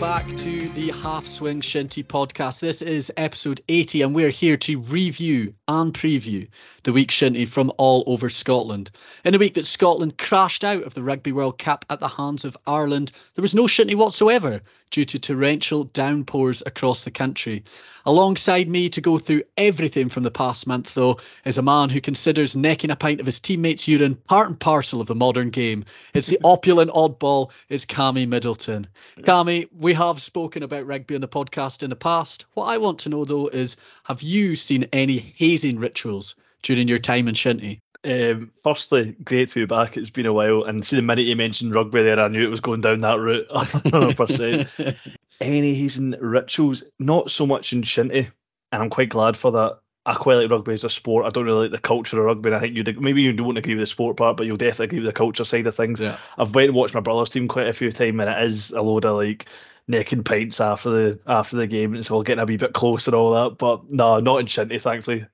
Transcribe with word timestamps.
back 0.00 0.28
to 0.28 0.68
the 0.70 0.92
Half 0.92 1.26
Swing 1.26 1.60
Shinty 1.60 2.04
podcast. 2.04 2.60
This 2.60 2.82
is 2.82 3.10
episode 3.16 3.60
80, 3.68 4.02
and 4.02 4.14
we're 4.14 4.30
here 4.30 4.56
to 4.58 4.80
review 4.80 5.54
and 5.66 5.92
preview 5.92 6.46
the 6.84 6.92
week 6.92 7.10
Shinty 7.10 7.48
from 7.48 7.72
all 7.78 8.04
over 8.06 8.30
Scotland. 8.30 8.92
In 9.24 9.34
a 9.34 9.38
week 9.38 9.54
that 9.54 9.66
Scotland 9.66 10.16
crashed 10.16 10.62
out 10.62 10.84
of 10.84 10.94
the 10.94 11.02
Rugby 11.02 11.32
World 11.32 11.58
Cup 11.58 11.84
at 11.90 11.98
the 11.98 12.06
hands 12.06 12.44
of 12.44 12.56
Ireland, 12.64 13.10
there 13.34 13.42
was 13.42 13.56
no 13.56 13.64
Shinty 13.64 13.96
whatsoever 13.96 14.60
due 14.90 15.04
to 15.04 15.18
torrential 15.18 15.84
downpours 15.84 16.62
across 16.64 17.04
the 17.04 17.10
country. 17.10 17.64
Alongside 18.06 18.68
me 18.68 18.88
to 18.90 19.00
go 19.00 19.18
through 19.18 19.42
everything 19.56 20.08
from 20.08 20.22
the 20.22 20.30
past 20.30 20.66
month, 20.66 20.94
though, 20.94 21.18
is 21.44 21.58
a 21.58 21.62
man 21.62 21.90
who 21.90 22.00
considers 22.00 22.56
necking 22.56 22.90
a 22.90 22.96
pint 22.96 23.20
of 23.20 23.26
his 23.26 23.40
teammates' 23.40 23.88
urine 23.88 24.14
part 24.14 24.48
and 24.48 24.58
parcel 24.58 25.00
of 25.00 25.06
the 25.06 25.14
modern 25.14 25.50
game. 25.50 25.84
It's 26.14 26.28
the 26.28 26.40
opulent 26.44 26.90
oddball, 26.90 27.50
is 27.68 27.86
Cammy 27.86 28.26
Middleton. 28.26 28.86
Cammy, 29.18 29.68
we 29.76 29.94
have 29.94 30.22
spoken 30.22 30.62
about 30.62 30.86
rugby 30.86 31.14
on 31.14 31.20
the 31.20 31.28
podcast 31.28 31.82
in 31.82 31.90
the 31.90 31.96
past. 31.96 32.46
What 32.54 32.66
I 32.66 32.78
want 32.78 33.00
to 33.00 33.08
know, 33.08 33.24
though, 33.24 33.48
is 33.48 33.76
have 34.04 34.22
you 34.22 34.56
seen 34.56 34.88
any 34.92 35.18
hazing 35.18 35.78
rituals 35.78 36.34
during 36.62 36.88
your 36.88 36.98
time 36.98 37.28
in 37.28 37.34
Shinty? 37.34 37.80
Um, 38.08 38.52
firstly, 38.64 39.14
great 39.22 39.50
to 39.50 39.60
be 39.60 39.66
back. 39.66 39.98
It's 39.98 40.08
been 40.08 40.24
a 40.24 40.32
while, 40.32 40.64
and 40.64 40.84
see 40.84 40.96
the 40.96 41.02
minute 41.02 41.26
you 41.26 41.36
mentioned 41.36 41.74
rugby 41.74 42.02
there, 42.02 42.18
I 42.18 42.28
knew 42.28 42.42
it 42.42 42.50
was 42.50 42.60
going 42.60 42.80
down 42.80 43.00
that 43.00 43.20
route. 43.20 43.48
100%. 43.50 44.96
Any 45.40 45.88
rituals? 46.20 46.84
Not 46.98 47.30
so 47.30 47.46
much 47.46 47.74
in 47.74 47.82
Shinty, 47.82 48.30
and 48.72 48.82
I'm 48.82 48.90
quite 48.90 49.10
glad 49.10 49.36
for 49.36 49.52
that. 49.52 49.80
I 50.06 50.14
quite 50.14 50.36
like 50.36 50.50
rugby 50.50 50.72
as 50.72 50.84
a 50.84 50.90
sport. 50.90 51.26
I 51.26 51.28
don't 51.28 51.44
really 51.44 51.68
like 51.68 51.70
the 51.70 51.78
culture 51.78 52.18
of 52.18 52.24
rugby. 52.24 52.48
And 52.48 52.56
I 52.56 52.60
think 52.60 52.74
you 52.74 52.82
maybe 52.98 53.20
you 53.20 53.34
don't 53.34 53.58
agree 53.58 53.74
with 53.74 53.82
the 53.82 53.86
sport 53.86 54.16
part, 54.16 54.38
but 54.38 54.46
you'll 54.46 54.56
definitely 54.56 54.86
agree 54.86 55.00
with 55.00 55.08
the 55.08 55.12
culture 55.12 55.44
side 55.44 55.66
of 55.66 55.74
things. 55.74 56.00
Yeah. 56.00 56.16
I've 56.38 56.54
went 56.54 56.68
and 56.68 56.76
watched 56.76 56.94
my 56.94 57.00
brother's 57.00 57.28
team 57.28 57.46
quite 57.46 57.68
a 57.68 57.74
few 57.74 57.92
times, 57.92 58.18
and 58.18 58.30
it 58.30 58.42
is 58.42 58.70
a 58.70 58.80
load 58.80 59.04
of 59.04 59.16
like 59.16 59.44
necking 59.86 60.24
pints 60.24 60.62
after 60.62 60.90
the 60.90 61.18
after 61.26 61.56
the 61.56 61.66
game, 61.66 61.94
and 61.94 62.06
so 62.06 62.16
we're 62.16 62.22
getting 62.22 62.42
a 62.42 62.46
wee 62.46 62.56
bit 62.56 62.72
close 62.72 63.06
and 63.06 63.14
all 63.14 63.32
that. 63.32 63.58
But 63.58 63.92
no, 63.92 64.18
not 64.20 64.40
in 64.40 64.46
Shinty, 64.46 64.80
thankfully. 64.80 65.26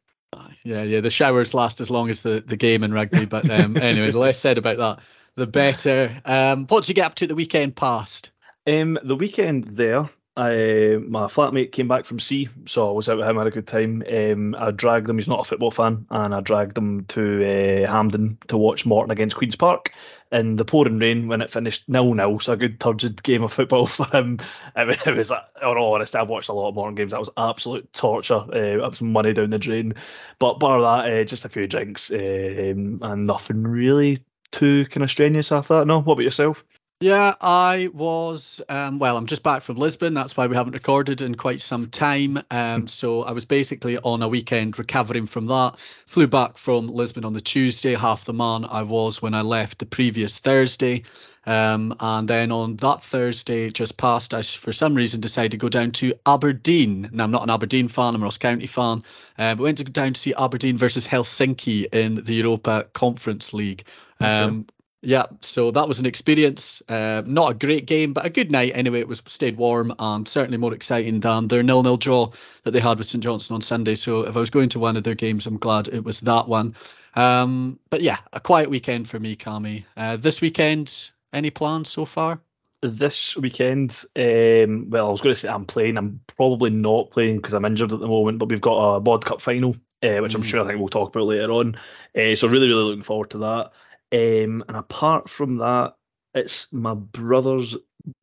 Yeah, 0.63 0.83
yeah. 0.83 1.01
The 1.01 1.11
showers 1.11 1.55
last 1.55 1.81
as 1.81 1.91
long 1.91 2.11
as 2.11 2.23
the, 2.23 2.43
the 2.45 2.57
game 2.57 2.85
in 2.85 2.93
rugby. 2.93 3.25
But 3.25 3.49
um, 3.51 3.77
anyway, 3.81 4.11
the 4.11 4.19
less 4.19 4.39
said 4.39 4.59
about 4.59 4.79
that, 4.79 5.05
the 5.37 5.47
better. 5.47 6.21
Um, 6.25 6.67
what 6.67 6.83
did 6.83 6.91
you 6.91 6.95
get 6.95 7.07
up 7.07 7.15
to 7.17 7.27
the 7.27 7.35
weekend 7.35 7.77
past? 7.77 8.31
Um, 8.67 8.99
the 9.03 9.17
weekend 9.17 9.65
there, 9.65 10.09
I 10.37 10.97
my 11.01 11.27
flatmate 11.27 11.71
came 11.71 11.87
back 11.87 12.07
from 12.07 12.19
sea, 12.19 12.49
so 12.67 12.89
I 12.89 12.93
was 12.93 13.09
out 13.09 13.19
with 13.19 13.29
him, 13.29 13.37
had 13.37 13.47
a 13.47 13.53
good 13.53 13.69
time. 13.69 14.03
Um, 14.13 14.57
I 14.59 14.73
dragged 14.73 15.09
him. 15.09 15.17
He's 15.17 15.29
not 15.29 15.41
a 15.41 15.45
football 15.45 15.71
fan, 15.71 16.07
and 16.11 16.35
I 16.35 16.41
dragged 16.41 16.77
him 16.77 17.05
to 17.07 17.85
uh, 17.85 17.91
Hampden 17.91 18.39
to 18.49 18.57
watch 18.57 18.85
Morton 18.85 19.13
against 19.13 19.37
Queens 19.37 19.55
Park 19.55 19.93
in 20.33 20.57
the 20.57 20.65
pouring 20.65 20.99
rain 20.99 21.29
when 21.29 21.41
it 21.41 21.53
finished 21.53 21.89
nil 21.89 22.15
nil. 22.15 22.41
So 22.41 22.55
a 22.55 22.57
good 22.57 22.81
turgid 22.81 23.23
game 23.23 23.45
of 23.45 23.53
football 23.53 23.87
for 23.87 24.07
him. 24.07 24.39
Was, 24.77 24.97
it 25.07 25.17
was, 25.17 25.31
in 25.31 25.37
all 25.63 25.95
honesty, 25.95 26.19
I've 26.19 26.29
watched 26.29 26.49
a 26.49 26.53
lot 26.53 26.71
of 26.71 26.75
Morton 26.75 26.97
games. 26.97 27.13
That 27.13 27.21
was 27.21 27.31
absolute 27.37 27.93
torture. 27.93 28.35
Uh, 28.35 28.89
was 28.89 29.01
money 29.01 29.35
down 29.35 29.51
the 29.51 29.59
drain. 29.61 29.95
But 30.41 30.59
bar 30.59 30.81
that, 30.81 31.13
uh, 31.13 31.25
just 31.25 31.45
a 31.45 31.49
few 31.49 31.69
drinks 31.69 32.11
uh, 32.11 32.17
um, 32.17 32.99
and 33.03 33.27
nothing 33.29 33.63
really 33.63 34.25
too 34.51 34.87
kind 34.87 35.05
of 35.05 35.11
strenuous 35.11 35.53
after 35.53 35.79
that. 35.79 35.87
No, 35.87 36.01
what 36.01 36.15
about 36.15 36.25
yourself? 36.25 36.65
Yeah, 37.01 37.35
I 37.41 37.91
was. 37.93 38.63
Um, 38.69 38.99
well, 38.99 39.17
I'm 39.17 39.27
just 39.27 39.43
back 39.43 39.63
from 39.63 39.77
Lisbon. 39.77 40.15
That's 40.15 40.37
why 40.37 40.47
we 40.47 40.57
haven't 40.57 40.73
recorded 40.75 41.21
in 41.21 41.35
quite 41.35 41.61
some 41.61 41.89
time. 41.89 42.43
Um, 42.51 42.87
so 42.87 43.25
I 43.25 43.33
was 43.33 43.45
basically 43.45 43.99
on 43.99 44.23
a 44.23 44.29
weekend 44.29 44.79
recovering 44.79 45.27
from 45.27 45.47
that. 45.47 45.79
Flew 45.79 46.27
back 46.27 46.57
from 46.57 46.87
Lisbon 46.87 47.25
on 47.25 47.35
the 47.35 47.41
Tuesday, 47.41 47.95
half 47.95 48.25
the 48.25 48.33
man 48.33 48.65
I 48.65 48.83
was 48.83 49.21
when 49.21 49.35
I 49.35 49.43
left 49.43 49.81
the 49.81 49.87
previous 49.87 50.39
Thursday. 50.39 51.03
Um, 51.47 51.95
and 52.01 52.27
then 52.27 52.53
on 52.53 52.77
that 52.77 53.03
Thursday, 53.03 53.69
just 53.69 53.99
past, 53.99 54.33
I 54.33 54.41
for 54.41 54.73
some 54.73 54.95
reason 54.95 55.21
decided 55.21 55.51
to 55.51 55.57
go 55.59 55.69
down 55.69 55.91
to 55.93 56.15
Aberdeen. 56.25 57.11
Now 57.13 57.25
I'm 57.25 57.31
not 57.31 57.43
an 57.43 57.51
Aberdeen 57.51 57.89
fan; 57.89 58.15
I'm 58.15 58.23
a 58.23 58.25
Ross 58.25 58.39
County 58.39 58.67
fan. 58.67 59.03
Uh, 59.39 59.55
but 59.55 59.63
went 59.63 59.79
to 59.79 59.85
go 59.85 59.93
down 59.93 60.15
to 60.15 60.21
see 60.21 60.33
Aberdeen 60.33 60.79
versus 60.79 61.07
Helsinki 61.07 61.93
in 61.93 62.15
the 62.15 62.35
Europa 62.35 62.87
Conference 62.95 63.53
League. 63.53 63.85
Um, 64.21 64.67
yeah, 65.05 65.27
so 65.43 65.71
that 65.71 65.87
was 65.87 66.01
an 66.01 66.07
experience. 66.07 66.83
Uh, 66.89 67.23
not 67.25 67.51
a 67.51 67.55
great 67.55 67.87
game, 67.87 68.13
but 68.13 68.27
a 68.27 68.31
good 68.31 68.51
night 68.51 68.73
anyway. 68.75 69.01
It 69.01 69.09
was 69.09 69.23
stayed 69.27 69.57
warm 69.57 69.95
and 69.99 70.27
certainly 70.27 70.57
more 70.57 70.75
exciting 70.75 71.21
than 71.21 71.49
their 71.49 71.63
nil-nil 71.63 71.97
draw 71.97 72.31
that 72.63 72.71
they 72.71 72.81
had 72.81 72.99
with 72.99 73.07
St 73.07 73.23
Johnstone 73.23 73.57
on 73.57 73.61
Sunday. 73.61 73.95
So 73.95 74.27
if 74.27 74.37
I 74.37 74.41
was 74.41 74.51
going 74.51 74.71
to 74.71 74.79
one 74.79 74.97
of 74.97 75.05
their 75.05 75.15
games, 75.15 75.47
I'm 75.47 75.59
glad 75.59 75.89
it 75.89 76.03
was 76.03 76.21
that 76.21 76.49
one. 76.49 76.75
Um, 77.15 77.79
but 77.91 78.03
yeah, 78.03 78.19
a 78.33 78.41
quiet 78.41 78.71
weekend 78.71 79.09
for 79.09 79.21
me, 79.21 79.37
Cammy. 79.37 79.85
Uh, 79.97 80.17
this 80.17 80.41
weekend, 80.41 81.11
any 81.33 81.51
plans 81.51 81.89
so 81.89 82.05
far? 82.05 82.41
This 82.81 83.37
weekend, 83.37 84.05
um, 84.17 84.91
well, 84.91 85.09
I 85.09 85.11
was 85.11 85.23
going 85.23 85.35
to 85.35 85.41
say 85.41 85.49
I'm 85.49 85.65
playing. 85.65 85.97
I'm 85.97 86.21
probably 86.37 86.71
not 86.71 87.11
playing 87.11 87.37
because 87.37 87.55
I'm 87.55 87.65
injured 87.65 87.93
at 87.93 88.01
the 88.01 88.07
moment. 88.07 88.39
But 88.39 88.51
we've 88.51 88.61
got 88.61 88.97
a 88.97 89.01
Bod 89.01 89.25
Cup 89.25 89.41
final, 89.41 89.77
uh, 90.03 90.19
which 90.19 90.33
mm. 90.33 90.35
I'm 90.35 90.43
sure 90.43 90.63
I 90.63 90.67
think 90.67 90.79
we'll 90.79 90.89
talk 90.89 91.15
about 91.15 91.27
later 91.27 91.51
on. 91.51 91.77
Uh, 92.15 92.35
so 92.35 92.49
really, 92.49 92.69
really 92.69 92.85
looking 92.85 93.03
forward 93.03 93.31
to 93.31 93.39
that. 93.39 93.73
Um, 94.15 94.63
and 94.69 94.77
apart 94.77 95.29
from 95.29 95.59
that, 95.59 95.95
it's 96.35 96.73
my 96.73 96.95
brother's 96.95 97.75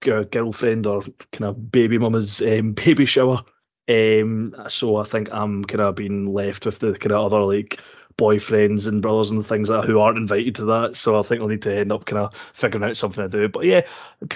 g- 0.02 0.24
girlfriend 0.32 0.88
or 0.88 1.04
kind 1.34 1.50
of 1.50 1.72
baby 1.72 1.98
mama's 1.98 2.42
um, 2.42 2.72
baby 2.74 3.06
shower. 3.06 3.44
Um, 3.90 4.56
so 4.70 4.96
I 4.96 5.04
think 5.04 5.30
I'm 5.34 5.66
kind 5.66 5.82
of 5.82 5.96
being 5.96 6.34
left 6.34 6.66
with 6.66 6.80
the 6.80 6.94
kind 6.94 7.12
of 7.12 7.26
other 7.26 7.42
like 7.42 7.82
boyfriends 8.22 8.86
and 8.86 9.02
brothers 9.02 9.32
and 9.32 9.44
things 9.44 9.68
like 9.68 9.82
that 9.82 9.88
who 9.88 10.00
aren't 10.00 10.20
invited 10.20 10.56
to 10.56 10.66
that. 10.66 10.96
So 10.96 11.18
I 11.18 11.24
think 11.24 11.42
I'll 11.42 11.48
need 11.48 11.64
to 11.64 11.76
end 11.76 11.92
up 11.92 12.06
kind 12.06 12.20
of 12.20 12.36
figuring 12.54 12.88
out 12.88 12.96
something 12.96 13.24
to 13.24 13.30
do. 13.30 13.50
But 13.50 13.66
yeah, 13.66 13.82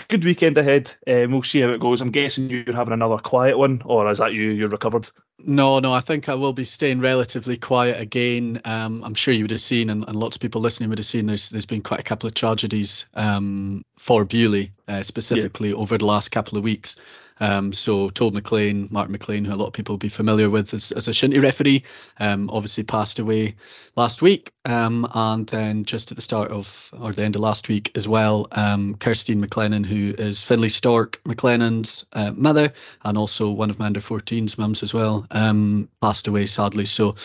good 0.07 0.25
weekend 0.25 0.57
ahead. 0.57 0.91
Um, 1.05 1.31
we'll 1.31 1.43
see 1.43 1.61
how 1.61 1.69
it 1.69 1.79
goes. 1.79 2.01
I'm 2.01 2.09
guessing 2.09 2.49
you're 2.49 2.73
having 2.73 2.93
another 2.93 3.17
quiet 3.17 3.57
one, 3.57 3.83
or 3.85 4.09
is 4.09 4.17
that 4.17 4.33
you? 4.33 4.49
You're 4.49 4.69
recovered? 4.69 5.07
No, 5.37 5.79
no, 5.79 5.93
I 5.93 5.99
think 5.99 6.27
I 6.27 6.33
will 6.33 6.53
be 6.53 6.63
staying 6.63 7.01
relatively 7.01 7.57
quiet 7.57 8.01
again. 8.01 8.61
Um, 8.65 9.03
I'm 9.03 9.13
sure 9.13 9.33
you 9.33 9.43
would 9.43 9.51
have 9.51 9.61
seen, 9.61 9.91
and, 9.91 10.03
and, 10.07 10.15
lots 10.15 10.37
of 10.37 10.41
people 10.41 10.61
listening 10.61 10.89
would 10.89 10.97
have 10.97 11.05
seen. 11.05 11.27
There's 11.27 11.49
there's 11.49 11.67
been 11.67 11.83
quite 11.83 11.99
a 11.99 12.03
couple 12.03 12.25
of 12.25 12.33
tragedies 12.33 13.05
um, 13.13 13.85
for 13.99 14.25
Beauly 14.25 14.71
uh, 14.87 15.03
specifically 15.03 15.69
yeah. 15.69 15.75
over 15.75 15.97
the 15.97 16.05
last 16.05 16.29
couple 16.29 16.57
of 16.57 16.63
weeks. 16.63 16.95
Um, 17.39 17.73
so 17.73 18.09
Todd 18.09 18.33
McLean, 18.33 18.87
Mark 18.91 19.09
McLean, 19.09 19.45
who 19.45 19.53
a 19.53 19.55
lot 19.55 19.67
of 19.67 19.73
people 19.73 19.93
will 19.93 19.99
be 19.99 20.09
familiar 20.09 20.49
with 20.49 20.73
as, 20.73 20.91
as 20.91 21.07
a 21.07 21.11
Shinty 21.11 21.41
referee, 21.41 21.83
um, 22.19 22.49
obviously 22.49 22.83
passed 22.83 23.19
away 23.19 23.55
last 23.95 24.21
week. 24.21 24.53
Um, 24.63 25.07
and 25.13 25.45
then 25.47 25.85
just 25.85 26.11
at 26.11 26.15
the 26.15 26.21
start 26.21 26.51
of, 26.51 26.89
or 26.99 27.13
the 27.13 27.23
end 27.23 27.35
of 27.35 27.41
last 27.41 27.67
week 27.67 27.91
as 27.95 28.07
well, 28.07 28.47
um, 28.51 28.95
Kirstine 28.95 29.43
McLennan, 29.43 29.85
who 29.85 30.13
is 30.17 30.41
Finlay 30.41 30.69
Stork 30.69 31.21
McLennan's 31.25 32.05
uh, 32.13 32.31
mother, 32.31 32.73
and 33.03 33.17
also 33.17 33.49
one 33.49 33.69
of 33.69 33.79
my 33.79 33.85
under 33.85 33.99
14's 33.99 34.57
mums 34.57 34.83
as 34.83 34.93
well, 34.93 35.27
um, 35.31 35.89
passed 36.01 36.27
away 36.27 36.45
sadly. 36.45 36.85
So 36.85 37.15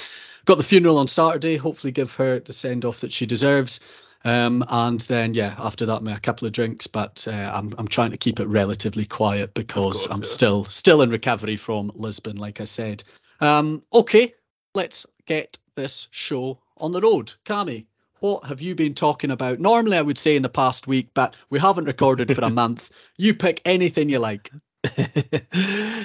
got 0.44 0.58
the 0.58 0.64
funeral 0.64 0.98
on 0.98 1.06
Saturday, 1.06 1.56
hopefully 1.56 1.92
give 1.92 2.12
her 2.16 2.40
the 2.40 2.52
send 2.52 2.84
off 2.84 3.00
that 3.00 3.12
she 3.12 3.26
deserves. 3.26 3.80
Um, 4.24 4.64
and 4.68 5.00
then 5.00 5.34
yeah, 5.34 5.54
after 5.58 5.86
that, 5.86 6.02
a 6.06 6.20
couple 6.20 6.46
of 6.46 6.52
drinks. 6.52 6.86
But 6.86 7.26
uh, 7.28 7.52
I'm 7.54 7.72
I'm 7.78 7.88
trying 7.88 8.10
to 8.10 8.18
keep 8.18 8.40
it 8.40 8.46
relatively 8.46 9.06
quiet 9.06 9.54
because 9.54 10.06
course, 10.06 10.08
I'm 10.10 10.22
yeah. 10.22 10.28
still 10.28 10.64
still 10.64 11.02
in 11.02 11.10
recovery 11.10 11.56
from 11.56 11.90
Lisbon, 11.94 12.36
like 12.36 12.60
I 12.60 12.64
said. 12.64 13.02
Um, 13.40 13.82
okay, 13.92 14.34
let's 14.74 15.06
get 15.26 15.58
this 15.74 16.08
show 16.10 16.58
on 16.76 16.92
the 16.92 17.00
road. 17.00 17.32
Cammy, 17.44 17.86
what 18.20 18.44
have 18.44 18.60
you 18.60 18.74
been 18.74 18.94
talking 18.94 19.30
about? 19.30 19.60
Normally, 19.60 19.96
I 19.96 20.02
would 20.02 20.18
say 20.18 20.36
in 20.36 20.42
the 20.42 20.48
past 20.48 20.86
week, 20.86 21.08
but 21.14 21.36
we 21.48 21.58
haven't 21.58 21.86
recorded 21.86 22.34
for 22.34 22.42
a 22.42 22.50
month. 22.62 22.90
You 23.16 23.34
pick 23.34 23.62
anything 23.64 24.08
you 24.08 24.18
like. 24.18 24.50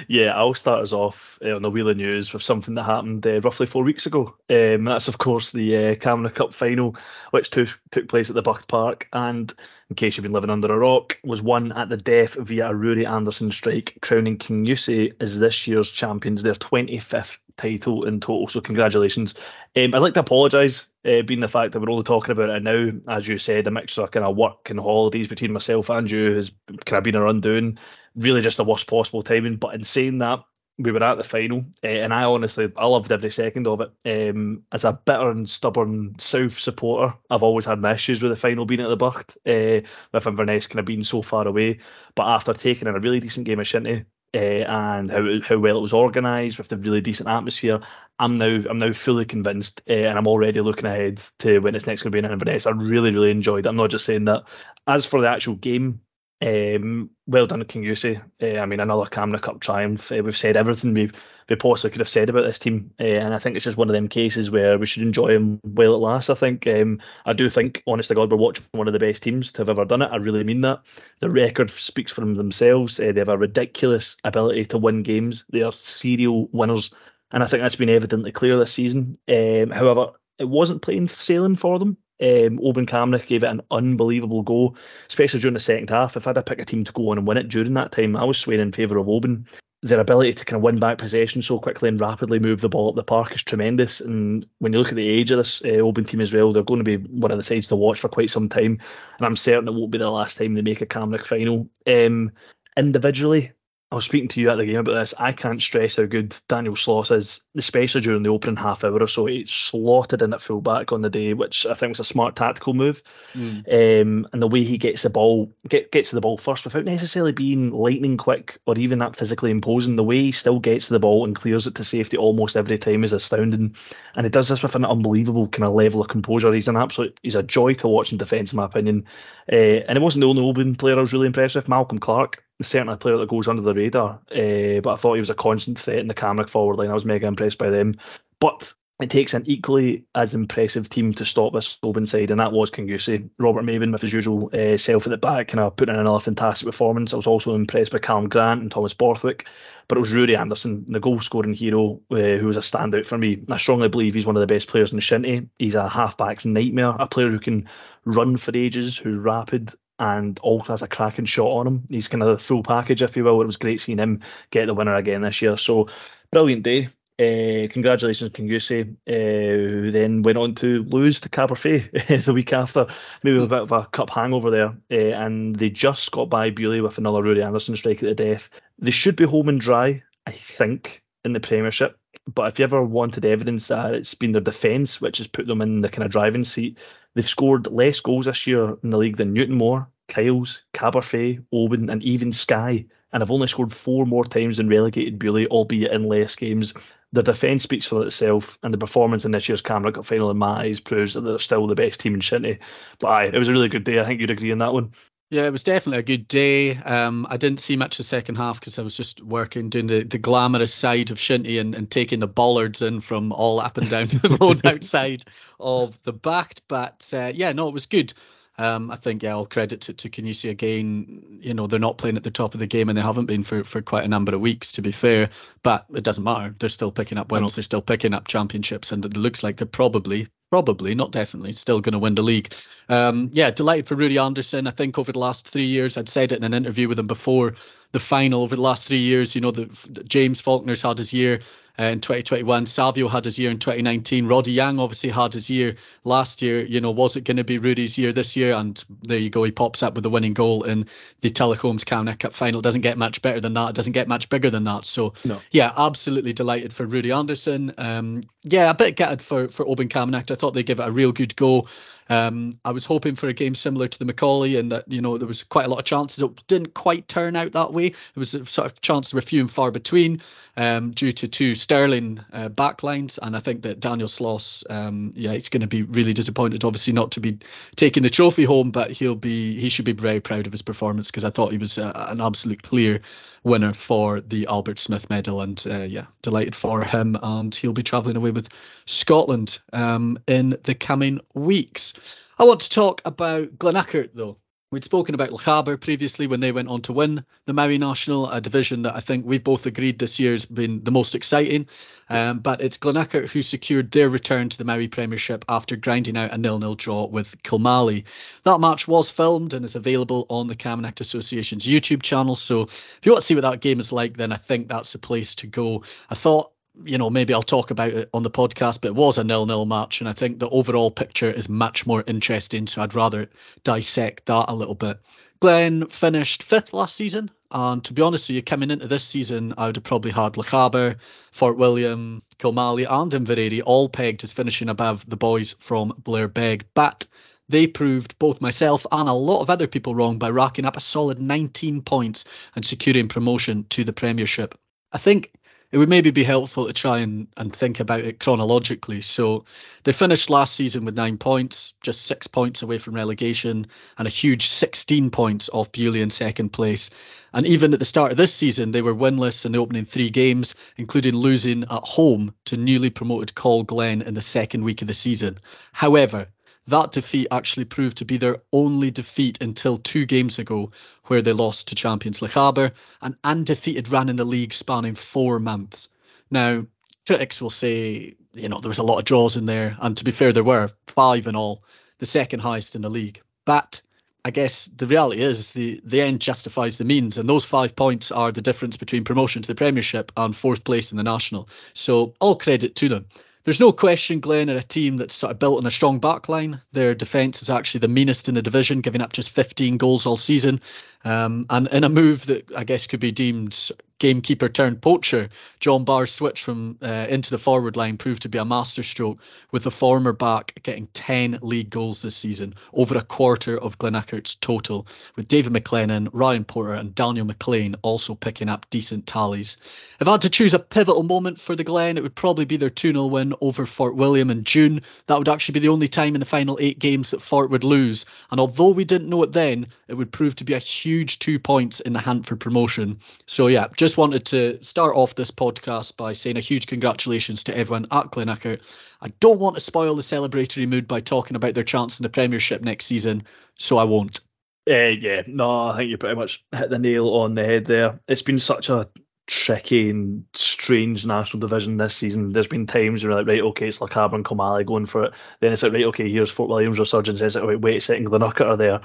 yeah, 0.06 0.32
I'll 0.34 0.52
start 0.52 0.82
us 0.82 0.92
off 0.92 1.38
uh, 1.42 1.56
on 1.56 1.62
the 1.62 1.70
wheel 1.70 1.88
of 1.88 1.96
news 1.96 2.32
with 2.32 2.42
something 2.42 2.74
that 2.74 2.82
happened 2.82 3.26
uh, 3.26 3.40
roughly 3.40 3.66
four 3.66 3.82
weeks 3.82 4.04
ago. 4.04 4.36
Um, 4.50 4.84
that's, 4.84 5.08
of 5.08 5.16
course, 5.16 5.50
the 5.50 5.92
uh, 5.92 6.28
Cup 6.28 6.52
final, 6.52 6.96
which 7.30 7.48
took, 7.48 7.68
took 7.90 8.08
place 8.08 8.28
at 8.28 8.34
the 8.34 8.42
Bught 8.42 8.68
Park. 8.68 9.08
And 9.14 9.52
in 9.88 9.96
case 9.96 10.16
you've 10.16 10.24
been 10.24 10.32
living 10.32 10.50
under 10.50 10.70
a 10.70 10.78
rock, 10.78 11.18
was 11.24 11.40
won 11.40 11.72
at 11.72 11.88
the 11.88 11.96
death 11.96 12.34
via 12.34 12.68
a 12.68 12.74
Rory 12.74 13.06
Anderson 13.06 13.50
strike, 13.50 13.96
crowning 14.02 14.36
Kingussie 14.36 15.14
as 15.20 15.38
this 15.38 15.66
year's 15.66 15.90
champions, 15.90 16.42
their 16.42 16.52
25th 16.52 17.38
title 17.56 18.04
in 18.04 18.20
total. 18.20 18.46
So, 18.48 18.60
congratulations. 18.60 19.36
Um, 19.74 19.94
I'd 19.94 20.02
like 20.02 20.14
to 20.14 20.20
apologise, 20.20 20.86
uh, 21.06 21.22
being 21.22 21.40
the 21.40 21.48
fact 21.48 21.72
that 21.72 21.80
we're 21.80 21.90
only 21.90 22.02
talking 22.02 22.32
about 22.32 22.50
it 22.50 22.62
now. 22.62 22.90
As 23.08 23.26
you 23.26 23.38
said, 23.38 23.66
a 23.66 23.70
mixture 23.70 24.02
of 24.02 24.10
kind 24.10 24.26
of 24.26 24.36
work 24.36 24.68
and 24.68 24.78
holidays 24.78 25.28
between 25.28 25.52
myself 25.52 25.88
and 25.88 26.10
you 26.10 26.34
has 26.34 26.50
kind 26.84 26.98
of 26.98 27.04
been 27.04 27.14
a 27.14 27.26
undoing 27.26 27.78
really 28.16 28.40
just 28.40 28.56
the 28.56 28.64
worst 28.64 28.86
possible 28.86 29.22
timing. 29.22 29.56
But 29.56 29.74
in 29.74 29.84
saying 29.84 30.18
that, 30.18 30.40
we 30.78 30.92
were 30.92 31.02
at 31.02 31.16
the 31.16 31.24
final, 31.24 31.64
uh, 31.82 31.86
and 31.86 32.12
I 32.12 32.24
honestly 32.24 32.70
I 32.76 32.86
loved 32.86 33.10
every 33.10 33.30
second 33.30 33.66
of 33.66 33.80
it. 33.80 34.30
Um, 34.30 34.64
as 34.70 34.84
a 34.84 34.92
bitter 34.92 35.30
and 35.30 35.48
stubborn 35.48 36.16
South 36.18 36.58
supporter, 36.58 37.14
I've 37.30 37.42
always 37.42 37.64
had 37.64 37.80
my 37.80 37.94
issues 37.94 38.22
with 38.22 38.30
the 38.30 38.36
final 38.36 38.66
being 38.66 38.82
at 38.82 38.88
the 38.88 38.96
Bught, 38.96 39.34
uh, 39.46 39.88
with 40.12 40.26
Inverness 40.26 40.66
kind 40.66 40.80
of 40.80 40.84
being 40.84 41.04
so 41.04 41.22
far 41.22 41.48
away. 41.48 41.78
But 42.14 42.26
after 42.26 42.52
taking 42.52 42.88
in 42.88 42.94
a 42.94 43.00
really 43.00 43.20
decent 43.20 43.46
game 43.46 43.58
of 43.58 43.66
Shinty, 43.66 44.04
uh, 44.34 44.38
and 44.38 45.10
how 45.10 45.40
how 45.40 45.58
well 45.58 45.78
it 45.78 45.82
was 45.82 45.94
organised 45.94 46.58
with 46.58 46.68
the 46.68 46.76
really 46.76 47.00
decent 47.00 47.28
atmosphere. 47.28 47.80
I'm 48.18 48.36
now 48.36 48.60
I'm 48.68 48.78
now 48.78 48.92
fully 48.92 49.24
convinced, 49.24 49.82
and 49.86 50.18
I'm 50.18 50.26
already 50.26 50.60
looking 50.60 50.86
ahead 50.86 51.22
to 51.38 51.58
when 51.60 51.74
it's 51.74 51.86
next 51.86 52.02
going 52.02 52.12
to 52.12 52.16
be 52.20 52.26
in 52.26 52.30
Inverness. 52.30 52.66
I 52.66 52.70
really 52.70 53.12
really 53.12 53.30
enjoyed 53.30 53.64
it. 53.64 53.68
I'm 53.68 53.76
not 53.76 53.90
just 53.90 54.04
saying 54.04 54.26
that. 54.26 54.44
As 54.86 55.06
for 55.06 55.22
the 55.22 55.28
actual 55.28 55.54
game, 55.54 56.00
Um, 56.42 57.10
well 57.26 57.46
done, 57.46 57.64
Kingussie. 57.64 58.22
Uh, 58.42 58.60
I 58.60 58.66
mean, 58.66 58.80
another 58.80 59.08
Camanachd 59.08 59.42
Cup 59.42 59.60
triumph. 59.60 60.12
Uh, 60.12 60.22
we've 60.22 60.36
said 60.36 60.56
everything 60.56 60.92
we, 60.92 61.10
we 61.48 61.56
possibly 61.56 61.90
could 61.90 62.00
have 62.00 62.10
said 62.10 62.28
about 62.28 62.44
this 62.44 62.58
team, 62.58 62.92
uh, 63.00 63.04
and 63.04 63.32
I 63.32 63.38
think 63.38 63.56
it's 63.56 63.64
just 63.64 63.78
one 63.78 63.88
of 63.88 63.94
them 63.94 64.08
cases 64.08 64.50
where 64.50 64.78
we 64.78 64.84
should 64.84 65.02
enjoy 65.02 65.32
them 65.32 65.60
while 65.62 65.94
it 65.94 65.98
lasts. 65.98 66.28
I 66.28 66.34
think. 66.34 66.66
Um, 66.66 67.00
I 67.24 67.32
do 67.32 67.48
think, 67.48 67.82
honest 67.86 68.08
to 68.08 68.14
God, 68.14 68.30
we're 68.30 68.36
watching 68.36 68.66
one 68.72 68.86
of 68.86 68.92
the 68.92 68.98
best 68.98 69.22
teams 69.22 69.52
to 69.52 69.62
have 69.62 69.70
ever 69.70 69.86
done 69.86 70.02
it. 70.02 70.10
I 70.12 70.16
really 70.16 70.44
mean 70.44 70.60
that. 70.60 70.82
The 71.20 71.30
record 71.30 71.70
speaks 71.70 72.12
for 72.12 72.20
them 72.20 72.34
themselves. 72.34 73.00
Uh, 73.00 73.12
they 73.12 73.20
have 73.20 73.28
a 73.30 73.38
ridiculous 73.38 74.18
ability 74.22 74.66
to 74.66 74.78
win 74.78 75.02
games. 75.02 75.44
They 75.50 75.62
are 75.62 75.72
serial 75.72 76.48
winners, 76.52 76.90
and 77.30 77.42
I 77.42 77.46
think 77.46 77.62
that's 77.62 77.76
been 77.76 77.88
evidently 77.88 78.32
clear 78.32 78.58
this 78.58 78.72
season. 78.72 79.16
Um, 79.26 79.70
however, 79.70 80.12
it 80.38 80.48
wasn't 80.48 80.82
plain 80.82 81.08
sailing 81.08 81.56
for 81.56 81.78
them. 81.78 81.96
Um, 82.20 82.60
Oban 82.62 82.86
Camanachd 82.86 83.26
gave 83.26 83.42
it 83.42 83.50
an 83.50 83.62
unbelievable 83.70 84.42
go, 84.42 84.76
especially 85.08 85.40
during 85.40 85.54
the 85.54 85.60
second 85.60 85.90
half. 85.90 86.16
If 86.16 86.26
I 86.26 86.30
had 86.30 86.34
to 86.36 86.42
pick 86.42 86.58
a 86.58 86.64
team 86.64 86.84
to 86.84 86.92
go 86.92 87.10
on 87.10 87.18
and 87.18 87.26
win 87.26 87.36
it 87.36 87.48
during 87.48 87.74
that 87.74 87.92
time, 87.92 88.16
I 88.16 88.24
was 88.24 88.38
swaying 88.38 88.60
in 88.60 88.72
favour 88.72 88.96
of 88.96 89.08
Oban. 89.08 89.46
Their 89.82 90.00
ability 90.00 90.32
to 90.32 90.44
kind 90.44 90.56
of 90.56 90.62
win 90.62 90.80
back 90.80 90.98
possession 90.98 91.42
so 91.42 91.60
quickly 91.60 91.88
and 91.88 92.00
rapidly 92.00 92.38
move 92.38 92.60
the 92.60 92.68
ball 92.68 92.88
up 92.88 92.96
the 92.96 93.04
park 93.04 93.34
is 93.34 93.42
tremendous. 93.42 94.00
And 94.00 94.46
when 94.58 94.72
you 94.72 94.78
look 94.78 94.88
at 94.88 94.96
the 94.96 95.08
age 95.08 95.30
of 95.30 95.36
this 95.36 95.62
uh, 95.64 95.68
Oban 95.68 96.06
team 96.06 96.22
as 96.22 96.32
well, 96.32 96.52
they're 96.52 96.62
going 96.62 96.82
to 96.82 96.84
be 96.84 96.96
one 96.96 97.30
of 97.30 97.38
the 97.38 97.44
sides 97.44 97.68
to 97.68 97.76
watch 97.76 98.00
for 98.00 98.08
quite 98.08 98.30
some 98.30 98.48
time. 98.48 98.80
And 99.18 99.26
I'm 99.26 99.36
certain 99.36 99.68
it 99.68 99.74
won't 99.74 99.90
be 99.92 99.98
the 99.98 100.10
last 100.10 100.38
time 100.38 100.54
they 100.54 100.62
make 100.62 100.80
a 100.80 100.86
Camanachd 100.86 101.26
final. 101.26 101.68
Um, 101.86 102.32
individually, 102.76 103.52
I 103.88 103.94
was 103.94 104.04
speaking 104.04 104.28
to 104.30 104.40
you 104.40 104.50
at 104.50 104.56
the 104.56 104.66
game 104.66 104.80
about 104.80 104.94
this. 104.94 105.14
I 105.16 105.30
can't 105.30 105.62
stress 105.62 105.94
how 105.94 106.06
good 106.06 106.34
Daniel 106.48 106.74
Sloss 106.74 107.16
is, 107.16 107.40
especially 107.56 108.00
during 108.00 108.24
the 108.24 108.30
opening 108.30 108.56
half 108.56 108.82
hour 108.82 109.00
or 109.00 109.06
so. 109.06 109.26
He 109.26 109.46
slotted 109.46 110.22
in 110.22 110.34
at 110.34 110.42
fullback 110.42 110.90
on 110.90 111.02
the 111.02 111.10
day, 111.10 111.34
which 111.34 111.66
I 111.66 111.74
think 111.74 111.90
was 111.90 112.00
a 112.00 112.04
smart 112.04 112.34
tactical 112.34 112.74
move. 112.74 113.00
Mm. 113.32 113.60
Um, 114.02 114.28
and 114.32 114.42
the 114.42 114.48
way 114.48 114.64
he 114.64 114.78
gets 114.78 115.02
the 115.02 115.10
ball, 115.10 115.54
get, 115.68 115.92
gets 115.92 116.10
to 116.10 116.16
the 116.16 116.20
ball 116.20 116.36
first 116.36 116.64
without 116.64 116.84
necessarily 116.84 117.30
being 117.30 117.70
lightning 117.70 118.16
quick 118.16 118.58
or 118.66 118.76
even 118.76 118.98
that 118.98 119.14
physically 119.14 119.52
imposing. 119.52 119.94
The 119.94 120.02
way 120.02 120.16
he 120.16 120.32
still 120.32 120.58
gets 120.58 120.88
to 120.88 120.94
the 120.94 120.98
ball 120.98 121.24
and 121.24 121.36
clears 121.36 121.68
it 121.68 121.76
to 121.76 121.84
safety 121.84 122.16
almost 122.16 122.56
every 122.56 122.78
time 122.78 123.04
is 123.04 123.12
astounding. 123.12 123.76
And 124.16 124.26
he 124.26 124.30
does 124.30 124.48
this 124.48 124.64
with 124.64 124.74
an 124.74 124.84
unbelievable 124.84 125.46
kind 125.46 125.64
of 125.64 125.74
level 125.74 126.00
of 126.00 126.08
composure. 126.08 126.52
He's 126.52 126.66
an 126.66 126.76
absolute, 126.76 127.20
he's 127.22 127.36
a 127.36 127.42
joy 127.44 127.74
to 127.74 127.86
watch 127.86 128.10
in 128.10 128.18
defence, 128.18 128.52
in 128.52 128.56
my 128.56 128.64
opinion. 128.64 129.04
Uh, 129.50 129.54
and 129.54 129.96
it 129.96 130.02
wasn't 130.02 130.22
the 130.22 130.28
only 130.28 130.42
Oban 130.42 130.74
player 130.74 130.96
I 130.96 131.00
was 131.02 131.12
really 131.12 131.28
impressed 131.28 131.54
with. 131.54 131.68
Malcolm 131.68 132.00
Clark 132.00 132.42
certainly 132.62 132.94
a 132.94 132.98
player 132.98 133.18
that 133.18 133.28
goes 133.28 133.48
under 133.48 133.62
the 133.62 133.74
radar. 133.74 134.20
Uh, 134.30 134.80
but 134.80 134.92
I 134.92 134.96
thought 134.96 135.14
he 135.14 135.20
was 135.20 135.30
a 135.30 135.34
constant 135.34 135.78
threat 135.78 135.98
in 135.98 136.08
the 136.08 136.14
Camanachd 136.14 136.50
forward 136.50 136.76
line. 136.76 136.90
I 136.90 136.94
was 136.94 137.04
mega 137.04 137.26
impressed 137.26 137.58
by 137.58 137.70
them. 137.70 137.94
But 138.40 138.74
it 138.98 139.10
takes 139.10 139.34
an 139.34 139.44
equally 139.46 140.04
as 140.14 140.32
impressive 140.32 140.88
team 140.88 141.12
to 141.14 141.26
stop 141.26 141.52
this 141.52 141.76
Oban 141.82 142.06
side, 142.06 142.30
and 142.30 142.40
that 142.40 142.52
was 142.52 142.70
Kingussie. 142.70 143.28
Robert 143.38 143.62
Maben, 143.62 143.92
with 143.92 144.00
his 144.00 144.12
usual 144.12 144.50
uh, 144.54 144.78
self 144.78 145.06
at 145.06 145.10
the 145.10 145.18
back, 145.18 145.48
kind 145.48 145.60
of 145.60 145.76
put 145.76 145.90
in 145.90 145.96
another 145.96 146.20
fantastic 146.20 146.66
performance. 146.66 147.12
I 147.12 147.16
was 147.16 147.26
also 147.26 147.54
impressed 147.54 147.92
by 147.92 147.98
Callum 147.98 148.30
Grant 148.30 148.62
and 148.62 148.70
Thomas 148.70 148.94
Borthwick, 148.94 149.46
but 149.86 149.98
it 149.98 150.00
was 150.00 150.12
Ruairi 150.12 150.38
Anderson, 150.38 150.86
the 150.88 151.00
goal 151.00 151.20
scoring 151.20 151.52
hero, 151.52 152.00
uh, 152.10 152.38
who 152.38 152.46
was 152.46 152.56
a 152.56 152.60
standout 152.60 153.04
for 153.04 153.18
me. 153.18 153.42
I 153.50 153.58
strongly 153.58 153.88
believe 153.88 154.14
he's 154.14 154.26
one 154.26 154.36
of 154.36 154.40
the 154.40 154.46
best 154.54 154.68
players 154.68 154.92
in 154.92 154.96
the 154.96 155.02
Shinty. 155.02 155.48
He's 155.58 155.74
a 155.74 155.90
halfback's 155.90 156.46
nightmare, 156.46 156.96
a 156.98 157.06
player 157.06 157.30
who 157.30 157.38
can 157.38 157.68
run 158.06 158.38
for 158.38 158.56
ages, 158.56 158.96
who's 158.96 159.18
rapid, 159.18 159.74
and 159.98 160.38
also 160.40 160.72
has 160.72 160.82
a 160.82 160.88
cracking 160.88 161.24
shot 161.24 161.48
on 161.48 161.66
him. 161.66 161.84
He's 161.88 162.08
kind 162.08 162.22
of 162.22 162.28
the 162.28 162.42
full 162.42 162.62
package, 162.62 163.02
if 163.02 163.16
you 163.16 163.24
will. 163.24 163.40
It 163.40 163.46
was 163.46 163.56
great 163.56 163.80
seeing 163.80 163.98
him 163.98 164.20
get 164.50 164.66
the 164.66 164.74
winner 164.74 164.94
again 164.94 165.22
this 165.22 165.40
year. 165.42 165.56
So 165.56 165.88
brilliant 166.30 166.62
day. 166.62 166.88
Uh, 167.18 167.66
congratulations, 167.70 168.30
Kingussie, 168.30 168.94
uh, 169.08 169.12
who 169.12 169.90
then 169.90 170.20
went 170.20 170.36
on 170.36 170.54
to 170.56 170.82
lose 170.82 171.20
to 171.20 171.30
Caberfeidh 171.30 172.24
the 172.24 172.34
week 172.34 172.52
after, 172.52 172.88
maybe 173.22 173.42
a 173.42 173.46
bit 173.46 173.62
of 173.62 173.72
a 173.72 173.86
cup 173.86 174.10
hangover 174.10 174.50
there. 174.50 174.76
Uh, 174.90 175.16
and 175.16 175.56
they 175.56 175.70
just 175.70 176.12
got 176.12 176.28
by 176.28 176.50
Beauly 176.50 176.82
with 176.82 176.98
another 176.98 177.22
Rory 177.22 177.42
Anderson 177.42 177.74
strike 177.74 178.02
at 178.02 178.08
the 178.08 178.14
death. 178.14 178.50
They 178.78 178.90
should 178.90 179.16
be 179.16 179.24
home 179.24 179.48
and 179.48 179.58
dry, 179.58 180.02
I 180.26 180.32
think, 180.32 181.02
in 181.24 181.32
the 181.32 181.40
Premiership. 181.40 181.98
But 182.32 182.52
if 182.52 182.58
you 182.58 182.64
ever 182.64 182.82
wanted 182.82 183.24
evidence 183.24 183.68
that 183.68 183.94
it's 183.94 184.14
been 184.14 184.32
their 184.32 184.42
defence 184.42 185.00
which 185.00 185.18
has 185.18 185.26
put 185.26 185.46
them 185.46 185.62
in 185.62 185.80
the 185.80 185.88
kind 185.88 186.04
of 186.04 186.10
driving 186.10 186.44
seat, 186.44 186.76
They've 187.16 187.26
scored 187.26 187.66
less 187.68 188.00
goals 188.00 188.26
this 188.26 188.46
year 188.46 188.76
in 188.82 188.90
the 188.90 188.98
league 188.98 189.16
than 189.16 189.32
Newton 189.32 189.58
Newtonmore, 189.58 189.86
Kyles, 190.06 190.60
Caberfeidh, 190.74 191.42
Oban, 191.50 191.88
and 191.88 192.04
even 192.04 192.30
Skye, 192.30 192.84
and 193.10 193.22
have 193.22 193.30
only 193.30 193.46
scored 193.46 193.72
four 193.72 194.04
more 194.04 194.26
times 194.26 194.58
than 194.58 194.68
relegated 194.68 195.18
Beauly, 195.18 195.46
albeit 195.46 195.92
in 195.92 196.04
less 196.04 196.36
games. 196.36 196.74
The 197.14 197.22
defence 197.22 197.62
speaks 197.62 197.86
for 197.86 198.04
itself, 198.04 198.58
and 198.62 198.72
the 198.72 198.76
performance 198.76 199.24
in 199.24 199.30
this 199.30 199.48
year's 199.48 199.62
Camanachd 199.62 199.94
Cup 199.94 200.04
final, 200.04 200.30
in 200.30 200.36
my 200.36 200.64
eyes, 200.64 200.78
proves 200.78 201.14
that 201.14 201.22
they're 201.22 201.38
still 201.38 201.66
the 201.66 201.74
best 201.74 202.00
team 202.00 202.12
in 202.12 202.20
Shinty. 202.20 202.58
But 202.98 203.08
aye, 203.08 203.30
it 203.32 203.38
was 203.38 203.48
a 203.48 203.52
really 203.52 203.70
good 203.70 203.84
day. 203.84 203.98
I 203.98 204.04
think 204.04 204.20
you'd 204.20 204.30
agree 204.30 204.52
on 204.52 204.58
that 204.58 204.74
one. 204.74 204.92
Yeah, 205.28 205.46
it 205.46 205.50
was 205.50 205.64
definitely 205.64 205.98
a 205.98 206.04
good 206.04 206.28
day. 206.28 206.76
Um, 206.76 207.26
I 207.28 207.36
didn't 207.36 207.58
see 207.58 207.76
much 207.76 207.94
of 207.94 207.98
the 207.98 208.04
second 208.04 208.36
half 208.36 208.60
because 208.60 208.78
I 208.78 208.82
was 208.82 208.96
just 208.96 209.20
working, 209.20 209.70
doing 209.70 209.88
the, 209.88 210.04
the 210.04 210.18
glamorous 210.18 210.72
side 210.72 211.10
of 211.10 211.18
Shinty 211.18 211.60
and, 211.60 211.74
and 211.74 211.90
taking 211.90 212.20
the 212.20 212.28
bollards 212.28 212.80
in 212.80 213.00
from 213.00 213.32
all 213.32 213.58
up 213.58 213.76
and 213.76 213.90
down 213.90 214.06
the 214.06 214.38
road 214.40 214.64
outside 214.64 215.24
of 215.58 216.00
the 216.04 216.12
Bught. 216.12 216.60
But 216.68 217.10
uh, 217.12 217.32
yeah, 217.34 217.52
no, 217.52 217.66
it 217.66 217.74
was 217.74 217.86
good. 217.86 218.12
Um, 218.58 218.90
I 218.90 218.96
think 218.96 219.24
yeah, 219.24 219.32
all 219.32 219.46
credit 219.46 219.82
to, 219.82 219.94
to 219.94 220.10
Kingussie 220.10 220.50
again. 220.50 221.40
You 221.42 221.54
know, 221.54 221.66
they're 221.66 221.80
not 221.80 221.98
playing 221.98 222.16
at 222.16 222.24
the 222.24 222.30
top 222.30 222.54
of 222.54 222.60
the 222.60 222.68
game 222.68 222.88
and 222.88 222.96
they 222.96 223.02
haven't 223.02 223.26
been 223.26 223.42
for, 223.42 223.64
for 223.64 223.82
quite 223.82 224.04
a 224.04 224.08
number 224.08 224.32
of 224.32 224.40
weeks, 224.40 224.72
to 224.72 224.82
be 224.82 224.92
fair. 224.92 225.30
But 225.64 225.86
it 225.92 226.04
doesn't 226.04 226.22
matter. 226.22 226.54
They're 226.56 226.68
still 226.68 226.92
picking 226.92 227.18
up 227.18 227.32
wins. 227.32 227.56
They're 227.56 227.64
still 227.64 227.82
picking 227.82 228.14
up 228.14 228.28
championships, 228.28 228.92
and 228.92 229.04
it 229.04 229.16
looks 229.16 229.42
like 229.42 229.56
they're 229.56 229.66
probably 229.66 230.28
probably 230.50 230.94
not 230.94 231.10
definitely 231.10 231.52
still 231.52 231.80
going 231.80 231.92
to 231.92 231.98
win 231.98 232.14
the 232.14 232.22
league. 232.22 232.52
Um, 232.88 233.30
yeah, 233.32 233.50
delighted 233.50 233.86
for 233.86 233.96
rudy 233.96 234.18
Anderson. 234.18 234.66
I 234.66 234.70
think 234.70 234.98
over 234.98 235.12
the 235.12 235.18
last 235.18 235.48
three 235.48 235.66
years, 235.66 235.96
I'd 235.96 236.08
said 236.08 236.32
it 236.32 236.36
in 236.36 236.44
an 236.44 236.54
interview 236.54 236.88
with 236.88 236.98
him 236.98 237.06
before 237.06 237.54
the 237.92 238.00
final. 238.00 238.42
Over 238.42 238.56
the 238.56 238.62
last 238.62 238.84
three 238.84 238.98
years, 238.98 239.34
you 239.34 239.40
know, 239.40 239.50
the, 239.50 240.04
James 240.06 240.40
Faulkner's 240.40 240.82
had 240.82 240.98
his 240.98 241.12
year 241.12 241.40
uh, 241.78 241.84
in 241.84 242.00
2021. 242.00 242.66
Savio 242.66 243.08
had 243.08 243.24
his 243.24 243.38
year 243.38 243.50
in 243.50 243.58
2019. 243.58 244.26
Roddy 244.26 244.52
Young 244.52 244.78
obviously 244.78 245.10
had 245.10 245.32
his 245.32 245.50
year 245.50 245.76
last 246.04 246.42
year. 246.42 246.64
You 246.64 246.80
know, 246.80 246.90
was 246.90 247.16
it 247.16 247.24
going 247.24 247.36
to 247.36 247.44
be 247.44 247.58
rudy's 247.58 247.98
year 247.98 248.12
this 248.12 248.36
year? 248.36 248.54
And 248.54 248.82
there 249.02 249.18
you 249.18 249.30
go. 249.30 249.42
He 249.44 249.52
pops 249.52 249.82
up 249.82 249.94
with 249.94 250.04
the 250.04 250.10
winning 250.10 250.34
goal 250.34 250.64
in 250.64 250.86
the 251.20 251.30
Telecoms 251.30 251.84
Camanachd 251.84 252.20
Cup 252.20 252.34
final. 252.34 252.60
It 252.60 252.64
doesn't 252.64 252.80
get 252.80 252.98
much 252.98 253.22
better 253.22 253.40
than 253.40 253.54
that. 253.54 253.70
It 253.70 253.76
doesn't 253.76 253.92
get 253.92 254.08
much 254.08 254.28
bigger 254.28 254.50
than 254.50 254.64
that. 254.64 254.84
So 254.84 255.14
no. 255.24 255.40
yeah, 255.50 255.72
absolutely 255.76 256.32
delighted 256.32 256.72
for 256.72 256.86
rudy 256.86 257.12
Anderson. 257.12 257.74
Um, 257.78 258.22
yeah, 258.42 258.70
a 258.70 258.74
bit 258.74 258.96
gutted 258.96 259.22
for 259.22 259.48
for 259.48 259.66
Oban 259.66 259.88
Camanachd. 259.88 260.30
I 260.36 260.38
thought 260.38 260.52
they'd 260.52 260.66
give 260.66 260.80
it 260.80 260.86
a 260.86 260.90
real 260.90 261.12
good 261.12 261.34
go. 261.36 261.66
Um, 262.08 262.58
I 262.64 262.70
was 262.70 262.84
hoping 262.84 263.16
for 263.16 263.28
a 263.28 263.32
game 263.32 263.54
similar 263.54 263.88
to 263.88 263.98
the 263.98 264.04
Macaulay, 264.04 264.56
and 264.56 264.72
that 264.72 264.90
you 264.90 265.00
know 265.00 265.18
there 265.18 265.26
was 265.26 265.42
quite 265.42 265.66
a 265.66 265.68
lot 265.68 265.78
of 265.78 265.84
chances. 265.84 266.22
It 266.22 266.46
didn't 266.46 266.74
quite 266.74 267.08
turn 267.08 267.36
out 267.36 267.52
that 267.52 267.72
way. 267.72 267.86
It 267.86 268.16
was 268.16 268.34
a 268.34 268.44
sort 268.44 268.66
of 268.66 268.80
chances 268.80 269.14
were 269.14 269.20
few 269.20 269.40
and 269.40 269.50
far 269.50 269.70
between 269.70 270.20
um, 270.56 270.92
due 270.92 271.12
to 271.12 271.28
two 271.28 271.54
Sterling 271.54 272.20
uh, 272.32 272.48
backlines, 272.48 273.18
and 273.20 273.36
I 273.36 273.40
think 273.40 273.62
that 273.62 273.80
Daniel 273.80 274.08
Sloss, 274.08 274.64
um, 274.70 275.12
yeah, 275.14 275.32
he's 275.32 275.48
going 275.48 275.60
to 275.60 275.66
be 275.66 275.82
really 275.82 276.12
disappointed, 276.12 276.64
obviously 276.64 276.92
not 276.92 277.12
to 277.12 277.20
be 277.20 277.38
taking 277.74 278.02
the 278.02 278.10
trophy 278.10 278.44
home, 278.44 278.70
but 278.70 278.90
he'll 278.90 279.14
be 279.14 279.58
he 279.58 279.68
should 279.68 279.84
be 279.84 279.92
very 279.92 280.20
proud 280.20 280.46
of 280.46 280.52
his 280.52 280.62
performance 280.62 281.10
because 281.10 281.24
I 281.24 281.30
thought 281.30 281.52
he 281.52 281.58
was 281.58 281.78
uh, 281.78 281.92
an 282.08 282.20
absolute 282.20 282.62
clear 282.62 283.00
winner 283.44 283.72
for 283.72 284.20
the 284.20 284.46
Albert 284.48 284.78
Smith 284.78 285.10
Medal, 285.10 285.40
and 285.40 285.62
uh, 285.68 285.82
yeah, 285.82 286.06
delighted 286.22 286.56
for 286.56 286.82
him, 286.82 287.16
and 287.22 287.54
he'll 287.54 287.72
be 287.72 287.82
travelling 287.82 288.16
away 288.16 288.30
with 288.30 288.48
Scotland 288.86 289.58
um, 289.72 290.18
in 290.26 290.56
the 290.62 290.74
coming 290.74 291.20
weeks. 291.34 291.94
I 292.38 292.44
want 292.44 292.60
to 292.60 292.70
talk 292.70 293.02
about 293.04 293.58
Glenurquhart 293.58 294.10
though. 294.14 294.38
We'd 294.72 294.82
spoken 294.82 295.14
about 295.14 295.30
Lochaber 295.30 295.80
previously 295.80 296.26
when 296.26 296.40
they 296.40 296.50
went 296.50 296.68
on 296.68 296.82
to 296.82 296.92
win 296.92 297.24
the 297.44 297.52
Mowi 297.52 297.78
National, 297.78 298.28
a 298.28 298.40
division 298.40 298.82
that 298.82 298.96
I 298.96 299.00
think 299.00 299.24
we've 299.24 299.44
both 299.44 299.64
agreed 299.66 299.96
this 299.96 300.18
year 300.18 300.32
has 300.32 300.44
been 300.44 300.82
the 300.82 300.90
most 300.90 301.14
exciting. 301.14 301.68
Um, 302.10 302.40
but 302.40 302.60
it's 302.60 302.76
Glenurquhart 302.76 303.30
who 303.30 303.42
secured 303.42 303.92
their 303.92 304.08
return 304.08 304.48
to 304.48 304.58
the 304.58 304.64
Mowi 304.64 304.90
Premiership 304.90 305.44
after 305.48 305.76
grinding 305.76 306.16
out 306.16 306.32
a 306.32 306.38
nil-nil 306.38 306.74
draw 306.74 307.06
with 307.06 307.40
Kilmallie. 307.44 308.06
That 308.42 308.58
match 308.58 308.88
was 308.88 309.08
filmed 309.08 309.54
and 309.54 309.64
is 309.64 309.76
available 309.76 310.26
on 310.28 310.48
the 310.48 310.56
Camanachd 310.56 311.00
Association's 311.00 311.64
YouTube 311.64 312.02
channel. 312.02 312.34
So 312.34 312.62
if 312.62 313.00
you 313.04 313.12
want 313.12 313.22
to 313.22 313.26
see 313.26 313.36
what 313.36 313.42
that 313.42 313.60
game 313.60 313.78
is 313.78 313.92
like, 313.92 314.16
then 314.16 314.32
I 314.32 314.36
think 314.36 314.66
that's 314.66 314.92
the 314.92 314.98
place 314.98 315.36
to 315.36 315.46
go. 315.46 315.84
I 316.10 316.16
thought 316.16 316.50
you 316.84 316.98
know, 316.98 317.10
maybe 317.10 317.34
I'll 317.34 317.42
talk 317.42 317.70
about 317.70 317.90
it 317.90 318.10
on 318.12 318.22
the 318.22 318.30
podcast, 318.30 318.80
but 318.80 318.88
it 318.88 318.94
was 318.94 319.18
a 319.18 319.24
nil-nil 319.24 319.66
match, 319.66 320.00
and 320.00 320.08
I 320.08 320.12
think 320.12 320.38
the 320.38 320.48
overall 320.48 320.90
picture 320.90 321.30
is 321.30 321.48
much 321.48 321.86
more 321.86 322.04
interesting. 322.06 322.66
So 322.66 322.82
I'd 322.82 322.94
rather 322.94 323.28
dissect 323.64 324.26
that 324.26 324.46
a 324.48 324.54
little 324.54 324.74
bit. 324.74 325.00
Glen 325.40 325.86
finished 325.86 326.42
fifth 326.42 326.72
last 326.72 326.96
season, 326.96 327.30
and 327.50 327.84
to 327.84 327.92
be 327.92 328.02
honest 328.02 328.28
with 328.28 328.36
you, 328.36 328.42
coming 328.42 328.70
into 328.70 328.86
this 328.86 329.04
season, 329.04 329.54
I 329.56 329.66
would 329.66 329.76
have 329.76 329.84
probably 329.84 330.10
had 330.10 330.34
Lochaber, 330.34 330.96
Fort 331.32 331.56
William, 331.56 332.22
Kilmallie, 332.38 332.90
and 332.90 333.12
Inveraray 333.12 333.62
all 333.64 333.88
pegged 333.88 334.24
as 334.24 334.32
finishing 334.32 334.68
above 334.68 335.08
the 335.08 335.16
boys 335.16 335.54
from 335.60 335.94
Blair 335.98 336.28
Beg, 336.28 336.66
but 336.74 337.06
they 337.48 337.66
proved 337.66 338.18
both 338.18 338.40
myself 338.40 338.86
and 338.90 339.08
a 339.08 339.12
lot 339.12 339.40
of 339.40 339.50
other 339.50 339.66
people 339.66 339.94
wrong 339.94 340.18
by 340.18 340.30
racking 340.30 340.64
up 340.64 340.76
a 340.76 340.80
solid 340.80 341.20
19 341.20 341.82
points 341.82 342.24
and 342.56 342.64
securing 342.64 343.08
promotion 343.08 343.64
to 343.70 343.84
the 343.84 343.92
Premiership. 343.92 344.58
I 344.90 344.98
think 344.98 345.32
it 345.76 345.78
would 345.78 345.90
maybe 345.90 346.10
be 346.10 346.24
helpful 346.24 346.66
to 346.66 346.72
try 346.72 347.00
and, 347.00 347.28
and 347.36 347.54
think 347.54 347.80
about 347.80 348.00
it 348.00 348.18
chronologically. 348.18 349.02
So 349.02 349.44
they 349.84 349.92
finished 349.92 350.30
last 350.30 350.54
season 350.54 350.86
with 350.86 350.96
nine 350.96 351.18
points, 351.18 351.74
just 351.82 352.06
six 352.06 352.26
points 352.28 352.62
away 352.62 352.78
from 352.78 352.94
relegation, 352.94 353.66
and 353.98 354.08
a 354.08 354.10
huge 354.10 354.46
16 354.46 355.10
points 355.10 355.50
off 355.52 355.72
Beauly 355.72 356.00
in 356.00 356.08
second 356.08 356.48
place. 356.48 356.88
And 357.30 357.46
even 357.46 357.74
at 357.74 357.78
the 357.78 357.84
start 357.84 358.10
of 358.10 358.16
this 358.16 358.32
season, 358.32 358.70
they 358.70 358.80
were 358.80 358.94
winless 358.94 359.44
in 359.44 359.52
the 359.52 359.58
opening 359.58 359.84
three 359.84 360.08
games, 360.08 360.54
including 360.78 361.14
losing 361.14 361.64
at 361.64 361.84
home 361.84 362.32
to 362.46 362.56
newly 362.56 362.88
promoted 362.88 363.34
Col 363.34 363.62
Glen 363.62 364.00
in 364.00 364.14
the 364.14 364.22
second 364.22 364.64
week 364.64 364.80
of 364.80 364.88
the 364.88 364.94
season. 364.94 365.40
However, 365.74 366.28
that 366.68 366.92
defeat 366.92 367.28
actually 367.30 367.64
proved 367.64 367.98
to 367.98 368.04
be 368.04 368.16
their 368.16 368.38
only 368.52 368.90
defeat 368.90 369.38
until 369.40 369.78
two 369.78 370.04
games 370.04 370.38
ago, 370.38 370.72
where 371.04 371.22
they 371.22 371.32
lost 371.32 371.68
to 371.68 371.74
champions 371.74 372.20
Lochaber, 372.20 372.72
an 373.00 373.16
undefeated 373.22 373.90
run 373.90 374.08
in 374.08 374.16
the 374.16 374.24
league 374.24 374.52
spanning 374.52 374.94
four 374.94 375.38
months. 375.38 375.88
Now, 376.30 376.66
critics 377.06 377.40
will 377.40 377.50
say, 377.50 378.16
you 378.34 378.48
know, 378.48 378.58
there 378.58 378.68
was 378.68 378.78
a 378.78 378.84
lot 378.84 378.98
of 378.98 379.04
draws 379.04 379.36
in 379.36 379.46
there, 379.46 379.76
and 379.80 379.96
to 379.96 380.04
be 380.04 380.10
fair, 380.10 380.32
there 380.32 380.42
were 380.42 380.70
five 380.88 381.26
in 381.26 381.36
all, 381.36 381.62
the 381.98 382.06
second 382.06 382.40
highest 382.40 382.74
in 382.74 382.82
the 382.82 382.90
league. 382.90 383.22
But 383.44 383.80
I 384.24 384.30
guess 384.30 384.66
the 384.66 384.88
reality 384.88 385.22
is 385.22 385.52
the, 385.52 385.80
the 385.84 386.00
end 386.00 386.20
justifies 386.20 386.78
the 386.78 386.84
means, 386.84 387.16
and 387.16 387.28
those 387.28 387.44
five 387.44 387.76
points 387.76 388.10
are 388.10 388.32
the 388.32 388.42
difference 388.42 388.76
between 388.76 389.04
promotion 389.04 389.42
to 389.42 389.46
the 389.46 389.54
Premiership 389.54 390.10
and 390.16 390.34
fourth 390.34 390.64
place 390.64 390.90
in 390.90 390.96
the 390.96 391.04
National. 391.04 391.48
So 391.74 392.14
all 392.18 392.34
credit 392.34 392.74
to 392.76 392.88
them 392.88 393.06
there's 393.46 393.60
no 393.60 393.70
question 393.70 394.18
Glen 394.18 394.50
are 394.50 394.56
a 394.56 394.62
team 394.62 394.96
that's 394.96 395.14
sort 395.14 395.30
of 395.30 395.38
built 395.38 395.58
on 395.58 395.66
a 395.66 395.70
strong 395.70 396.00
backline. 396.00 396.60
Their 396.72 396.96
defence 396.96 397.42
is 397.42 397.48
actually 397.48 397.80
the 397.80 397.88
meanest 397.88 398.28
in 398.28 398.34
the 398.34 398.42
division, 398.42 398.80
giving 398.80 399.00
up 399.00 399.12
just 399.12 399.30
15 399.30 399.76
goals 399.76 400.04
all 400.04 400.16
season. 400.16 400.60
Um, 401.04 401.46
and 401.48 401.68
in 401.68 401.84
a 401.84 401.88
move 401.88 402.26
that 402.26 402.50
I 402.56 402.64
guess 402.64 402.88
could 402.88 402.98
be 402.98 403.12
deemed 403.12 403.70
gamekeeper 403.98 404.48
turned 404.48 404.82
poacher, 404.82 405.30
John 405.60 405.84
Barr's 405.84 406.12
switch 406.12 406.42
from 406.42 406.78
uh, 406.82 407.06
into 407.08 407.30
the 407.30 407.38
forward 407.38 407.76
line 407.76 407.96
proved 407.96 408.22
to 408.22 408.28
be 408.28 408.38
a 408.38 408.44
masterstroke, 408.44 409.18
with 409.50 409.62
the 409.62 409.70
former 409.70 410.12
back 410.12 410.60
getting 410.62 410.86
10 410.86 411.38
league 411.42 411.70
goals 411.70 412.02
this 412.02 412.16
season, 412.16 412.54
over 412.72 412.96
a 412.98 413.02
quarter 413.02 413.58
of 413.58 413.78
Glenurquhart's 413.78 414.34
total, 414.34 414.86
with 415.14 415.28
David 415.28 415.52
McLennan, 415.52 416.08
Ryan 416.12 416.44
Porter, 416.44 416.74
and 416.74 416.94
Daniel 416.94 417.26
McLean 417.26 417.76
also 417.82 418.14
picking 418.14 418.48
up 418.48 418.68
decent 418.70 419.06
tallies. 419.06 419.56
If 420.00 420.08
I 420.08 420.12
had 420.12 420.22
to 420.22 420.30
choose 420.30 420.54
a 420.54 420.58
pivotal 420.58 421.02
moment 421.02 421.40
for 421.40 421.56
the 421.56 421.64
Glen, 421.64 421.96
it 421.96 422.02
would 422.02 422.14
probably 422.14 422.44
be 422.44 422.56
their 422.56 422.70
2 422.70 422.92
0 422.92 423.06
win 423.06 423.34
over 423.40 423.64
Fort 423.64 423.94
William 423.94 424.30
in 424.30 424.44
June. 424.44 424.82
That 425.06 425.18
would 425.18 425.28
actually 425.28 425.54
be 425.54 425.60
the 425.60 425.70
only 425.70 425.88
time 425.88 426.14
in 426.14 426.20
the 426.20 426.26
final 426.26 426.58
eight 426.60 426.78
games 426.78 427.12
that 427.12 427.22
Fort 427.22 427.50
would 427.50 427.64
lose. 427.64 428.04
And 428.30 428.40
although 428.40 428.70
we 428.70 428.84
didn't 428.84 429.08
know 429.08 429.22
it 429.22 429.32
then, 429.32 429.68
it 429.88 429.94
would 429.94 430.12
prove 430.12 430.36
to 430.36 430.44
be 430.44 430.54
a 430.54 430.58
huge 430.58 431.18
two 431.18 431.38
points 431.38 431.80
in 431.80 431.92
the 431.92 431.98
hunt 431.98 432.26
for 432.26 432.36
promotion. 432.36 432.98
So, 433.26 433.46
yeah, 433.46 433.68
just 433.76 433.85
wanted 433.94 434.24
to 434.26 434.64
start 434.64 434.96
off 434.96 435.14
this 435.14 435.30
podcast 435.30 435.98
by 435.98 436.14
saying 436.14 436.38
a 436.38 436.40
huge 436.40 436.66
congratulations 436.66 437.44
to 437.44 437.56
everyone 437.56 437.88
at 437.90 438.10
Glenurquhart. 438.10 438.62
I 439.02 439.08
don't 439.20 439.38
want 439.38 439.56
to 439.56 439.60
spoil 439.60 439.94
the 439.96 440.02
celebratory 440.02 440.66
mood 440.66 440.88
by 440.88 441.00
talking 441.00 441.36
about 441.36 441.52
their 441.52 441.62
chance 441.62 442.00
in 442.00 442.04
the 442.04 442.08
Premiership 442.08 442.62
next 442.62 442.86
season, 442.86 443.24
so 443.58 443.76
I 443.76 443.84
won't. 443.84 444.20
Uh, 444.68 444.94
yeah, 444.98 445.22
no, 445.26 445.68
I 445.68 445.76
think 445.76 445.90
you 445.90 445.98
pretty 445.98 446.16
much 446.16 446.42
hit 446.50 446.70
the 446.70 446.78
nail 446.78 447.08
on 447.10 447.34
the 447.34 447.44
head 447.44 447.66
there. 447.66 448.00
It's 448.08 448.22
been 448.22 448.38
such 448.38 448.70
a 448.70 448.88
tricky 449.26 449.90
and 449.90 450.24
strange 450.34 451.04
national 451.04 451.40
division 451.40 451.76
this 451.76 451.94
season. 451.94 452.32
There's 452.32 452.46
been 452.46 452.66
times 452.66 453.04
where 453.04 453.14
like, 453.14 453.26
right, 453.26 453.42
okay, 453.42 453.68
it's 453.68 453.80
like 453.80 453.90
Carbon 453.90 454.24
Kilmallie 454.24 454.66
going 454.66 454.86
for 454.86 455.04
it. 455.04 455.12
Then 455.40 455.52
it's 455.52 455.62
like, 455.62 455.72
right, 455.72 455.84
okay, 455.86 456.10
here's 456.10 456.30
Fort 456.30 456.48
Williams 456.48 456.78
resurgence. 456.78 457.20
It's 457.20 457.34
like, 457.34 457.44
wait, 457.44 457.60
wait 457.60 457.76
a 457.76 457.80
second, 457.80 458.06
Glenurquhart 458.06 458.46
are 458.46 458.56
there. 458.56 458.80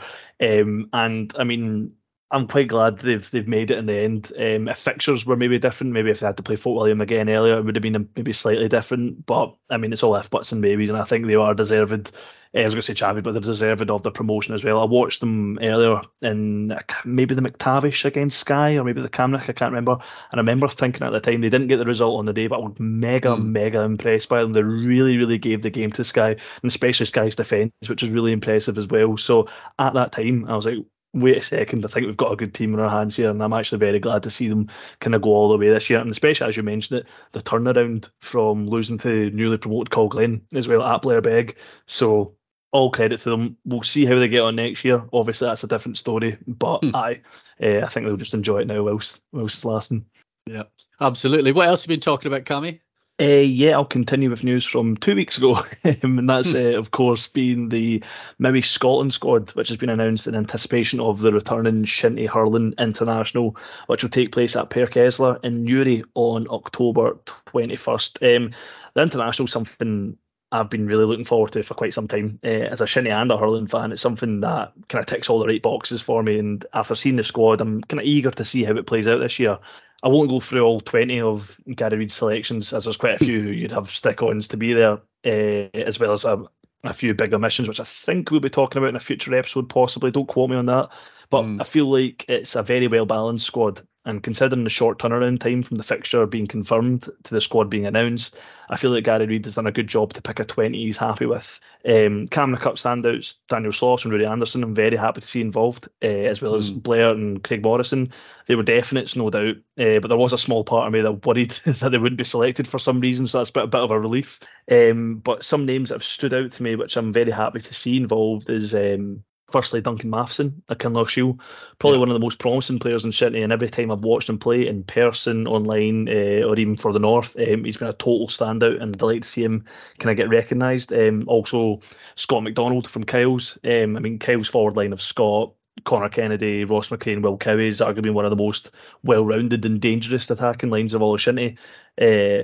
Um, 0.61 0.89
and 0.93 1.33
I 1.37 1.43
mean, 1.43 1.95
I'm 2.33 2.47
quite 2.47 2.69
glad 2.69 2.97
they've 2.99 3.29
they've 3.29 3.47
made 3.47 3.71
it 3.71 3.77
in 3.77 3.85
the 3.85 3.97
end. 3.97 4.31
Um, 4.37 4.69
if 4.69 4.77
fixtures 4.77 5.25
were 5.25 5.35
maybe 5.35 5.59
different, 5.59 5.91
maybe 5.91 6.11
if 6.11 6.21
they 6.21 6.27
had 6.27 6.37
to 6.37 6.43
play 6.43 6.55
Fort 6.55 6.77
William 6.77 7.01
again 7.01 7.29
earlier, 7.29 7.57
it 7.57 7.65
would 7.65 7.75
have 7.75 7.83
been 7.83 8.09
maybe 8.15 8.31
slightly 8.31 8.69
different. 8.69 9.25
But 9.25 9.55
I 9.69 9.75
mean, 9.75 9.91
it's 9.91 10.01
all 10.01 10.15
if 10.15 10.29
buts 10.29 10.53
and 10.53 10.61
maybes, 10.61 10.89
and 10.89 10.97
I 10.97 11.03
think 11.03 11.27
they 11.27 11.35
are 11.35 11.53
deserved. 11.53 12.11
Eh, 12.53 12.61
I 12.61 12.65
was 12.65 12.73
going 12.73 12.81
to 12.81 12.85
say 12.85 12.93
champion, 12.93 13.23
but 13.23 13.33
they're 13.33 13.41
deserved 13.41 13.89
of 13.89 14.01
the 14.01 14.11
promotion 14.11 14.53
as 14.53 14.63
well. 14.63 14.79
I 14.79 14.85
watched 14.85 15.19
them 15.19 15.59
earlier 15.61 16.01
in 16.21 16.77
maybe 17.03 17.35
the 17.35 17.41
McTavish 17.41 18.05
against 18.05 18.39
Skye 18.39 18.77
or 18.77 18.83
maybe 18.83 19.01
the 19.01 19.09
Camanachd, 19.09 19.49
I 19.49 19.53
can't 19.53 19.71
remember. 19.71 19.93
And 19.93 20.33
I 20.33 20.37
remember 20.37 20.67
thinking 20.67 21.05
at 21.05 21.11
the 21.11 21.21
time 21.21 21.39
they 21.41 21.49
didn't 21.49 21.67
get 21.67 21.77
the 21.77 21.85
result 21.85 22.19
on 22.19 22.25
the 22.25 22.33
day, 22.33 22.47
but 22.47 22.59
I 22.59 22.63
was 22.63 22.75
mega, 22.77 23.29
mm. 23.29 23.43
mega 23.45 23.81
impressed 23.81 24.27
by 24.27 24.41
them. 24.41 24.51
They 24.51 24.63
really, 24.63 25.17
really 25.17 25.37
gave 25.37 25.61
the 25.61 25.69
game 25.69 25.91
to 25.93 26.03
Skye, 26.03 26.31
and 26.31 26.39
especially 26.63 27.05
Skye's 27.05 27.35
defence, 27.35 27.71
which 27.87 28.03
is 28.03 28.09
really 28.09 28.33
impressive 28.33 28.77
as 28.77 28.87
well. 28.87 29.15
So 29.15 29.47
at 29.79 29.93
that 29.93 30.11
time, 30.11 30.45
I 30.45 30.55
was 30.55 30.65
like, 30.65 30.79
wait 31.13 31.37
a 31.37 31.43
second, 31.43 31.85
I 31.85 31.89
think 31.89 32.05
we've 32.05 32.17
got 32.17 32.31
a 32.31 32.37
good 32.37 32.53
team 32.53 32.73
in 32.73 32.79
our 32.79 32.89
hands 32.89 33.15
here, 33.15 33.29
and 33.29 33.43
I'm 33.43 33.53
actually 33.53 33.79
very 33.79 33.99
glad 33.99 34.23
to 34.23 34.29
see 34.29 34.47
them 34.47 34.69
kind 34.99 35.15
of 35.15 35.21
go 35.21 35.31
all 35.31 35.49
the 35.49 35.57
way 35.57 35.69
this 35.69 35.89
year. 35.89 35.99
And 35.99 36.11
especially 36.11 36.47
as 36.47 36.57
you 36.57 36.63
mentioned 36.63 37.01
it, 37.01 37.07
the 37.31 37.41
turnaround 37.41 38.09
from 38.19 38.67
losing 38.67 38.97
to 38.99 39.29
newly 39.29 39.57
promoted 39.57 39.89
Col 39.89 40.07
Glen 40.07 40.41
as 40.53 40.67
well 40.67 40.83
at 40.83 41.01
Blair 41.01 41.21
Beg. 41.21 41.57
So 41.85 42.35
all 42.71 42.91
credit 42.91 43.19
to 43.21 43.29
them. 43.29 43.57
We'll 43.65 43.83
see 43.83 44.05
how 44.05 44.17
they 44.17 44.27
get 44.27 44.41
on 44.41 44.55
next 44.55 44.85
year. 44.85 45.03
Obviously, 45.11 45.47
that's 45.47 45.63
a 45.63 45.67
different 45.67 45.97
story, 45.97 46.37
but 46.47 46.79
hmm. 46.79 46.95
I, 46.95 47.21
uh, 47.61 47.81
I 47.81 47.87
think 47.87 48.05
they'll 48.05 48.17
just 48.17 48.33
enjoy 48.33 48.59
it 48.59 48.67
now 48.67 48.83
whilst 48.83 49.19
whilst 49.31 49.57
it's 49.57 49.65
lasting. 49.65 50.05
Yeah, 50.47 50.63
absolutely. 50.99 51.51
What 51.51 51.67
else 51.67 51.83
have 51.83 51.91
you 51.91 51.97
been 51.97 52.01
talking 52.01 52.31
about, 52.31 52.45
Cammy? 52.45 52.79
Uh, 53.21 53.25
yeah, 53.25 53.73
I'll 53.73 53.85
continue 53.85 54.31
with 54.31 54.43
news 54.43 54.65
from 54.65 54.97
two 54.97 55.15
weeks 55.15 55.37
ago, 55.37 55.57
um, 55.83 56.17
and 56.17 56.27
that's, 56.27 56.55
uh, 56.55 56.73
of 56.75 56.89
course, 56.89 57.27
being 57.27 57.69
the 57.69 58.03
Mowi 58.39 58.65
Scotland 58.65 59.13
squad, 59.13 59.51
which 59.51 59.67
has 59.67 59.77
been 59.77 59.91
announced 59.91 60.25
in 60.25 60.33
anticipation 60.33 60.99
of 60.99 61.21
the 61.21 61.31
returning 61.31 61.83
Shinty 61.83 62.27
Hurling 62.27 62.73
International, 62.79 63.57
which 63.85 64.01
will 64.01 64.09
take 64.09 64.31
place 64.31 64.55
at 64.55 64.71
Páirc 64.71 64.93
Esler 64.93 65.37
in 65.43 65.65
Newry 65.65 66.01
on 66.15 66.47
October 66.49 67.19
21st. 67.53 68.37
Um, 68.37 68.51
the 68.95 69.03
international 69.03 69.47
something 69.47 70.17
I've 70.51 70.69
been 70.69 70.85
really 70.85 71.05
looking 71.05 71.25
forward 71.25 71.53
to 71.53 71.63
for 71.63 71.75
quite 71.75 71.93
some 71.93 72.07
time. 72.07 72.39
Uh, 72.43 72.47
as 72.47 72.81
a 72.81 72.85
Shinty 72.85 73.09
and 73.09 73.31
a 73.31 73.37
hurling 73.37 73.67
fan, 73.67 73.91
it's 73.91 74.01
something 74.01 74.41
that 74.41 74.73
kind 74.89 75.01
of 75.01 75.05
ticks 75.05 75.29
all 75.29 75.39
the 75.39 75.47
right 75.47 75.61
boxes 75.61 76.01
for 76.01 76.21
me. 76.21 76.39
And 76.39 76.65
after 76.73 76.93
seeing 76.93 77.15
the 77.15 77.23
squad, 77.23 77.61
I'm 77.61 77.81
kind 77.81 78.01
of 78.01 78.05
eager 78.05 78.31
to 78.31 78.45
see 78.45 78.63
how 78.63 78.75
it 78.75 78.85
plays 78.85 79.07
out 79.07 79.19
this 79.19 79.39
year. 79.39 79.59
I 80.03 80.09
won't 80.09 80.29
go 80.29 80.39
through 80.39 80.63
all 80.63 80.81
20 80.81 81.21
of 81.21 81.57
Gary 81.73 81.97
Reid's 81.97 82.15
selections, 82.15 82.73
as 82.73 82.83
there's 82.83 82.97
quite 82.97 83.21
a 83.21 83.23
few 83.23 83.39
who 83.39 83.51
you'd 83.51 83.71
have 83.71 83.89
stick-ons 83.89 84.49
to 84.49 84.57
be 84.57 84.73
there, 84.73 84.99
uh, 85.25 85.69
as 85.73 85.99
well 85.99 86.11
as 86.11 86.25
a, 86.25 86.43
a 86.83 86.93
few 86.93 87.13
big 87.13 87.33
omissions, 87.33 87.69
which 87.69 87.79
I 87.79 87.83
think 87.83 88.31
we'll 88.31 88.39
be 88.39 88.49
talking 88.49 88.79
about 88.79 88.89
in 88.89 88.95
a 88.95 88.99
future 88.99 89.35
episode, 89.35 89.69
possibly. 89.69 90.11
Don't 90.11 90.27
quote 90.27 90.49
me 90.49 90.55
on 90.57 90.65
that. 90.65 90.89
But 91.29 91.43
mm. 91.43 91.61
I 91.61 91.63
feel 91.63 91.89
like 91.89 92.25
it's 92.27 92.55
a 92.55 92.63
very 92.63 92.87
well 92.87 93.05
balanced 93.05 93.45
squad. 93.45 93.81
And 94.03 94.23
considering 94.23 94.63
the 94.63 94.71
short 94.71 94.97
turnaround 94.97 95.39
time 95.39 95.61
from 95.61 95.77
the 95.77 95.83
fixture 95.83 96.25
being 96.25 96.47
confirmed 96.47 97.03
to 97.03 97.33
the 97.33 97.39
squad 97.39 97.69
being 97.69 97.85
announced, 97.85 98.35
I 98.67 98.77
feel 98.77 98.89
like 98.89 99.03
Gary 99.03 99.27
Reid 99.27 99.45
has 99.45 99.55
done 99.55 99.67
a 99.67 99.71
good 99.71 99.87
job 99.87 100.13
to 100.13 100.23
pick 100.23 100.39
a 100.39 100.45
20 100.45 100.75
he's 100.75 100.97
happy 100.97 101.27
with. 101.27 101.59
Um, 101.85 102.27
Camanachd 102.27 102.61
Cup 102.61 102.75
standouts, 102.75 103.35
Daniel 103.47 103.71
Sloss 103.71 104.03
and 104.03 104.11
Rudy 104.11 104.25
Anderson, 104.25 104.63
I'm 104.63 104.73
very 104.73 104.97
happy 104.97 105.21
to 105.21 105.27
see 105.27 105.41
involved, 105.41 105.87
uh, 106.03 106.07
as 106.07 106.41
well 106.41 106.55
as 106.55 106.71
mm. 106.71 106.81
Blair 106.81 107.11
and 107.11 107.43
Craig 107.43 107.63
Morrison. 107.63 108.11
They 108.47 108.55
were 108.55 108.63
definites, 108.63 109.15
no 109.15 109.29
doubt, 109.29 109.57
uh, 109.79 109.99
but 109.99 110.07
there 110.07 110.17
was 110.17 110.33
a 110.33 110.37
small 110.37 110.63
part 110.63 110.87
of 110.87 110.93
me 110.93 111.01
that 111.01 111.25
worried 111.25 111.51
that 111.65 111.91
they 111.91 111.97
wouldn't 111.99 112.17
be 112.17 112.23
selected 112.23 112.67
for 112.67 112.79
some 112.79 113.01
reason, 113.01 113.27
so 113.27 113.37
that's 113.37 113.51
a 113.51 113.53
bit, 113.53 113.63
a 113.65 113.67
bit 113.67 113.81
of 113.81 113.91
a 113.91 113.99
relief. 113.99 114.39
Um, 114.69 115.17
but 115.17 115.43
some 115.43 115.67
names 115.67 115.89
that 115.89 115.95
have 115.95 116.03
stood 116.03 116.33
out 116.33 116.53
to 116.53 116.63
me, 116.63 116.75
which 116.75 116.97
I'm 116.97 117.13
very 117.13 117.31
happy 117.31 117.59
to 117.59 117.73
see 117.73 117.97
involved, 117.97 118.49
is 118.49 118.73
um, 118.73 119.23
firstly 119.51 119.81
Duncan 119.81 120.09
Matheson 120.09 120.63
at 120.69 120.79
Kinloch 120.79 121.09
Shiel, 121.09 121.39
probably 121.79 121.97
yeah. 121.97 121.99
one 121.99 122.09
of 122.09 122.13
the 122.13 122.25
most 122.25 122.39
promising 122.39 122.79
players 122.79 123.03
in 123.03 123.11
Shinty. 123.11 123.43
And 123.43 123.51
every 123.51 123.69
time 123.69 123.91
I've 123.91 123.99
watched 123.99 124.29
him 124.29 124.39
play 124.39 124.67
in 124.67 124.83
person, 124.83 125.47
online, 125.47 126.07
uh, 126.07 126.47
or 126.47 126.57
even 126.57 126.77
for 126.77 126.93
the 126.93 126.99
North, 126.99 127.35
um, 127.37 127.63
he's 127.63 127.77
been 127.77 127.87
a 127.87 127.93
total 127.93 128.27
standout, 128.27 128.81
and 128.81 128.97
delight 128.97 129.23
to 129.23 129.27
see 129.27 129.43
him 129.43 129.65
kind 129.99 130.11
of 130.11 130.17
get 130.17 130.29
recognised. 130.29 130.91
Um, 130.93 131.25
also, 131.27 131.81
Scott 132.15 132.43
McDonald 132.43 132.89
from 132.89 133.03
Kyles. 133.03 133.57
Um, 133.63 133.97
I 133.97 133.99
mean, 133.99 134.19
Kyles 134.19 134.47
forward 134.47 134.75
line 134.77 134.93
of 134.93 135.01
Scott. 135.01 135.53
Connor 135.83 136.09
Kennedy, 136.09 136.65
Ross 136.65 136.89
McCain, 136.89 137.21
Will 137.21 137.37
Cowie 137.37 137.67
is 137.67 137.79
arguably 137.79 138.13
one 138.13 138.25
of 138.25 138.29
the 138.29 138.43
most 138.43 138.71
well-rounded 139.03 139.65
and 139.65 139.79
dangerous 139.79 140.29
attacking 140.29 140.69
lines 140.69 140.93
of 140.93 141.01
all 141.01 141.15
of 141.15 141.21
Shinty. 141.21 141.57
Uh, 141.99 142.43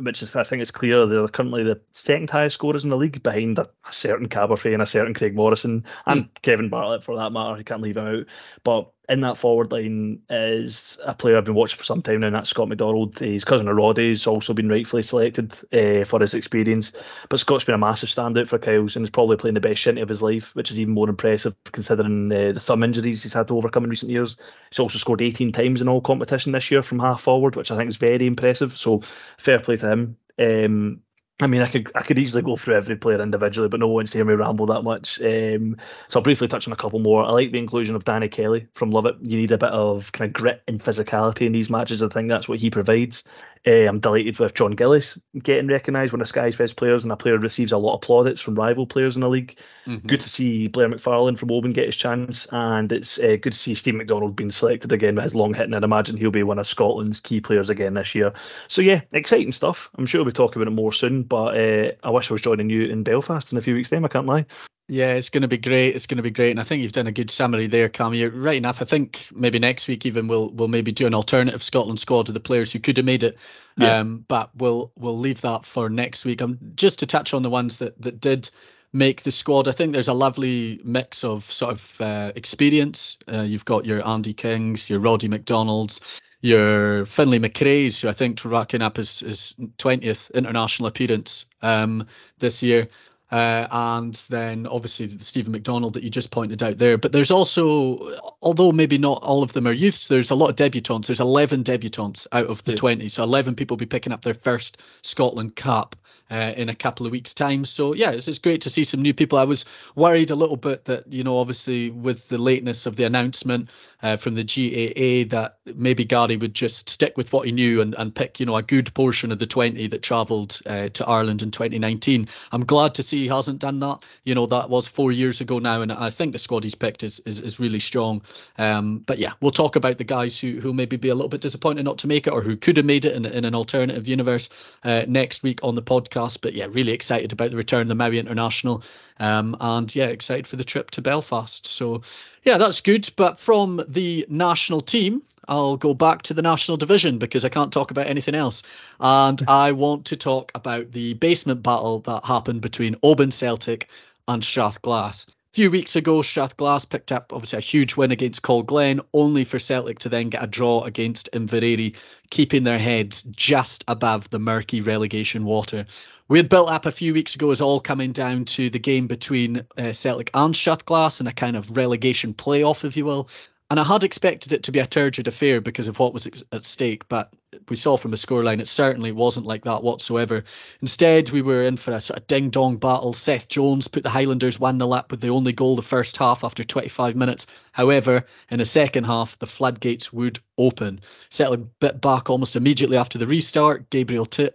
which 0.00 0.22
is, 0.22 0.36
I 0.36 0.42
think 0.42 0.60
it's 0.62 0.70
clear 0.70 1.06
they're 1.06 1.28
currently 1.28 1.64
the 1.64 1.80
second 1.92 2.28
highest 2.28 2.54
scorers 2.54 2.84
in 2.84 2.90
the 2.90 2.96
league 2.96 3.22
behind 3.22 3.58
a, 3.58 3.68
certain 3.90 4.28
Caberfeidh 4.28 4.74
and 4.74 4.82
a 4.82 4.86
certain 4.86 5.14
Craig 5.14 5.34
Morrison 5.34 5.84
and 6.04 6.24
mm. 6.24 6.28
Kevin 6.42 6.68
Bartlett 6.68 7.04
for 7.04 7.16
that 7.16 7.32
matter. 7.32 7.56
You 7.56 7.64
can't 7.64 7.82
leave 7.82 7.96
him 7.96 8.06
out. 8.06 8.26
But 8.62 8.90
in 9.08 9.20
that 9.20 9.36
forward 9.36 9.70
line 9.70 10.22
is 10.28 10.98
a 11.04 11.14
player 11.14 11.36
I've 11.36 11.44
been 11.44 11.54
watching 11.54 11.78
for 11.78 11.84
some 11.84 12.02
time 12.02 12.20
now, 12.20 12.26
and 12.26 12.36
that's 12.36 12.50
Scott 12.50 12.68
McDonald. 12.68 13.18
His 13.18 13.44
cousin 13.44 13.68
of 13.68 13.76
Roddy's 13.76 14.26
also 14.26 14.52
been 14.52 14.68
rightfully 14.68 15.02
selected 15.02 15.52
uh, 15.72 16.04
for 16.04 16.20
his 16.20 16.34
experience. 16.34 16.92
But 17.28 17.40
Scott's 17.40 17.64
been 17.64 17.74
a 17.74 17.78
massive 17.78 18.08
standout 18.08 18.48
for 18.48 18.58
Kyles 18.58 18.96
and 18.96 19.04
is 19.04 19.10
probably 19.10 19.36
playing 19.36 19.54
the 19.54 19.60
best 19.60 19.80
shinty 19.80 20.02
of 20.02 20.08
his 20.08 20.22
life, 20.22 20.54
which 20.56 20.70
is 20.70 20.78
even 20.78 20.94
more 20.94 21.08
impressive 21.08 21.54
considering 21.70 22.32
uh, 22.32 22.52
the 22.52 22.60
thumb 22.60 22.82
injuries 22.82 23.22
he's 23.22 23.32
had 23.32 23.48
to 23.48 23.56
overcome 23.56 23.84
in 23.84 23.90
recent 23.90 24.10
years. 24.10 24.36
He's 24.70 24.80
also 24.80 24.98
scored 24.98 25.22
18 25.22 25.52
times 25.52 25.80
in 25.80 25.88
all 25.88 26.00
competition 26.00 26.52
this 26.52 26.70
year 26.70 26.82
from 26.82 26.98
half 26.98 27.20
forward, 27.20 27.54
which 27.54 27.70
I 27.70 27.76
think 27.76 27.88
is 27.88 27.96
very 27.96 28.26
impressive. 28.26 28.76
So 28.76 29.02
fair 29.38 29.60
play 29.60 29.76
to 29.76 29.90
him. 29.90 30.16
Um, 30.38 31.02
I 31.38 31.48
mean, 31.48 31.60
I 31.60 31.66
could 31.66 31.90
I 31.94 32.02
could 32.02 32.18
easily 32.18 32.42
go 32.42 32.56
through 32.56 32.76
every 32.76 32.96
player 32.96 33.20
individually, 33.20 33.68
but 33.68 33.78
no 33.78 33.88
one 33.88 33.96
wants 33.96 34.12
to 34.12 34.18
hear 34.18 34.24
me 34.24 34.32
ramble 34.32 34.66
that 34.66 34.82
much. 34.82 35.20
Um, 35.20 35.76
so 36.08 36.18
I'll 36.18 36.22
briefly 36.22 36.48
touch 36.48 36.66
on 36.66 36.72
a 36.72 36.76
couple 36.76 36.98
more. 36.98 37.24
I 37.24 37.30
like 37.30 37.52
the 37.52 37.58
inclusion 37.58 37.94
of 37.94 38.04
Danny 38.04 38.28
Kelly 38.28 38.68
from 38.72 38.90
Lovat. 38.90 39.18
You 39.20 39.36
need 39.36 39.50
a 39.50 39.58
bit 39.58 39.68
of 39.68 40.12
kind 40.12 40.30
of 40.30 40.32
grit 40.32 40.62
and 40.66 40.82
physicality 40.82 41.44
in 41.44 41.52
these 41.52 41.68
matches. 41.68 42.02
I 42.02 42.08
think 42.08 42.28
that's 42.28 42.48
what 42.48 42.58
he 42.58 42.70
provides. 42.70 43.22
Uh, 43.66 43.88
I'm 43.88 43.98
delighted 43.98 44.38
with 44.38 44.54
John 44.54 44.72
Gillis 44.72 45.18
getting 45.42 45.66
recognised, 45.66 46.12
one 46.12 46.20
of 46.20 46.28
Skye's 46.28 46.56
best 46.56 46.76
players, 46.76 47.02
and 47.02 47.12
a 47.12 47.16
player 47.16 47.36
receives 47.36 47.72
a 47.72 47.78
lot 47.78 47.94
of 47.96 48.00
plaudits 48.00 48.40
from 48.40 48.54
rival 48.54 48.86
players 48.86 49.16
in 49.16 49.22
the 49.22 49.28
league. 49.28 49.58
Mm-hmm. 49.86 50.06
Good 50.06 50.20
to 50.20 50.28
see 50.28 50.68
Blair 50.68 50.88
McFarlane 50.88 51.36
from 51.36 51.50
Oban 51.50 51.72
get 51.72 51.86
his 51.86 51.96
chance, 51.96 52.46
and 52.52 52.92
it's 52.92 53.18
uh, 53.18 53.36
good 53.40 53.52
to 53.52 53.58
see 53.58 53.74
Steve 53.74 53.96
McDonald 53.96 54.36
being 54.36 54.52
selected 54.52 54.92
again 54.92 55.16
with 55.16 55.24
his 55.24 55.34
long 55.34 55.52
hitting. 55.52 55.74
I'd 55.74 55.82
imagine 55.82 56.16
he'll 56.16 56.30
be 56.30 56.44
one 56.44 56.60
of 56.60 56.66
Scotland's 56.66 57.20
key 57.20 57.40
players 57.40 57.68
again 57.68 57.94
this 57.94 58.14
year. 58.14 58.34
So 58.68 58.82
yeah, 58.82 59.00
exciting 59.12 59.52
stuff. 59.52 59.90
I'm 59.96 60.06
sure 60.06 60.22
we'll 60.22 60.32
talk 60.32 60.54
about 60.54 60.68
it 60.68 60.70
more 60.70 60.92
soon, 60.92 61.24
but 61.24 61.58
uh, 61.58 61.92
I 62.04 62.10
wish 62.10 62.30
I 62.30 62.34
was 62.34 62.42
joining 62.42 62.70
you 62.70 62.84
in 62.84 63.02
Belfast 63.02 63.50
in 63.50 63.58
a 63.58 63.62
few 63.62 63.74
weeks' 63.74 63.90
time. 63.90 64.04
I 64.04 64.08
can't 64.08 64.26
lie. 64.26 64.46
Yeah, 64.88 65.14
it's 65.14 65.30
going 65.30 65.42
to 65.42 65.48
be 65.48 65.58
great. 65.58 65.96
It's 65.96 66.06
going 66.06 66.18
to 66.18 66.22
be 66.22 66.30
great, 66.30 66.52
and 66.52 66.60
I 66.60 66.62
think 66.62 66.82
you've 66.82 66.92
done 66.92 67.08
a 67.08 67.12
good 67.12 67.30
summary 67.30 67.66
there, 67.66 67.88
Cam. 67.88 68.14
You're 68.14 68.30
right 68.30 68.56
enough. 68.56 68.80
I 68.80 68.84
think 68.84 69.28
maybe 69.34 69.58
next 69.58 69.88
week 69.88 70.06
even 70.06 70.28
we'll 70.28 70.48
we'll 70.50 70.68
maybe 70.68 70.92
do 70.92 71.08
an 71.08 71.14
alternative 71.14 71.62
Scotland 71.62 71.98
squad 71.98 72.28
of 72.28 72.34
the 72.34 72.40
players 72.40 72.72
who 72.72 72.78
could 72.78 72.96
have 72.96 73.06
made 73.06 73.24
it. 73.24 73.36
Yeah. 73.76 73.98
Um, 73.98 74.24
but 74.28 74.50
we'll 74.54 74.92
we'll 74.96 75.18
leave 75.18 75.40
that 75.40 75.64
for 75.64 75.88
next 75.88 76.24
week. 76.24 76.40
Um, 76.40 76.58
just 76.76 77.00
to 77.00 77.06
touch 77.06 77.34
on 77.34 77.42
the 77.42 77.50
ones 77.50 77.78
that 77.78 78.00
that 78.02 78.20
did 78.20 78.48
make 78.92 79.22
the 79.22 79.32
squad. 79.32 79.66
I 79.66 79.72
think 79.72 79.92
there's 79.92 80.08
a 80.08 80.14
lovely 80.14 80.80
mix 80.84 81.24
of 81.24 81.42
sort 81.44 81.72
of 81.72 82.00
uh, 82.00 82.32
experience. 82.36 83.18
Uh, 83.30 83.42
you've 83.42 83.64
got 83.64 83.86
your 83.86 84.06
Andy 84.06 84.34
Kings, 84.34 84.88
your 84.88 85.00
Roddy 85.00 85.28
McDonalds, 85.28 86.20
your 86.40 87.04
Finlay 87.06 87.38
Macrae's, 87.38 88.00
who 88.00 88.08
I 88.08 88.12
think 88.12 88.44
racking 88.44 88.82
up 88.82 88.96
his, 88.96 89.20
his 89.20 89.54
20th 89.78 90.32
international 90.32 90.86
appearance 90.88 91.46
um, 91.60 92.06
this 92.38 92.62
year. 92.62 92.88
Uh, 93.30 93.66
and 93.70 94.14
then 94.30 94.66
obviously 94.66 95.06
the 95.06 95.24
Stephen 95.24 95.52
McDonald 95.52 95.94
that 95.94 96.04
you 96.04 96.10
just 96.10 96.30
pointed 96.30 96.62
out 96.62 96.78
there. 96.78 96.96
But 96.96 97.12
there's 97.12 97.32
also, 97.32 98.34
although 98.40 98.70
maybe 98.70 98.98
not 98.98 99.22
all 99.22 99.42
of 99.42 99.52
them 99.52 99.66
are 99.66 99.72
youths, 99.72 100.06
there's 100.06 100.30
a 100.30 100.36
lot 100.36 100.50
of 100.50 100.56
debutants. 100.56 101.06
There's 101.06 101.20
11 101.20 101.64
debutants 101.64 102.26
out 102.30 102.46
of 102.46 102.62
the 102.64 102.72
yeah. 102.72 102.76
20. 102.76 103.08
So 103.08 103.24
11 103.24 103.56
people 103.56 103.74
will 103.74 103.80
be 103.80 103.86
picking 103.86 104.12
up 104.12 104.22
their 104.22 104.34
first 104.34 104.80
Scotland 105.02 105.56
cap 105.56 105.96
uh, 106.30 106.52
in 106.56 106.68
a 106.68 106.74
couple 106.74 107.06
of 107.06 107.12
weeks' 107.12 107.34
time. 107.34 107.64
So 107.64 107.94
yeah, 107.94 108.10
it's, 108.10 108.28
it's 108.28 108.38
great 108.38 108.62
to 108.62 108.70
see 108.70 108.84
some 108.84 109.02
new 109.02 109.14
people. 109.14 109.38
I 109.38 109.44
was 109.44 109.64
worried 109.94 110.30
a 110.30 110.34
little 110.34 110.56
bit 110.56 110.86
that 110.86 111.12
you 111.12 111.24
know 111.24 111.38
obviously 111.38 111.90
with 111.90 112.28
the 112.28 112.38
lateness 112.38 112.86
of 112.86 112.96
the 112.96 113.04
announcement 113.04 113.70
uh, 114.02 114.16
from 114.16 114.34
the 114.34 114.42
GAA 114.42 115.28
that 115.36 115.58
maybe 115.64 116.04
Gary 116.04 116.36
would 116.36 116.54
just 116.54 116.88
stick 116.88 117.16
with 117.16 117.32
what 117.32 117.46
he 117.46 117.52
knew 117.52 117.80
and, 117.80 117.94
and 117.96 118.14
pick 118.14 118.40
you 118.40 118.46
know 118.46 118.56
a 118.56 118.62
good 118.62 118.92
portion 118.94 119.30
of 119.32 119.38
the 119.38 119.46
20 119.46 119.88
that 119.88 120.02
travelled 120.02 120.60
uh, 120.66 120.88
to 120.90 121.06
Ireland 121.06 121.42
in 121.42 121.50
2019. 121.50 122.28
I'm 122.52 122.64
glad 122.64 122.94
to 122.94 123.02
see 123.02 123.22
he 123.22 123.28
hasn't 123.28 123.60
done 123.60 123.80
that. 123.80 124.02
You 124.24 124.34
know 124.34 124.46
that 124.46 124.68
was 124.68 124.88
four 124.88 125.12
years 125.12 125.40
ago 125.40 125.58
now, 125.58 125.82
and 125.82 125.92
I 125.92 126.10
think 126.10 126.32
the 126.32 126.38
squad 126.38 126.64
he's 126.64 126.74
picked 126.74 127.04
is 127.04 127.20
is, 127.20 127.40
is 127.40 127.60
really 127.60 127.80
strong. 127.80 128.22
Um, 128.58 128.98
but 128.98 129.18
yeah, 129.18 129.32
we'll 129.40 129.50
talk 129.52 129.76
about 129.76 129.98
the 129.98 130.04
guys 130.04 130.40
who 130.40 130.60
who 130.60 130.72
maybe 130.72 130.96
be 130.96 131.08
a 131.08 131.14
little 131.14 131.28
bit 131.28 131.40
disappointed 131.40 131.84
not 131.84 131.98
to 131.98 132.08
make 132.08 132.26
it 132.26 132.32
or 132.32 132.42
who 132.42 132.56
could 132.56 132.78
have 132.78 132.86
made 132.86 133.04
it 133.04 133.14
in, 133.14 133.24
in 133.26 133.44
an 133.44 133.54
alternative 133.54 134.08
universe 134.08 134.48
uh, 134.82 135.04
next 135.06 135.42
week 135.42 135.60
on 135.62 135.74
the 135.74 135.82
podcast 135.82 136.15
podcast. 136.16 136.40
But 136.40 136.54
yeah, 136.54 136.66
really 136.70 136.92
excited 136.92 137.32
about 137.32 137.50
the 137.50 137.56
return 137.56 137.82
of 137.82 137.88
the 137.88 137.94
Mowi 137.94 138.18
International. 138.18 138.82
Um, 139.18 139.56
and 139.60 139.94
yeah, 139.94 140.06
excited 140.06 140.46
for 140.46 140.56
the 140.56 140.64
trip 140.64 140.90
to 140.92 141.02
Belfast. 141.02 141.66
So 141.66 142.02
yeah, 142.42 142.58
that's 142.58 142.80
good. 142.80 143.08
But 143.16 143.38
from 143.38 143.82
the 143.88 144.26
national 144.28 144.80
team, 144.80 145.22
I'll 145.48 145.76
go 145.76 145.94
back 145.94 146.22
to 146.22 146.34
the 146.34 146.42
national 146.42 146.76
division 146.76 147.18
because 147.18 147.44
I 147.44 147.48
can't 147.48 147.72
talk 147.72 147.90
about 147.90 148.06
anything 148.06 148.34
else. 148.34 148.62
And 149.00 149.40
I 149.48 149.72
want 149.72 150.06
to 150.06 150.16
talk 150.16 150.52
about 150.54 150.92
the 150.92 151.14
basement 151.14 151.62
battle 151.62 152.00
that 152.00 152.24
happened 152.24 152.60
between 152.60 152.96
Oban 153.02 153.30
Celtic 153.30 153.88
and 154.28 154.42
Strathglass 154.42 155.26
few 155.56 155.70
weeks 155.70 155.96
ago, 155.96 156.20
Strathglass 156.20 156.86
picked 156.86 157.10
up 157.10 157.32
obviously 157.32 157.56
a 157.56 157.60
huge 157.60 157.96
win 157.96 158.10
against 158.10 158.42
Glen, 158.42 159.00
only 159.14 159.44
for 159.44 159.58
Celtic 159.58 160.00
to 160.00 160.10
then 160.10 160.28
get 160.28 160.44
a 160.44 160.46
draw 160.46 160.82
against 160.82 161.32
Inveraray, 161.32 161.96
keeping 162.28 162.62
their 162.62 162.78
heads 162.78 163.22
just 163.22 163.82
above 163.88 164.28
the 164.28 164.38
murky 164.38 164.82
relegation 164.82 165.46
water. 165.46 165.86
We 166.28 166.38
had 166.38 166.50
built 166.50 166.68
up 166.68 166.84
a 166.84 166.92
few 166.92 167.14
weeks 167.14 167.36
ago 167.36 167.52
as 167.52 167.62
all 167.62 167.80
coming 167.80 168.12
down 168.12 168.44
to 168.56 168.68
the 168.68 168.78
game 168.78 169.06
between 169.06 169.64
uh, 169.78 169.92
Celtic 169.92 170.28
and 170.34 170.52
Strathglass 170.52 171.20
and 171.20 171.28
a 171.28 171.32
kind 171.32 171.56
of 171.56 171.74
relegation 171.74 172.34
playoff, 172.34 172.84
if 172.84 172.98
you 172.98 173.06
will. 173.06 173.30
And 173.68 173.80
I 173.80 173.84
had 173.84 174.04
expected 174.04 174.52
it 174.52 174.64
to 174.64 174.72
be 174.72 174.78
a 174.78 174.86
turgid 174.86 175.26
affair 175.26 175.60
because 175.60 175.88
of 175.88 175.98
what 175.98 176.12
was 176.12 176.28
at 176.52 176.64
stake, 176.64 177.08
but 177.08 177.32
we 177.68 177.74
saw 177.74 177.96
from 177.96 178.12
the 178.12 178.16
scoreline 178.16 178.60
it 178.60 178.68
certainly 178.68 179.10
wasn't 179.10 179.46
like 179.46 179.64
that 179.64 179.82
whatsoever. 179.82 180.44
Instead, 180.80 181.30
we 181.30 181.42
were 181.42 181.64
in 181.64 181.76
for 181.76 181.90
a 181.90 182.00
sort 182.00 182.20
of 182.20 182.28
ding 182.28 182.50
dong 182.50 182.76
battle. 182.76 183.12
Seth 183.12 183.48
Jones 183.48 183.88
put 183.88 184.04
the 184.04 184.08
Highlanders 184.08 184.60
1 184.60 184.78
0 184.78 184.92
up 184.92 185.10
with 185.10 185.20
the 185.20 185.30
only 185.30 185.52
goal 185.52 185.74
the 185.74 185.82
first 185.82 186.16
half 186.16 186.44
after 186.44 186.62
25 186.62 187.16
minutes. 187.16 187.48
However, 187.72 188.26
in 188.50 188.58
the 188.58 188.66
second 188.66 189.04
half, 189.04 189.36
the 189.40 189.46
floodgates 189.46 190.12
would 190.12 190.38
open. 190.56 191.00
Celtic 191.28 191.60
bit 191.80 192.00
back 192.00 192.30
almost 192.30 192.54
immediately 192.54 192.98
after 192.98 193.18
the 193.18 193.26
restart. 193.26 193.90
Gabriel 193.90 194.26
T- 194.26 194.50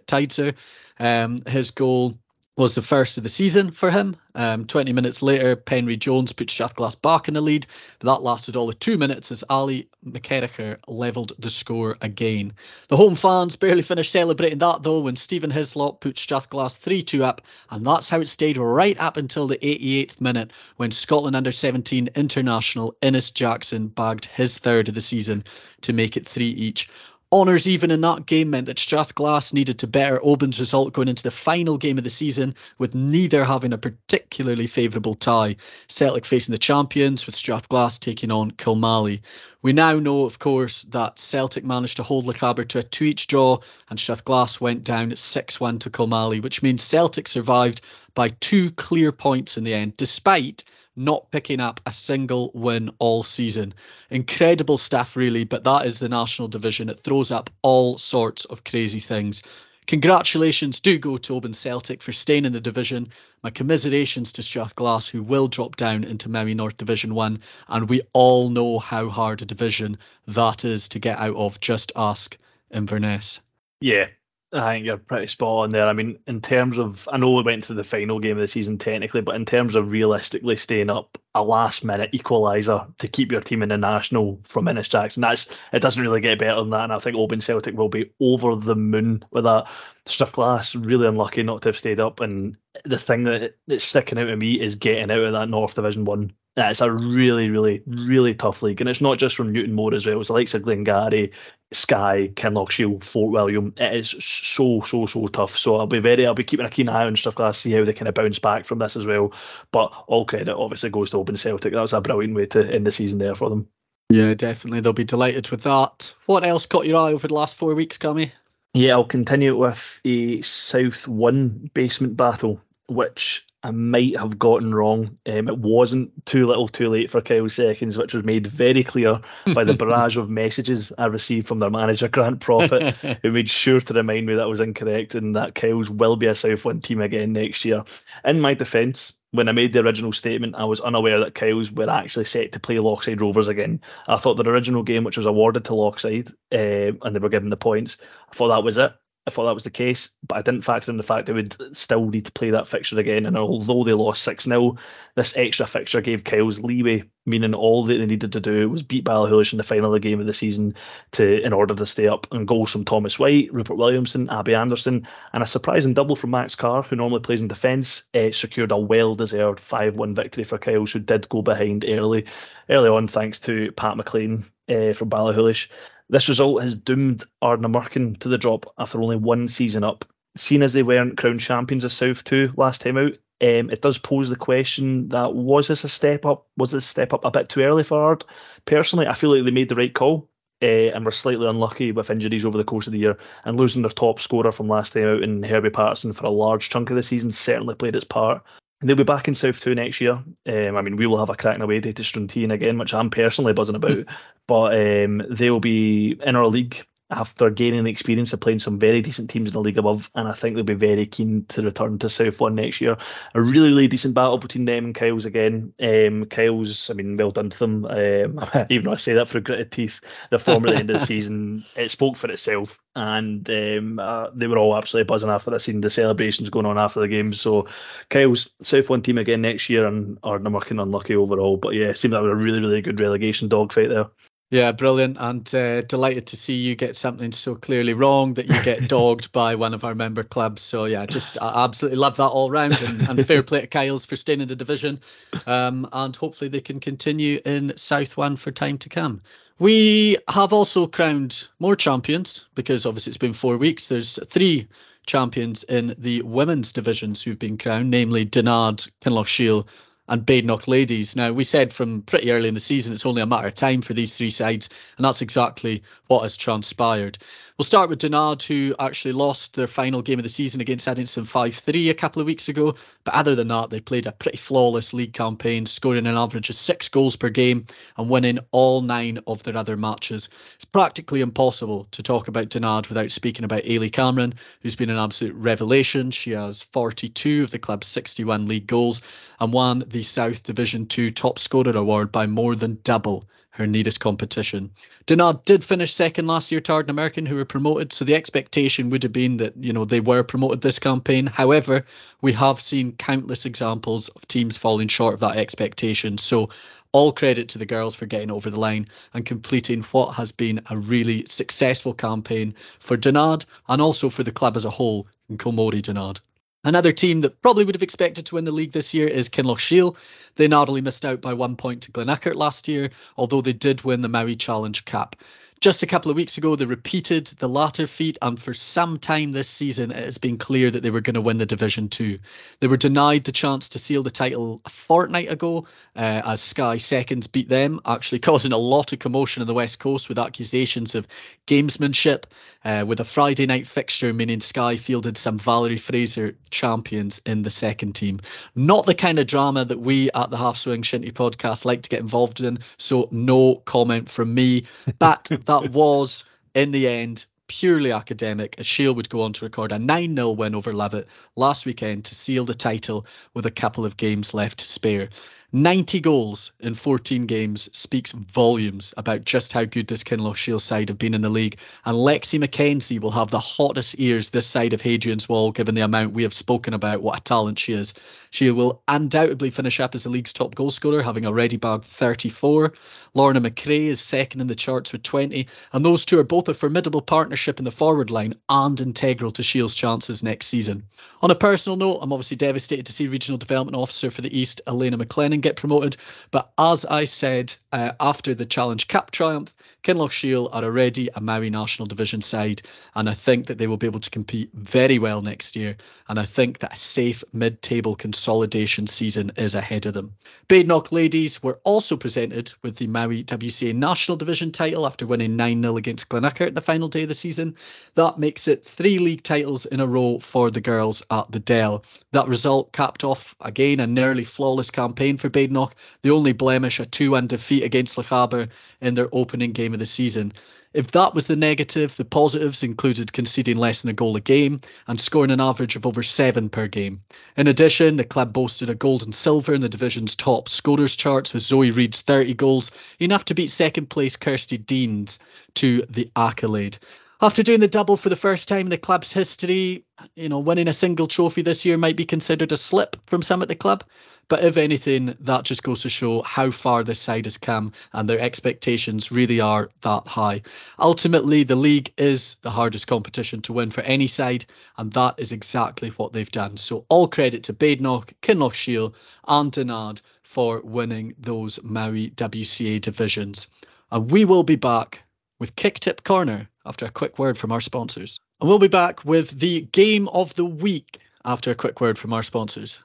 um, 0.98 1.38
his 1.46 1.72
goal 1.72 2.18
was 2.54 2.74
the 2.74 2.82
first 2.82 3.16
of 3.16 3.22
the 3.22 3.30
season 3.30 3.70
for 3.70 3.90
him. 3.90 4.14
Um, 4.34 4.66
20 4.66 4.92
minutes 4.92 5.22
later, 5.22 5.56
Penry 5.56 5.98
Jones 5.98 6.32
put 6.32 6.48
Strathglass 6.48 7.00
back 7.00 7.28
in 7.28 7.34
the 7.34 7.40
lead, 7.40 7.66
but 7.98 8.08
that 8.08 8.22
lasted 8.22 8.56
all 8.56 8.68
of 8.68 8.78
two 8.78 8.98
minutes 8.98 9.32
as 9.32 9.44
Ali 9.48 9.88
McKerracher 10.06 10.78
levelled 10.86 11.32
the 11.38 11.48
score 11.48 11.96
again. 12.02 12.52
The 12.88 12.96
home 12.96 13.14
fans 13.14 13.56
barely 13.56 13.82
finished 13.82 14.12
celebrating 14.12 14.58
that 14.58 14.82
though 14.82 15.00
when 15.00 15.16
Stephen 15.16 15.50
Hislop 15.50 16.00
put 16.00 16.16
Strathglass 16.16 16.78
3 16.78 17.02
2 17.02 17.24
up, 17.24 17.40
and 17.70 17.86
that's 17.86 18.10
how 18.10 18.20
it 18.20 18.28
stayed 18.28 18.58
right 18.58 18.98
up 18.98 19.16
until 19.16 19.46
the 19.46 19.58
88th 19.58 20.20
minute 20.20 20.50
when 20.76 20.90
Scotland 20.90 21.36
under 21.36 21.52
17 21.52 22.10
international 22.14 22.96
Innes 23.00 23.30
Jackson 23.30 23.88
bagged 23.88 24.26
his 24.26 24.58
third 24.58 24.88
of 24.88 24.94
the 24.94 25.00
season 25.00 25.44
to 25.82 25.92
make 25.92 26.16
it 26.16 26.26
three 26.26 26.50
each. 26.50 26.90
Honours 27.32 27.66
even 27.66 27.90
in 27.90 28.02
that 28.02 28.26
game 28.26 28.50
meant 28.50 28.66
that 28.66 28.76
Strathglass 28.76 29.54
needed 29.54 29.78
to 29.78 29.86
better 29.86 30.20
Oban's 30.22 30.60
result 30.60 30.92
going 30.92 31.08
into 31.08 31.22
the 31.22 31.30
final 31.30 31.78
game 31.78 31.96
of 31.96 32.04
the 32.04 32.10
season, 32.10 32.54
with 32.78 32.94
neither 32.94 33.42
having 33.42 33.72
a 33.72 33.78
particularly 33.78 34.66
favourable 34.66 35.14
tie. 35.14 35.56
Celtic 35.88 36.26
facing 36.26 36.52
the 36.52 36.58
champions, 36.58 37.24
with 37.24 37.34
Strathglass 37.34 37.98
taking 37.98 38.30
on 38.30 38.50
Kilmallie. 38.50 39.22
We 39.62 39.72
now 39.72 39.98
know, 39.98 40.26
of 40.26 40.38
course, 40.38 40.82
that 40.90 41.18
Celtic 41.18 41.64
managed 41.64 41.96
to 41.96 42.02
hold 42.02 42.26
Lochaber 42.26 42.68
to 42.68 42.80
a 42.80 42.82
two 42.82 43.04
each 43.04 43.26
draw, 43.28 43.60
and 43.88 43.98
Strathglass 43.98 44.60
went 44.60 44.84
down 44.84 45.16
6 45.16 45.58
1 45.58 45.78
to 45.78 45.90
Kilmallie, 45.90 46.42
which 46.42 46.62
means 46.62 46.82
Celtic 46.82 47.28
survived 47.28 47.80
by 48.14 48.28
two 48.28 48.70
clear 48.72 49.10
points 49.10 49.56
in 49.56 49.64
the 49.64 49.72
end, 49.72 49.96
despite 49.96 50.64
not 50.96 51.30
picking 51.30 51.60
up 51.60 51.80
a 51.86 51.92
single 51.92 52.50
win 52.54 52.90
all 52.98 53.22
season. 53.22 53.74
Incredible 54.10 54.76
stuff, 54.76 55.16
really, 55.16 55.44
but 55.44 55.64
that 55.64 55.86
is 55.86 55.98
the 55.98 56.08
national 56.08 56.48
division. 56.48 56.88
It 56.88 57.00
throws 57.00 57.30
up 57.30 57.50
all 57.62 57.98
sorts 57.98 58.44
of 58.44 58.64
crazy 58.64 59.00
things. 59.00 59.42
Congratulations 59.86 60.80
do 60.80 60.98
go 60.98 61.16
to 61.16 61.34
Oban 61.34 61.52
Celtic 61.52 62.02
for 62.02 62.12
staying 62.12 62.44
in 62.44 62.52
the 62.52 62.60
division. 62.60 63.08
My 63.42 63.50
commiserations 63.50 64.32
to 64.34 64.42
Strathglass, 64.42 65.10
who 65.10 65.22
will 65.22 65.48
drop 65.48 65.76
down 65.76 66.04
into 66.04 66.28
Mowi 66.28 66.54
North 66.54 66.76
Division 66.76 67.14
1. 67.14 67.40
And 67.68 67.88
we 67.88 68.02
all 68.12 68.48
know 68.50 68.78
how 68.78 69.08
hard 69.08 69.42
a 69.42 69.46
division 69.46 69.98
that 70.28 70.64
is 70.64 70.88
to 70.90 71.00
get 71.00 71.18
out 71.18 71.34
of. 71.34 71.58
Just 71.58 71.92
ask 71.96 72.36
Inverness. 72.70 73.40
Yeah, 73.80 74.06
I 74.54 74.74
think 74.74 74.84
you're 74.84 74.98
pretty 74.98 75.28
spot 75.28 75.64
on 75.64 75.70
there. 75.70 75.86
I 75.86 75.94
mean, 75.94 76.18
in 76.26 76.42
terms 76.42 76.78
of, 76.78 77.08
I 77.10 77.16
know 77.16 77.32
we 77.32 77.42
went 77.42 77.64
to 77.64 77.74
the 77.74 77.84
final 77.84 78.18
game 78.18 78.36
of 78.36 78.42
the 78.42 78.48
season 78.48 78.76
technically, 78.76 79.22
but 79.22 79.34
in 79.34 79.46
terms 79.46 79.76
of 79.76 79.90
realistically 79.90 80.56
staying 80.56 80.90
up, 80.90 81.16
a 81.34 81.42
last 81.42 81.82
minute 81.82 82.12
equaliser 82.12 82.86
to 82.98 83.08
keep 83.08 83.32
your 83.32 83.40
team 83.40 83.62
in 83.62 83.70
the 83.70 83.78
national 83.78 84.40
from 84.44 84.68
Innes 84.68 84.88
Jackson, 84.88 85.22
that's 85.22 85.48
it 85.72 85.80
doesn't 85.80 86.02
really 86.02 86.20
get 86.20 86.38
better 86.38 86.60
than 86.60 86.70
that. 86.70 86.84
And 86.84 86.92
I 86.92 86.98
think 86.98 87.16
Oban 87.16 87.40
Celtic 87.40 87.74
will 87.74 87.88
be 87.88 88.12
over 88.20 88.54
the 88.56 88.76
moon 88.76 89.24
with 89.30 89.44
that. 89.44 89.68
Strathglass 90.04 90.76
really 90.78 91.06
unlucky 91.06 91.42
not 91.42 91.62
to 91.62 91.70
have 91.70 91.78
stayed 91.78 92.00
up, 92.00 92.20
and 92.20 92.58
the 92.84 92.98
thing 92.98 93.24
that 93.24 93.54
that's 93.66 93.84
sticking 93.84 94.18
out 94.18 94.26
to 94.26 94.36
me 94.36 94.60
is 94.60 94.74
getting 94.74 95.10
out 95.10 95.20
of 95.20 95.32
that 95.32 95.48
North 95.48 95.74
Division 95.74 96.04
One 96.04 96.34
it's 96.56 96.80
a 96.80 96.92
really, 96.92 97.48
really, 97.50 97.82
really 97.86 98.34
tough 98.34 98.62
league, 98.62 98.80
and 98.80 98.90
it's 98.90 99.00
not 99.00 99.18
just 99.18 99.36
from 99.36 99.54
Newtonmore 99.54 99.94
as 99.94 100.06
well. 100.06 100.20
It's 100.20 100.28
the 100.28 100.34
likes 100.34 100.54
of 100.54 100.62
Glengarry, 100.62 101.32
Skye, 101.72 102.28
Kinlochshiel, 102.34 103.02
Fort 103.02 103.32
William. 103.32 103.72
It 103.76 103.96
is 103.96 104.10
so, 104.20 104.82
so, 104.82 105.06
so 105.06 105.26
tough. 105.28 105.56
So 105.56 105.76
I'll 105.76 105.86
be 105.86 106.00
very, 106.00 106.26
I'll 106.26 106.34
be 106.34 106.44
keeping 106.44 106.66
a 106.66 106.70
keen 106.70 106.90
eye 106.90 107.06
on 107.06 107.16
stuff. 107.16 107.36
to 107.36 107.54
see 107.54 107.72
how 107.72 107.84
they 107.84 107.94
kind 107.94 108.08
of 108.08 108.14
bounce 108.14 108.38
back 108.38 108.66
from 108.66 108.78
this 108.78 108.96
as 108.96 109.06
well. 109.06 109.32
But 109.70 109.92
all 110.06 110.26
credit 110.26 110.54
obviously 110.54 110.90
goes 110.90 111.10
to 111.10 111.18
Oban 111.18 111.36
Celtic. 111.36 111.72
That 111.72 111.80
was 111.80 111.94
a 111.94 112.00
brilliant 112.02 112.34
way 112.34 112.46
to 112.46 112.70
end 112.70 112.86
the 112.86 112.92
season 112.92 113.18
there 113.18 113.34
for 113.34 113.48
them. 113.48 113.68
Yeah, 114.10 114.34
definitely. 114.34 114.80
They'll 114.80 114.92
be 114.92 115.04
delighted 115.04 115.48
with 115.48 115.62
that. 115.62 116.14
What 116.26 116.46
else 116.46 116.66
caught 116.66 116.86
your 116.86 116.98
eye 116.98 117.12
over 117.12 117.28
the 117.28 117.34
last 117.34 117.56
four 117.56 117.74
weeks, 117.74 117.96
Cammy? 117.96 118.30
Yeah, 118.74 118.92
I'll 118.92 119.04
continue 119.04 119.56
with 119.56 120.00
a 120.04 120.42
South 120.42 121.08
1 121.08 121.70
basement 121.72 122.16
battle, 122.16 122.60
which 122.88 123.46
I 123.64 123.70
might 123.70 124.18
have 124.18 124.38
gotten 124.38 124.74
wrong. 124.74 125.18
Um, 125.24 125.48
it 125.48 125.56
wasn't 125.56 126.26
too 126.26 126.48
little 126.48 126.66
too 126.66 126.88
late 126.88 127.10
for 127.10 127.20
Kyle 127.20 127.48
Seconds, 127.48 127.96
which 127.96 128.12
was 128.12 128.24
made 128.24 128.46
very 128.46 128.82
clear 128.82 129.20
by 129.54 129.62
the 129.64 129.74
barrage 129.78 130.16
of 130.16 130.28
messages 130.28 130.92
I 130.98 131.06
received 131.06 131.46
from 131.46 131.60
their 131.60 131.70
manager, 131.70 132.08
Grant 132.08 132.40
Profit, 132.40 132.94
who 133.22 133.30
made 133.30 133.48
sure 133.48 133.80
to 133.80 133.94
remind 133.94 134.26
me 134.26 134.34
that 134.34 134.42
I 134.42 134.46
was 134.46 134.60
incorrect 134.60 135.14
and 135.14 135.36
that 135.36 135.54
Kyle's 135.54 135.88
will 135.88 136.16
be 136.16 136.26
a 136.26 136.34
South 136.34 136.64
1 136.64 136.80
team 136.80 137.00
again 137.00 137.32
next 137.32 137.64
year. 137.64 137.84
In 138.24 138.40
my 138.40 138.54
defence, 138.54 139.12
when 139.30 139.48
I 139.48 139.52
made 139.52 139.72
the 139.72 139.80
original 139.80 140.12
statement, 140.12 140.56
I 140.56 140.64
was 140.64 140.80
unaware 140.80 141.20
that 141.20 141.34
Kyles 141.34 141.70
were 141.70 141.88
actually 141.88 142.24
set 142.24 142.52
to 142.52 142.60
play 142.60 142.76
Lochside 142.76 143.20
Rovers 143.20 143.48
again. 143.48 143.80
I 144.08 144.16
thought 144.16 144.34
the 144.34 144.50
original 144.50 144.82
game, 144.82 145.04
which 145.04 145.16
was 145.16 145.26
awarded 145.26 145.66
to 145.66 145.72
Lochside, 145.72 146.32
uh, 146.52 146.98
and 147.02 147.14
they 147.14 147.20
were 147.20 147.28
given 147.28 147.50
the 147.50 147.56
points, 147.56 147.98
I 148.30 148.34
thought 148.34 148.48
that 148.48 148.64
was 148.64 148.76
it. 148.76 148.92
I 149.24 149.30
thought 149.30 149.46
that 149.46 149.54
was 149.54 149.62
the 149.62 149.70
case, 149.70 150.10
but 150.26 150.38
I 150.38 150.42
didn't 150.42 150.62
factor 150.62 150.90
in 150.90 150.96
the 150.96 151.04
fact 151.04 151.26
they 151.26 151.32
would 151.32 151.76
still 151.76 152.06
need 152.06 152.24
to 152.24 152.32
play 152.32 152.50
that 152.50 152.66
fixture 152.66 152.98
again. 152.98 153.24
And 153.26 153.36
although 153.36 153.84
they 153.84 153.92
lost 153.92 154.24
6 154.24 154.42
0, 154.42 154.78
this 155.14 155.36
extra 155.36 155.68
fixture 155.68 156.00
gave 156.00 156.24
Kyles 156.24 156.58
leeway, 156.58 157.04
meaning 157.24 157.54
all 157.54 157.84
that 157.84 157.98
they 157.98 158.06
needed 158.06 158.32
to 158.32 158.40
do 158.40 158.68
was 158.68 158.82
beat 158.82 159.04
Ballachulish 159.04 159.52
in 159.52 159.58
the 159.58 159.62
final 159.62 159.94
of 159.94 160.02
the 160.02 160.08
game 160.08 160.18
of 160.18 160.26
the 160.26 160.32
season 160.32 160.74
to 161.12 161.40
in 161.40 161.52
order 161.52 161.72
to 161.72 161.86
stay 161.86 162.08
up. 162.08 162.26
And 162.32 162.48
goals 162.48 162.72
from 162.72 162.84
Thomas 162.84 163.16
White, 163.16 163.52
Rupert 163.52 163.76
Williamson, 163.76 164.28
Abby 164.28 164.56
Anderson, 164.56 165.06
and 165.32 165.44
a 165.44 165.46
surprising 165.46 165.94
double 165.94 166.16
from 166.16 166.30
Max 166.30 166.56
Carr, 166.56 166.82
who 166.82 166.96
normally 166.96 167.20
plays 167.20 167.40
in 167.40 167.46
defence, 167.46 168.02
uh, 168.14 168.32
secured 168.32 168.72
a 168.72 168.76
well 168.76 169.14
deserved 169.14 169.60
5 169.60 169.94
1 169.94 170.16
victory 170.16 170.42
for 170.42 170.58
Kyles, 170.58 170.90
who 170.90 170.98
did 170.98 171.28
go 171.28 171.42
behind 171.42 171.84
early, 171.86 172.26
early 172.68 172.88
on 172.88 173.06
thanks 173.06 173.38
to 173.40 173.70
Pat 173.70 173.96
McLean 173.96 174.46
uh, 174.68 174.92
from 174.94 175.10
Ballachulish. 175.10 175.68
This 176.12 176.28
result 176.28 176.60
has 176.60 176.74
doomed 176.74 177.24
Ardnamurchan 177.42 178.18
to 178.18 178.28
the 178.28 178.36
drop 178.36 178.74
after 178.76 179.00
only 179.00 179.16
one 179.16 179.48
season 179.48 179.82
up. 179.82 180.04
Seen 180.36 180.62
as 180.62 180.74
they 180.74 180.82
weren't 180.82 181.16
crowned 181.16 181.40
champions 181.40 181.84
of 181.84 181.92
South 181.92 182.22
2 182.24 182.52
last 182.54 182.82
time 182.82 182.98
out, 182.98 183.12
um, 183.40 183.70
it 183.70 183.80
does 183.80 183.96
pose 183.96 184.28
the 184.28 184.36
question 184.36 185.08
that 185.08 185.32
was 185.32 185.68
this 185.68 185.84
a 185.84 185.88
step 185.88 186.26
up? 186.26 186.48
Was 186.58 186.70
this 186.70 186.84
step 186.84 187.14
up 187.14 187.24
a 187.24 187.30
bit 187.30 187.48
too 187.48 187.62
early 187.62 187.82
for 187.82 187.98
Ard? 187.98 188.26
Personally, 188.66 189.06
I 189.06 189.14
feel 189.14 189.34
like 189.34 189.46
they 189.46 189.50
made 189.52 189.70
the 189.70 189.74
right 189.74 189.92
call 189.92 190.28
uh, 190.60 190.66
and 190.66 191.06
were 191.06 191.12
slightly 191.12 191.46
unlucky 191.46 191.92
with 191.92 192.10
injuries 192.10 192.44
over 192.44 192.58
the 192.58 192.64
course 192.64 192.86
of 192.86 192.92
the 192.92 192.98
year. 192.98 193.16
And 193.46 193.58
losing 193.58 193.80
their 193.80 193.90
top 193.90 194.20
scorer 194.20 194.52
from 194.52 194.68
last 194.68 194.92
time 194.92 195.04
out 195.04 195.22
in 195.22 195.42
Herbie 195.42 195.70
Patterson 195.70 196.12
for 196.12 196.26
a 196.26 196.30
large 196.30 196.68
chunk 196.68 196.90
of 196.90 196.96
the 196.96 197.02
season 197.02 197.32
certainly 197.32 197.74
played 197.74 197.96
its 197.96 198.04
part. 198.04 198.44
They'll 198.82 198.96
be 198.96 199.04
back 199.04 199.28
in 199.28 199.34
South 199.34 199.60
2 199.60 199.74
next 199.74 200.00
year. 200.00 200.12
Um, 200.12 200.76
I 200.76 200.82
mean, 200.82 200.96
we 200.96 201.06
will 201.06 201.18
have 201.18 201.30
a 201.30 201.36
cracking 201.36 201.62
away 201.62 201.80
day 201.80 201.92
to 201.92 202.02
Strontian 202.02 202.50
again, 202.50 202.78
which 202.78 202.94
I'm 202.94 203.10
personally 203.10 203.52
buzzing 203.52 203.76
about. 203.76 203.98
but 204.46 204.74
um, 204.74 205.22
they'll 205.30 205.60
be 205.60 206.18
in 206.20 206.36
our 206.36 206.46
league 206.46 206.84
after 207.12 207.50
gaining 207.50 207.84
the 207.84 207.90
experience 207.90 208.32
of 208.32 208.40
playing 208.40 208.58
some 208.58 208.78
very 208.78 209.02
decent 209.02 209.30
teams 209.30 209.50
in 209.50 209.52
the 209.52 209.60
league 209.60 209.78
above, 209.78 210.10
and 210.14 210.26
I 210.26 210.32
think 210.32 210.56
they'll 210.56 210.64
be 210.64 210.74
very 210.74 211.06
keen 211.06 211.44
to 211.50 211.62
return 211.62 211.98
to 212.00 212.08
South 212.08 212.40
One 212.40 212.54
next 212.54 212.80
year. 212.80 212.96
A 213.34 213.42
really, 213.42 213.68
really 213.68 213.88
decent 213.88 214.14
battle 214.14 214.38
between 214.38 214.64
them 214.64 214.86
and 214.86 214.94
Kyles 214.94 215.26
again. 215.26 215.74
Um, 215.80 216.24
Kyles, 216.24 216.90
I 216.90 216.94
mean, 216.94 217.16
well 217.16 217.30
done 217.30 217.50
to 217.50 217.58
them. 217.58 217.84
Um, 217.84 218.66
even 218.70 218.84
though 218.84 218.92
I 218.92 218.96
say 218.96 219.14
that 219.14 219.28
through 219.28 219.42
gritted 219.42 219.70
teeth, 219.70 220.00
the 220.30 220.38
form 220.38 220.66
at 220.66 220.70
the 220.72 220.76
end 220.76 220.90
of 220.90 221.00
the 221.00 221.06
season 221.12 221.64
it 221.76 221.90
spoke 221.90 222.16
for 222.16 222.30
itself, 222.30 222.80
and 222.96 223.48
um, 223.50 223.98
uh, 223.98 224.30
they 224.34 224.46
were 224.46 224.58
all 224.58 224.76
absolutely 224.76 225.06
buzzing 225.06 225.30
after 225.30 225.50
that 225.50 225.60
seeing 225.60 225.80
the 225.80 225.90
celebrations 225.90 226.50
going 226.50 226.66
on 226.66 226.78
after 226.78 227.00
the 227.00 227.08
game. 227.08 227.32
So, 227.32 227.68
Kyles, 228.08 228.50
South 228.62 228.88
One 228.88 229.02
team 229.02 229.18
again 229.18 229.42
next 229.42 229.68
year, 229.68 229.86
and 229.86 230.18
are 230.22 230.38
working 230.38 230.78
unlucky 230.78 231.14
overall. 231.14 231.58
But 231.58 231.74
yeah, 231.74 231.88
it 231.88 231.98
seemed 231.98 232.14
like 232.14 232.22
a 232.22 232.34
really, 232.34 232.60
really 232.60 232.82
good 232.82 233.00
relegation 233.00 233.48
dogfight 233.48 233.90
there. 233.90 234.06
Yeah, 234.52 234.72
brilliant, 234.72 235.16
and 235.18 235.54
uh, 235.54 235.80
delighted 235.80 236.26
to 236.26 236.36
see 236.36 236.56
you 236.56 236.74
get 236.74 236.94
something 236.94 237.32
so 237.32 237.54
clearly 237.54 237.94
wrong 237.94 238.34
that 238.34 238.48
you 238.48 238.62
get 238.62 238.86
dogged 238.88 239.32
by 239.32 239.54
one 239.54 239.72
of 239.72 239.82
our 239.82 239.94
member 239.94 240.24
clubs. 240.24 240.60
So 240.60 240.84
yeah, 240.84 241.06
just 241.06 241.38
I 241.40 241.64
absolutely 241.64 241.96
love 241.96 242.18
that 242.18 242.26
all 242.26 242.50
round, 242.50 242.82
and, 242.82 243.00
and 243.08 243.26
fair 243.26 243.42
play 243.42 243.62
to 243.62 243.66
Kyles 243.66 244.04
for 244.04 244.14
staying 244.14 244.42
in 244.42 244.48
the 244.48 244.54
division, 244.54 245.00
um, 245.46 245.88
and 245.90 246.14
hopefully 246.14 246.50
they 246.50 246.60
can 246.60 246.80
continue 246.80 247.40
in 247.42 247.78
South 247.78 248.14
One 248.18 248.36
for 248.36 248.50
time 248.50 248.76
to 248.76 248.90
come. 248.90 249.22
We 249.58 250.18
have 250.28 250.52
also 250.52 250.86
crowned 250.86 251.48
more 251.58 251.74
champions 251.74 252.44
because 252.54 252.84
obviously 252.84 253.12
it's 253.12 253.16
been 253.16 253.32
four 253.32 253.56
weeks. 253.56 253.88
There's 253.88 254.18
three 254.28 254.68
champions 255.06 255.64
in 255.64 255.94
the 255.96 256.20
women's 256.20 256.72
divisions 256.72 257.22
who've 257.22 257.38
been 257.38 257.56
crowned, 257.56 257.90
namely 257.90 258.26
Dunadd, 258.26 258.90
Kinlochshiel, 259.00 259.66
and 260.08 260.26
Badenoch 260.26 260.68
ladies. 260.68 261.16
Now, 261.16 261.32
we 261.32 261.44
said 261.44 261.72
from 261.72 262.02
pretty 262.02 262.32
early 262.32 262.48
in 262.48 262.54
the 262.54 262.60
season 262.60 262.92
it's 262.92 263.06
only 263.06 263.22
a 263.22 263.26
matter 263.26 263.48
of 263.48 263.54
time 263.54 263.82
for 263.82 263.94
these 263.94 264.16
three 264.16 264.30
sides, 264.30 264.68
and 264.96 265.04
that's 265.04 265.22
exactly 265.22 265.82
what 266.06 266.22
has 266.22 266.36
transpired. 266.36 267.18
We'll 267.62 267.66
start 267.66 267.90
with 267.90 268.00
Dunadd, 268.00 268.42
who 268.42 268.74
actually 268.76 269.12
lost 269.12 269.54
their 269.54 269.68
final 269.68 270.02
game 270.02 270.18
of 270.18 270.24
the 270.24 270.28
season 270.28 270.60
against 270.60 270.88
Edinson 270.88 271.24
5 271.24 271.54
3 271.54 271.90
a 271.90 271.94
couple 271.94 272.20
of 272.20 272.26
weeks 272.26 272.48
ago. 272.48 272.74
But 273.04 273.14
other 273.14 273.36
than 273.36 273.46
that, 273.46 273.70
they 273.70 273.78
played 273.78 274.08
a 274.08 274.10
pretty 274.10 274.38
flawless 274.38 274.92
league 274.92 275.12
campaign, 275.12 275.66
scoring 275.66 276.08
an 276.08 276.16
average 276.16 276.50
of 276.50 276.56
six 276.56 276.88
goals 276.88 277.14
per 277.14 277.28
game 277.28 277.64
and 277.96 278.10
winning 278.10 278.40
all 278.50 278.82
nine 278.82 279.20
of 279.28 279.44
their 279.44 279.56
other 279.56 279.76
matches. 279.76 280.28
It's 280.56 280.64
practically 280.64 281.20
impossible 281.20 281.86
to 281.92 282.02
talk 282.02 282.26
about 282.26 282.48
Dunadd 282.48 282.88
without 282.88 283.12
speaking 283.12 283.44
about 283.44 283.62
Ailey 283.62 283.92
Cameron, 283.92 284.34
who's 284.62 284.74
been 284.74 284.90
an 284.90 284.98
absolute 284.98 285.36
revelation. 285.36 286.10
She 286.10 286.32
has 286.32 286.64
42 286.64 287.44
of 287.44 287.52
the 287.52 287.60
club's 287.60 287.86
61 287.86 288.46
league 288.46 288.66
goals 288.66 289.02
and 289.38 289.52
won 289.52 289.84
the 289.86 290.02
South 290.02 290.42
Division 290.42 290.86
2 290.86 291.10
Top 291.10 291.38
Scorer 291.38 291.76
Award 291.76 292.10
by 292.10 292.26
more 292.26 292.56
than 292.56 292.80
double 292.82 293.24
her 293.52 293.66
nearest 293.66 294.00
competition. 294.00 294.70
Dunadd 295.06 295.44
did 295.44 295.62
finish 295.62 295.92
second 295.92 296.26
last 296.26 296.50
year 296.50 296.60
to 296.62 296.84
American 296.88 297.26
who 297.26 297.36
were 297.36 297.44
promoted, 297.44 297.92
so 297.92 298.04
the 298.04 298.14
expectation 298.14 298.88
would 298.88 299.02
have 299.02 299.12
been 299.12 299.36
that 299.38 299.56
you 299.58 299.74
know 299.74 299.84
they 299.84 300.00
were 300.00 300.22
promoted 300.22 300.62
this 300.62 300.78
campaign. 300.78 301.26
However, 301.26 301.84
we 302.22 302.32
have 302.32 302.60
seen 302.60 302.92
countless 302.92 303.44
examples 303.44 304.08
of 304.08 304.26
teams 304.26 304.56
falling 304.56 304.88
short 304.88 305.14
of 305.14 305.20
that 305.20 305.36
expectation. 305.36 306.16
So 306.16 306.48
all 306.92 307.12
credit 307.12 307.50
to 307.50 307.58
the 307.58 307.66
girls 307.66 307.94
for 307.94 308.06
getting 308.06 308.30
over 308.30 308.48
the 308.48 308.60
line 308.60 308.86
and 309.12 309.24
completing 309.24 309.82
what 309.82 310.14
has 310.14 310.32
been 310.32 310.62
a 310.70 310.78
really 310.78 311.24
successful 311.26 311.92
campaign 311.92 312.54
for 312.80 312.96
Dunadd 312.96 313.44
and 313.68 313.82
also 313.82 314.08
for 314.08 314.22
the 314.22 314.32
club 314.32 314.56
as 314.56 314.64
a 314.64 314.70
whole 314.70 315.06
in 315.28 315.36
Kilmorey 315.36 315.82
Dinard. 315.82 316.20
Another 316.64 316.92
team 316.92 317.22
that 317.22 317.42
probably 317.42 317.64
would 317.64 317.74
have 317.74 317.82
expected 317.82 318.26
to 318.26 318.36
win 318.36 318.44
the 318.44 318.52
league 318.52 318.70
this 318.70 318.94
year 318.94 319.08
is 319.08 319.28
Kinlochshiel. 319.28 319.96
They 320.36 320.46
narrowly 320.46 320.80
missed 320.80 321.04
out 321.04 321.20
by 321.20 321.34
one 321.34 321.56
point 321.56 321.82
to 321.82 321.92
Glenurquhart 321.92 322.36
last 322.36 322.68
year, 322.68 322.90
although 323.16 323.40
they 323.40 323.52
did 323.52 323.82
win 323.82 324.00
the 324.00 324.08
Mowi 324.08 324.38
Challenge 324.38 324.84
Cup. 324.84 325.16
Just 325.62 325.84
a 325.84 325.86
couple 325.86 326.10
of 326.10 326.16
weeks 326.16 326.38
ago, 326.38 326.56
they 326.56 326.64
repeated 326.64 327.28
the 327.38 327.48
latter 327.48 327.86
feat, 327.86 328.18
and 328.20 328.36
for 328.36 328.52
some 328.52 328.98
time 328.98 329.30
this 329.30 329.48
season, 329.48 329.92
it 329.92 330.04
has 330.04 330.18
been 330.18 330.36
clear 330.36 330.68
that 330.68 330.82
they 330.82 330.90
were 330.90 331.00
going 331.00 331.14
to 331.14 331.20
win 331.20 331.38
the 331.38 331.46
Division 331.46 331.86
2. 331.86 332.18
They 332.58 332.66
were 332.66 332.76
denied 332.76 333.22
the 333.22 333.30
chance 333.30 333.68
to 333.68 333.78
seal 333.78 334.02
the 334.02 334.10
title 334.10 334.60
a 334.64 334.70
fortnight 334.70 335.30
ago 335.30 335.68
uh, 335.94 336.22
as 336.24 336.40
Skye 336.40 336.78
Seconds 336.78 337.28
beat 337.28 337.48
them, 337.48 337.80
actually 337.86 338.18
causing 338.28 338.50
a 338.50 338.56
lot 338.56 338.92
of 338.92 338.98
commotion 338.98 339.40
on 339.40 339.46
the 339.46 339.54
West 339.54 339.78
Coast 339.78 340.08
with 340.08 340.18
accusations 340.18 340.96
of 340.96 341.06
gamesmanship, 341.46 342.24
uh, 342.64 342.84
with 342.86 343.00
a 343.00 343.04
Friday 343.04 343.46
night 343.46 343.66
fixture 343.66 344.12
meaning 344.12 344.40
Skye 344.40 344.76
fielded 344.76 345.16
some 345.16 345.38
Valerie 345.38 345.76
Fraser 345.76 346.36
champions 346.50 347.20
in 347.24 347.42
the 347.42 347.50
second 347.50 347.94
team. 347.94 348.20
Not 348.54 348.86
the 348.86 348.94
kind 348.94 349.18
of 349.18 349.26
drama 349.26 349.64
that 349.64 349.78
we 349.78 350.10
at 350.12 350.30
the 350.30 350.36
Half 350.36 350.56
Swing 350.56 350.82
Shinty 350.82 351.12
podcast 351.12 351.64
like 351.64 351.82
to 351.82 351.90
get 351.90 352.00
involved 352.00 352.40
in, 352.40 352.58
so 352.78 353.08
no 353.12 353.56
comment 353.56 354.08
from 354.08 354.34
me. 354.34 354.64
But 354.98 355.30
that 355.60 355.70
was, 355.70 356.24
in 356.54 356.70
the 356.72 356.88
end, 356.88 357.26
purely 357.48 357.92
academic, 357.92 358.56
as 358.58 358.66
Shiel 358.66 358.94
would 358.94 359.10
go 359.10 359.22
on 359.22 359.32
to 359.34 359.44
record 359.44 359.72
a 359.72 359.78
9 359.78 360.16
0 360.16 360.30
win 360.30 360.54
over 360.54 360.72
Lovat 360.72 361.06
last 361.36 361.66
weekend 361.66 362.06
to 362.06 362.14
seal 362.14 362.44
the 362.44 362.54
title 362.54 363.06
with 363.34 363.46
a 363.46 363.50
couple 363.50 363.84
of 363.84 363.96
games 363.96 364.32
left 364.32 364.60
to 364.60 364.66
spare. 364.66 365.10
90 365.54 366.00
goals 366.00 366.52
in 366.60 366.74
14 366.74 367.26
games 367.26 367.68
speaks 367.76 368.12
volumes 368.12 368.94
about 368.96 369.22
just 369.22 369.52
how 369.52 369.66
good 369.66 369.86
this 369.86 370.02
Kinlochshiel 370.02 370.58
side 370.58 370.88
have 370.88 370.96
been 370.96 371.12
in 371.12 371.20
the 371.20 371.28
league. 371.28 371.58
And 371.84 371.94
Lexi 371.94 372.42
McKenzie 372.42 372.98
will 372.98 373.10
have 373.10 373.30
the 373.30 373.38
hottest 373.38 373.96
ears 373.98 374.30
this 374.30 374.46
side 374.46 374.72
of 374.72 374.80
Hadrian's 374.80 375.28
Wall, 375.28 375.52
given 375.52 375.74
the 375.74 375.82
amount 375.82 376.14
we 376.14 376.22
have 376.22 376.32
spoken 376.32 376.72
about 376.72 377.02
what 377.02 377.18
a 377.18 377.22
talent 377.22 377.58
she 377.58 377.74
is. 377.74 377.92
She 378.32 378.50
will 378.50 378.82
undoubtedly 378.88 379.50
finish 379.50 379.78
up 379.78 379.94
as 379.94 380.04
the 380.04 380.08
league's 380.08 380.32
top 380.32 380.54
goal 380.54 380.70
scorer, 380.70 381.02
having 381.02 381.26
already 381.26 381.58
bagged 381.58 381.84
34. 381.84 382.72
Lorna 383.12 383.42
McRae 383.42 383.88
is 383.88 384.00
second 384.00 384.40
in 384.40 384.46
the 384.46 384.54
charts 384.54 384.90
with 384.90 385.02
20. 385.02 385.48
And 385.70 385.84
those 385.84 386.06
two 386.06 386.18
are 386.18 386.24
both 386.24 386.48
a 386.48 386.54
formidable 386.54 387.02
partnership 387.02 387.58
in 387.58 387.66
the 387.66 387.70
forward 387.70 388.10
line 388.10 388.32
and 388.48 388.80
integral 388.80 389.32
to 389.32 389.42
Shiel's 389.42 389.74
chances 389.74 390.22
next 390.22 390.46
season. 390.46 390.84
On 391.20 391.30
a 391.30 391.34
personal 391.34 391.76
note, 391.76 391.98
I'm 392.00 392.10
obviously 392.10 392.38
devastated 392.38 392.86
to 392.86 392.94
see 392.94 393.06
Regional 393.06 393.36
Development 393.36 393.76
Officer 393.76 394.10
for 394.10 394.22
the 394.22 394.34
East, 394.34 394.62
Elena 394.66 394.96
McLennan, 394.96 395.42
get 395.42 395.56
promoted. 395.56 395.98
But 396.30 396.52
as 396.56 396.86
I 396.86 397.04
said 397.04 397.54
uh, 397.70 397.92
after 398.00 398.34
the 398.34 398.46
Challenge 398.46 398.88
Cup 398.88 399.10
triumph, 399.10 399.54
Kinlochshiel 399.82 400.48
are 400.50 400.64
already 400.64 401.08
a 401.08 401.20
Mowi 401.20 401.50
National 401.50 401.86
Division 401.86 402.22
side, 402.22 402.62
and 402.94 403.10
I 403.10 403.12
think 403.12 403.48
that 403.48 403.58
they 403.58 403.66
will 403.66 403.76
be 403.76 403.86
able 403.86 404.00
to 404.00 404.10
compete 404.10 404.50
very 404.54 404.98
well 404.98 405.20
next 405.20 405.54
year. 405.54 405.76
And 406.08 406.18
I 406.18 406.24
think 406.24 406.60
that 406.60 406.72
a 406.72 406.76
safe 406.76 407.24
mid-table 407.32 407.94
consolidation 408.22 408.86
season 408.86 409.32
is 409.36 409.56
ahead 409.56 409.84
of 409.84 409.94
them. 409.94 410.14
Badenoch 410.46 410.92
ladies 410.92 411.42
were 411.42 411.58
also 411.64 411.96
presented 411.96 412.52
with 412.62 412.76
the 412.76 412.86
Mowi 412.86 413.24
WCA 413.24 413.74
National 413.74 414.16
Division 414.16 414.52
title 414.52 414.86
after 414.86 415.08
winning 415.08 415.36
9-0 415.36 415.76
against 415.76 416.08
Glenurquhart 416.08 416.46
at 416.46 416.54
the 416.54 416.60
final 416.60 416.86
day 416.86 417.02
of 417.02 417.08
the 417.08 417.14
season. 417.14 417.56
That 417.96 418.20
makes 418.20 418.46
it 418.46 418.64
three 418.64 419.00
league 419.00 419.24
titles 419.24 419.66
in 419.66 419.80
a 419.80 419.86
row 419.88 420.20
for 420.20 420.52
the 420.52 420.60
girls 420.60 421.02
at 421.10 421.32
the 421.32 421.40
Dell. 421.40 421.84
That 422.12 422.28
result 422.28 422.72
capped 422.72 423.02
off 423.02 423.34
again 423.40 423.80
a 423.80 423.88
nearly 423.88 424.22
flawless 424.22 424.70
campaign 424.70 425.16
for 425.16 425.28
Badenoch. 425.28 425.74
The 426.02 426.12
only 426.12 426.32
blemish 426.32 426.78
a 426.78 426.84
2-1 426.84 427.26
defeat 427.26 427.64
against 427.64 427.96
Lochaber 427.96 428.50
in 428.80 428.94
their 428.94 429.08
opening 429.10 429.50
game 429.50 429.72
of 429.72 429.80
the 429.80 429.86
season. 429.86 430.32
If 430.74 430.92
that 430.92 431.14
was 431.14 431.26
the 431.26 431.36
negative, 431.36 431.96
the 431.96 432.04
positives 432.04 432.62
included 432.62 433.12
conceding 433.12 433.56
less 433.56 433.82
than 433.82 433.90
a 433.90 433.94
goal 433.94 434.16
a 434.16 434.20
game 434.20 434.60
and 434.86 434.98
scoring 434.98 435.30
an 435.30 435.40
average 435.40 435.76
of 435.76 435.86
over 435.86 436.02
seven 436.02 436.48
per 436.48 436.66
game. 436.66 437.02
In 437.36 437.46
addition, 437.46 437.96
the 437.96 438.04
club 438.04 438.32
boasted 438.32 438.70
a 438.70 438.74
gold 438.74 439.02
and 439.02 439.14
silver 439.14 439.52
in 439.52 439.60
the 439.60 439.68
division's 439.68 440.16
top 440.16 440.48
scorers 440.48 440.96
charts 440.96 441.34
with 441.34 441.42
Zoe 441.42 441.70
Reed's 441.70 442.00
30 442.00 442.34
goals, 442.34 442.70
enough 442.98 443.26
to 443.26 443.34
beat 443.34 443.50
second 443.50 443.90
place 443.90 444.16
Kirsty 444.16 444.56
Deans 444.56 445.18
to 445.54 445.84
the 445.90 446.10
accolade. 446.16 446.78
After 447.22 447.44
doing 447.44 447.60
the 447.60 447.68
double 447.68 447.96
for 447.96 448.08
the 448.08 448.16
first 448.16 448.48
time 448.48 448.66
in 448.66 448.70
the 448.70 448.76
club's 448.76 449.12
history, 449.12 449.84
you 450.16 450.28
know, 450.28 450.40
winning 450.40 450.66
a 450.66 450.72
single 450.72 451.06
trophy 451.06 451.42
this 451.42 451.64
year 451.64 451.78
might 451.78 451.94
be 451.94 452.04
considered 452.04 452.50
a 452.50 452.56
slip 452.56 452.96
from 453.06 453.22
some 453.22 453.42
at 453.42 453.48
the 453.48 453.54
club. 453.54 453.84
But 454.26 454.42
if 454.42 454.56
anything, 454.56 455.16
that 455.20 455.44
just 455.44 455.62
goes 455.62 455.82
to 455.82 455.88
show 455.88 456.22
how 456.22 456.50
far 456.50 456.82
this 456.82 456.98
side 456.98 457.26
has 457.26 457.38
come 457.38 457.74
and 457.92 458.08
their 458.08 458.18
expectations 458.18 459.12
really 459.12 459.38
are 459.38 459.70
that 459.82 460.08
high. 460.08 460.42
Ultimately, 460.80 461.44
the 461.44 461.54
league 461.54 461.92
is 461.96 462.38
the 462.42 462.50
hardest 462.50 462.88
competition 462.88 463.40
to 463.42 463.52
win 463.52 463.70
for 463.70 463.82
any 463.82 464.08
side, 464.08 464.44
and 464.76 464.92
that 464.94 465.14
is 465.18 465.30
exactly 465.30 465.90
what 465.90 466.12
they've 466.12 466.28
done. 466.28 466.56
So, 466.56 466.86
all 466.88 467.06
credit 467.06 467.44
to 467.44 467.52
Badenoch, 467.52 468.12
Kinlochshiel, 468.20 468.96
and 469.28 469.52
Dunadd 469.52 470.02
for 470.24 470.60
winning 470.64 471.14
those 471.20 471.60
Mowi 471.60 472.12
WCA 472.16 472.80
divisions. 472.80 473.46
And 473.92 474.10
we 474.10 474.24
will 474.24 474.42
be 474.42 474.56
back 474.56 475.04
with 475.42 475.56
Kick 475.56 475.80
Tip 475.80 476.04
Corner 476.04 476.48
after 476.64 476.86
a 476.86 476.90
quick 476.90 477.18
word 477.18 477.36
from 477.36 477.50
our 477.50 477.60
sponsors. 477.60 478.20
And 478.40 478.48
we'll 478.48 478.60
be 478.60 478.68
back 478.68 479.04
with 479.04 479.40
the 479.40 479.62
game 479.72 480.06
of 480.10 480.32
the 480.36 480.44
week 480.44 481.00
after 481.24 481.50
a 481.50 481.56
quick 481.56 481.80
word 481.80 481.98
from 481.98 482.12
our 482.12 482.22
sponsors. 482.22 482.78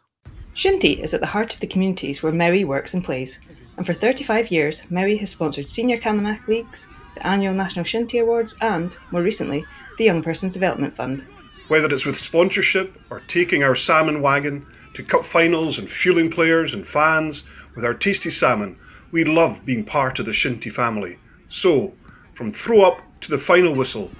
Shinty 0.55 0.99
is 1.03 1.13
at 1.13 1.21
the 1.21 1.27
heart 1.27 1.53
of 1.53 1.59
the 1.59 1.67
communities 1.67 2.23
where 2.23 2.33
Mowi 2.33 2.65
works 2.65 2.95
and 2.95 3.03
plays, 3.03 3.39
and 3.77 3.85
for 3.85 3.93
35 3.93 4.49
years, 4.49 4.81
Mowi 4.89 5.19
has 5.19 5.29
sponsored 5.29 5.69
senior 5.69 5.97
Camanachd 5.99 6.47
leagues, 6.47 6.87
the 7.13 7.27
annual 7.27 7.53
National 7.53 7.85
Shinty 7.85 8.19
Awards, 8.23 8.55
and, 8.59 8.97
more 9.11 9.21
recently, 9.21 9.63
the 9.99 10.05
Young 10.05 10.23
Persons 10.23 10.55
Development 10.55 10.95
Fund. 10.95 11.27
Whether 11.67 11.93
it's 11.93 12.07
with 12.07 12.15
sponsorship 12.15 12.97
or 13.11 13.19
taking 13.19 13.61
our 13.61 13.75
salmon 13.75 14.19
wagon 14.19 14.65
to 14.95 15.03
cup 15.03 15.25
finals 15.25 15.77
and 15.77 15.87
fueling 15.87 16.31
players 16.31 16.73
and 16.73 16.87
fans 16.87 17.47
with 17.75 17.85
our 17.85 17.93
tasty 17.93 18.31
salmon, 18.31 18.79
we 19.11 19.23
love 19.23 19.63
being 19.63 19.85
part 19.85 20.17
of 20.17 20.25
the 20.25 20.31
Shinty 20.31 20.71
family. 20.71 21.17
So, 21.47 21.93
from 22.37 22.51
throw 22.51 22.83
up 22.83 23.01
to 23.19 23.31
the 23.31 23.37
final 23.39 23.73
whistle, 23.73 24.11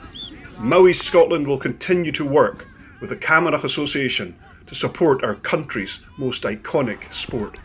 Mowi 0.57 0.95
Scotland 0.95 1.45
will 1.45 1.59
continue 1.59 2.11
to 2.11 2.27
work 2.27 2.65
with 2.99 3.11
the 3.11 3.15
Camanachd 3.15 3.63
Association 3.63 4.35
to 4.65 4.73
support 4.73 5.23
our 5.23 5.35
country's 5.35 6.03
most 6.17 6.41
iconic 6.41 7.11
sport. 7.13 7.59